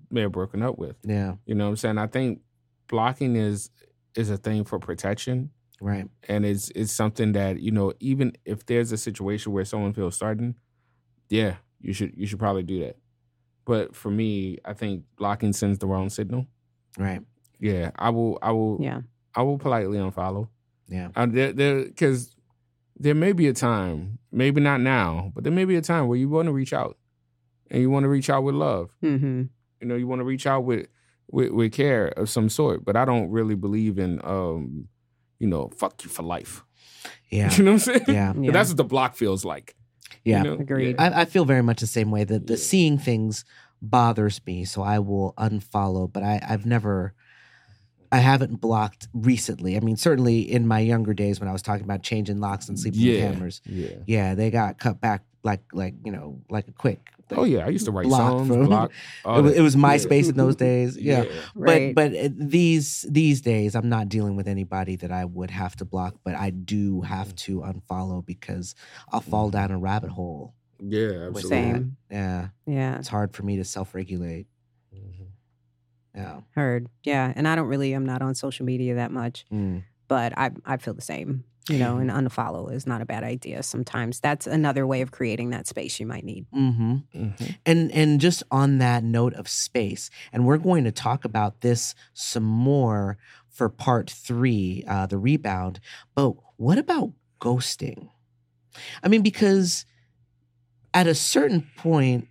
[0.09, 0.95] may have broken up with.
[1.03, 1.35] Yeah.
[1.45, 1.97] You know what I'm saying?
[1.99, 2.41] I think
[2.89, 3.69] blocking is
[4.15, 5.51] is a thing for protection.
[5.81, 6.09] Right.
[6.27, 10.17] and it's it's something that you know even if there's a situation where someone feels
[10.17, 10.55] threatened
[11.29, 12.97] yeah you should you should probably do that
[13.63, 16.45] but for me i think blocking sends the wrong signal
[16.97, 17.21] Right.
[17.61, 19.03] yeah i will i will Yeah.
[19.33, 20.49] i will politely unfollow
[20.89, 21.11] Yeah.
[21.15, 22.35] uh, there there because
[22.99, 26.17] there may be a time maybe not now but there may be a time where
[26.17, 26.97] you want to reach out
[27.71, 29.43] and you want to reach out with love Mm-hmm.
[29.79, 30.87] you know you want to reach out with,
[31.31, 34.87] with with care of some sort but i don't really believe in um
[35.39, 36.63] you know fuck you for life
[37.29, 37.53] Yeah.
[37.55, 38.33] you know what i'm saying Yeah.
[38.39, 38.51] Yeah.
[38.51, 39.75] that's what the block feels like.
[40.23, 40.43] you Yeah.
[40.43, 40.53] know?
[40.53, 40.95] Agreed.
[40.97, 41.03] Yeah.
[41.15, 42.23] I, I feel very much the same way.
[42.23, 42.59] that the Yeah.
[42.59, 43.45] seeing things
[43.81, 46.11] bothers me, so I will unfollow.
[46.11, 47.13] But I, I've never,
[48.11, 49.77] I haven't blocked recently.
[49.77, 52.77] I mean, certainly in my younger days when I was talking about changing locks and
[52.79, 53.31] sleeping Yeah.
[53.31, 53.95] cameras, Yeah.
[54.07, 56.99] yeah, they got cut back like like you know like a quick.
[57.31, 58.91] Oh yeah, I used to write Block songs, from- block.
[59.25, 59.59] It was, that.
[59.59, 59.81] it was Yeah.
[59.81, 60.97] MySpace in those days.
[61.01, 61.25] Yeah.
[61.53, 61.93] Right.
[61.93, 65.75] But but uh, these these days, I'm not dealing with anybody that I would have
[65.77, 68.73] to block, but I do have to unfollow because
[69.11, 70.55] I'll fall down a rabbit hole.
[70.79, 71.41] yeah, absolutely.
[71.49, 71.97] Same.
[72.09, 72.97] Yeah, Yeah.
[72.97, 74.47] it's hard for me to self regulate.
[74.95, 75.27] Mhm.
[76.15, 76.39] Yeah.
[76.55, 76.87] Heard.
[77.03, 77.31] Yeah.
[77.35, 79.83] And I don't really, I'm not on social media that much, Mm.
[80.07, 81.43] but I, I feel the same.
[81.69, 83.61] You know, and unfollow is not a bad idea.
[83.63, 86.45] Sometimes that's another way of creating that space you might need.
[86.51, 87.55] hmm Mhm.
[87.65, 91.93] And and just on that note of space, and we're going to talk about this
[92.13, 93.17] some more
[93.49, 95.79] for part three, uh, the rebound.
[96.15, 98.09] But what about ghosting?
[99.03, 99.85] I mean, because
[100.93, 102.27] at a certain point,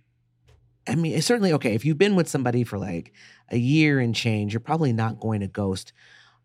[0.87, 3.13] I mean, it's certainly okay if you've been with somebody for like
[3.49, 5.93] a year and change, you're probably not going to ghost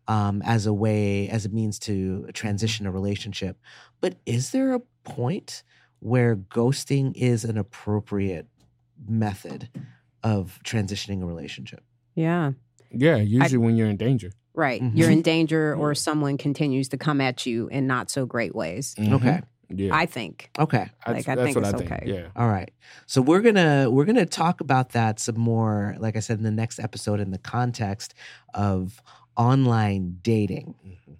[0.07, 3.59] um, as a way, as a means to transition a relationship.
[4.01, 5.63] But is there a point
[5.99, 8.47] where ghosting is an appropriate
[9.07, 9.69] method
[10.23, 11.83] of transitioning a relationship?
[12.15, 12.51] Yeah.
[12.91, 14.31] Yeah, usually when you're in danger.
[14.53, 14.81] Right.
[14.81, 14.91] Mhm.
[14.95, 18.95] You're in danger or someone continues to come at you in not so great ways.
[18.99, 19.41] Okay.
[19.69, 20.51] Yeah, I think.
[20.59, 20.87] Okay.
[21.07, 21.91] like, I that's think what it's I think.
[21.91, 22.03] okay.
[22.05, 22.27] Yeah.
[22.35, 22.69] All right.
[23.07, 26.51] So we're gonna we're gonna talk about that some more, like I said in the
[26.51, 28.13] next episode, in the context
[28.53, 29.01] of
[29.37, 30.75] online dating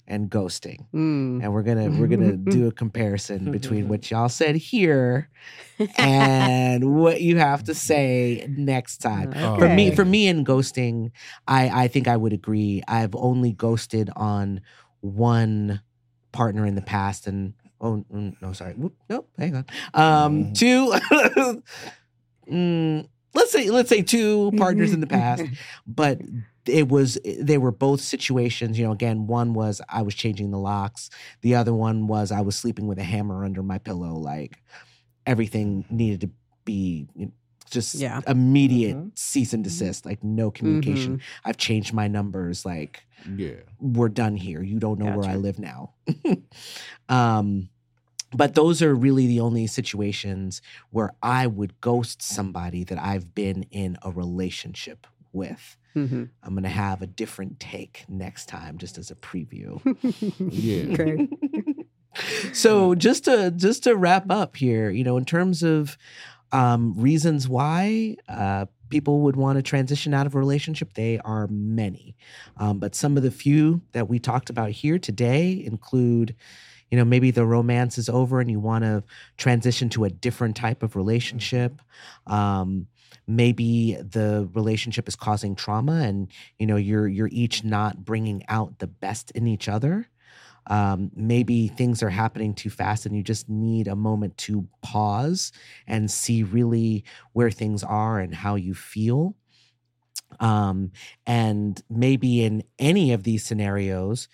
[0.08, 0.86] and ghosting.
[0.94, 1.44] Mm.
[1.44, 5.30] And we're gonna we're gonna do a comparison between what y'all said here
[5.98, 9.34] and what you have to say next time.
[9.36, 11.12] Oh, For me, for me in ghosting,
[11.48, 12.82] I I think I would agree.
[12.88, 14.62] I've only ghosted on
[15.02, 15.82] one
[16.32, 19.66] partner in the past, and oh mm, no, sorry, Whoop, nope, hang on.
[19.94, 20.56] Um, Mhm.
[20.56, 21.64] two.
[22.52, 25.44] mm, let's say let's say two partners in the past,
[25.88, 26.20] but
[26.68, 28.78] it was they were both situations.
[28.78, 31.10] You know, again, one was I was changing the locks.
[31.42, 34.14] The other one was I was sleeping with a hammer under my pillow.
[34.16, 34.62] Like
[35.26, 36.30] everything needed to
[36.66, 37.08] be.
[37.16, 37.32] You know,
[37.70, 38.22] just Yeah.
[38.28, 39.18] immediate Mhm.
[39.18, 41.20] cease and desist, like no communication.
[41.44, 43.04] I've changed my numbers, like
[43.36, 43.62] Yeah.
[43.80, 44.62] we're done here.
[44.62, 45.94] You don't know where I live now.
[47.10, 47.70] um,
[48.32, 50.62] but those are really the only situations
[50.92, 55.78] where I would ghost somebody that I've been in a relationship with.
[55.95, 56.30] Mhm.
[56.44, 59.80] I'm going to have a different take next time, just as a preview.
[60.52, 60.94] Yeah.
[60.94, 61.28] Okay.
[62.53, 65.98] so just to just to wrap up here, you know, in terms of
[66.52, 71.48] um, reasons why uh, people would want to transition out of a relationship, they are
[71.48, 72.16] many.
[72.57, 76.36] Um, but some of the few that we talked about here today include,
[76.91, 79.03] you know, maybe the romance is over and you want to
[79.38, 81.82] transition to a different type of relationship.
[82.28, 82.88] Um,
[83.28, 86.28] maybe the relationship is causing trauma and
[86.60, 90.08] you know you're you're each not bringing out the best in each other.
[90.68, 95.52] Um, maybe things are happening too fast and you just need a moment to pause
[95.86, 99.36] and see really where things are and how you feel.
[100.40, 100.92] Um,
[101.28, 104.28] and maybe in any of these scenarios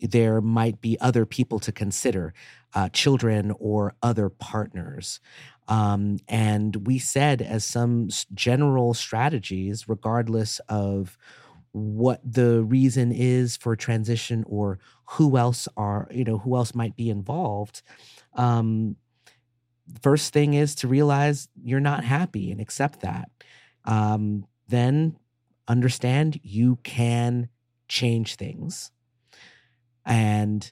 [0.00, 2.34] there might be other people to consider
[2.74, 5.20] uh, children or other partners
[5.68, 11.16] um, and we said, as some general strategies, regardless of
[11.72, 16.96] what the reason is for transition or who else are, you know, who else might
[16.96, 17.82] be involved.
[18.34, 18.96] Um,
[20.02, 23.28] first thing is to realize you're not happy and accept that.
[23.84, 25.16] Um, then
[25.66, 27.48] understand you can
[27.88, 28.92] change things.
[30.06, 30.70] And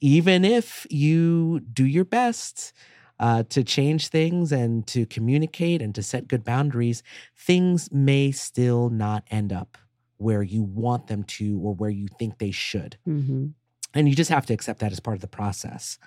[0.00, 2.72] even if you do your best,
[3.20, 7.02] uh, to change things and to communicate and to set good boundaries,
[7.36, 9.78] things may still not end up
[10.16, 12.96] where you want them to or where you think they should.
[13.06, 13.46] Mm-hmm.
[13.94, 15.98] And you just have to accept that as part of the process.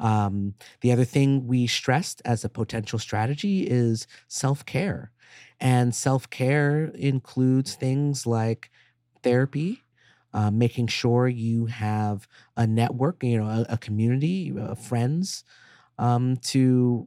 [0.00, 5.10] Um, the other thing we stressed as a potential strategy is self care.
[5.60, 8.70] And self care includes things like
[9.22, 9.82] therapy,
[10.32, 15.44] uh, making sure you have a network, you know, a, a community, uh, friends,
[15.98, 17.06] um, to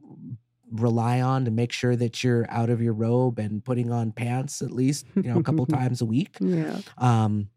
[0.70, 4.62] rely on to make sure that you're out of your robe and putting on pants
[4.62, 6.36] at least you know a couple times a week.
[6.40, 6.78] Yeah.
[6.98, 7.48] Um,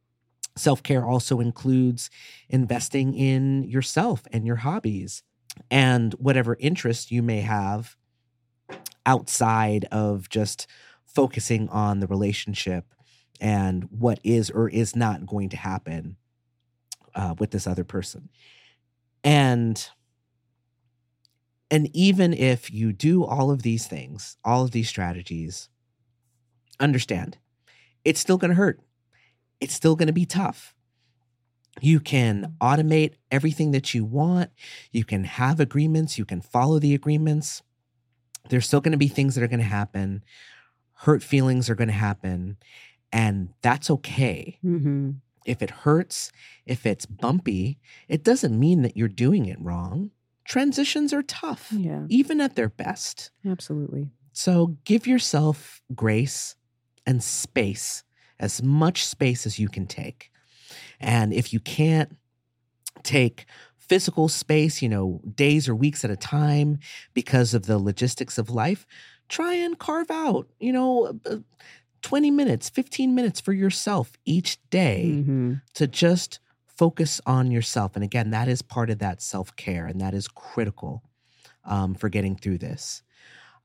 [0.58, 2.10] self-care also includes
[2.50, 5.22] investing in yourself and your hobbies
[5.70, 7.98] and whatever interest you may have
[9.06, 10.68] outside of just
[11.06, 12.86] focusing on the relationship
[13.40, 16.18] and what is or is not going to happen
[17.16, 18.30] uh, with this other person.
[19.24, 19.90] And
[21.72, 25.70] and even if you do all of these things, all of these strategies,
[26.80, 27.38] understand
[28.04, 28.80] it's still going to hurt.
[29.60, 30.76] It's still going to be tough.
[31.82, 34.52] You can automate everything that you want.
[34.92, 36.18] You can have agreements.
[36.18, 37.64] You can follow the agreements.
[38.50, 40.24] There's still going to be things that are going to happen.
[41.00, 42.58] Hurt feelings are going to happen.
[43.12, 44.60] And that's okay.
[44.64, 45.12] Mm-hmm.
[45.46, 46.32] If it hurts,
[46.66, 50.12] if it's bumpy, it doesn't mean that you're doing it wrong
[50.46, 52.06] transitions are tough, yeah.
[52.08, 53.32] even at their best.
[53.46, 54.10] Absolutely.
[54.32, 56.56] So give yourself grace
[57.06, 58.04] and space,
[58.40, 60.32] as much space as you can take.
[61.00, 62.16] And if you can't
[63.04, 63.46] take
[63.78, 66.80] physical space, you know, days or weeks at a time
[67.14, 68.86] because of the logistics of life,
[69.30, 71.20] try and carve out, you know,
[72.02, 75.54] 20 minutes, 15 minutes for yourself each day mm-hmm.
[75.74, 76.40] to just
[76.76, 77.96] focus on yourself.
[77.96, 81.04] And again, that is part of that self care, and that is critical
[81.64, 83.04] um, for getting through this.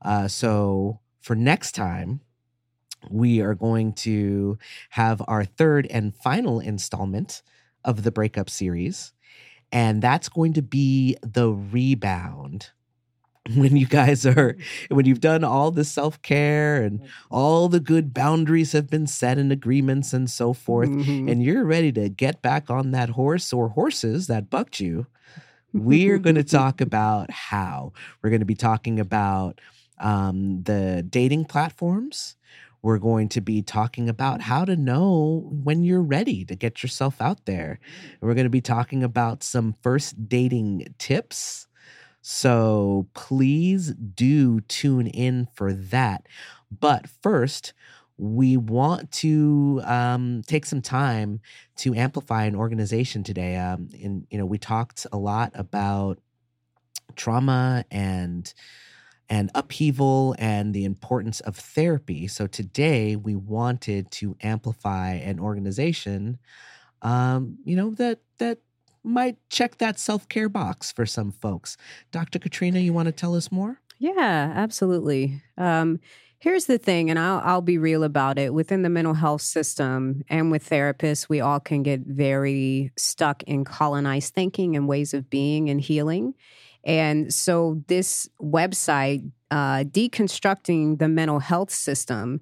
[0.01, 2.21] Uh, so, for next time,
[3.09, 4.57] we are going to
[4.91, 7.41] have our third and final installment
[7.83, 9.13] of the breakup series.
[9.71, 12.71] And that's going to be the rebound.
[13.55, 14.55] when you guys are
[14.89, 17.01] when you've done all the self-care and
[17.31, 21.27] all the good boundaries have been set and agreements and so forth mm-hmm.
[21.27, 25.07] and you're ready to get back on that horse or horses that bucked you
[25.73, 27.93] we're going to talk about how.
[28.21, 29.59] We're going to be talking about
[29.99, 32.35] um, the dating platforms.
[32.81, 37.21] We're going to be talking about how to know when you're ready to get yourself
[37.21, 37.79] out there.
[38.21, 41.67] We're going to be talking about some first dating tips
[42.21, 46.27] so please do tune in for that.
[46.71, 47.73] But first,
[48.17, 51.39] we want to um, take some time
[51.77, 53.55] to amplify an organization today.
[53.55, 56.19] Um, in you know, we talked a lot about
[57.15, 58.53] trauma and
[59.29, 62.27] and upheaval and the importance of therapy.
[62.27, 66.37] So today we wanted to amplify an organization,
[67.01, 68.59] um, you know, that that
[69.03, 71.77] might check that self care box for some folks.
[72.11, 72.39] Dr.
[72.39, 73.79] Katrina, you want to tell us more?
[73.99, 75.41] Yeah, absolutely.
[75.57, 75.99] Um,
[76.39, 78.53] here's the thing, and I'll, I'll be real about it.
[78.53, 83.63] Within the mental health system and with therapists, we all can get very stuck in
[83.63, 86.33] colonized thinking and ways of being and healing.
[86.83, 92.41] And so, this website, uh, Deconstructing the Mental Health System,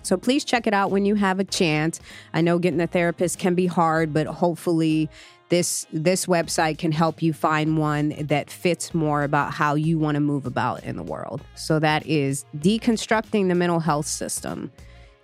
[0.01, 1.99] So please check it out when you have a chance.
[2.33, 5.09] I know getting a therapist can be hard, but hopefully
[5.49, 10.15] this this website can help you find one that fits more about how you want
[10.15, 11.41] to move about in the world.
[11.55, 14.73] So that is deconstructing the mental health system.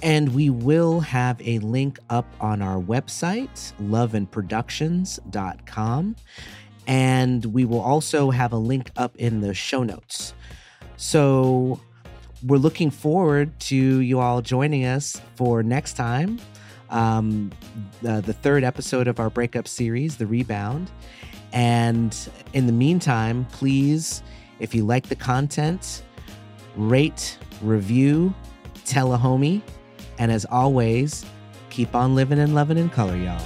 [0.04, 6.16] And we will have a link up on our website, loveandproductions.com.
[6.88, 10.34] And we will also have a link up in the show notes.
[10.98, 11.80] So
[12.46, 16.40] we're looking forward to you all joining us for next time,
[16.90, 17.52] um,
[18.02, 20.90] the, the third episode of our breakup series, The Rebound.
[21.54, 22.18] And
[22.54, 24.24] in the meantime, please
[24.60, 26.04] if you like the content,
[26.76, 28.34] rate, review,
[28.86, 29.62] tell a homie.
[30.20, 31.26] And as always,
[31.72, 33.42] keep on living and loving in color, y'all.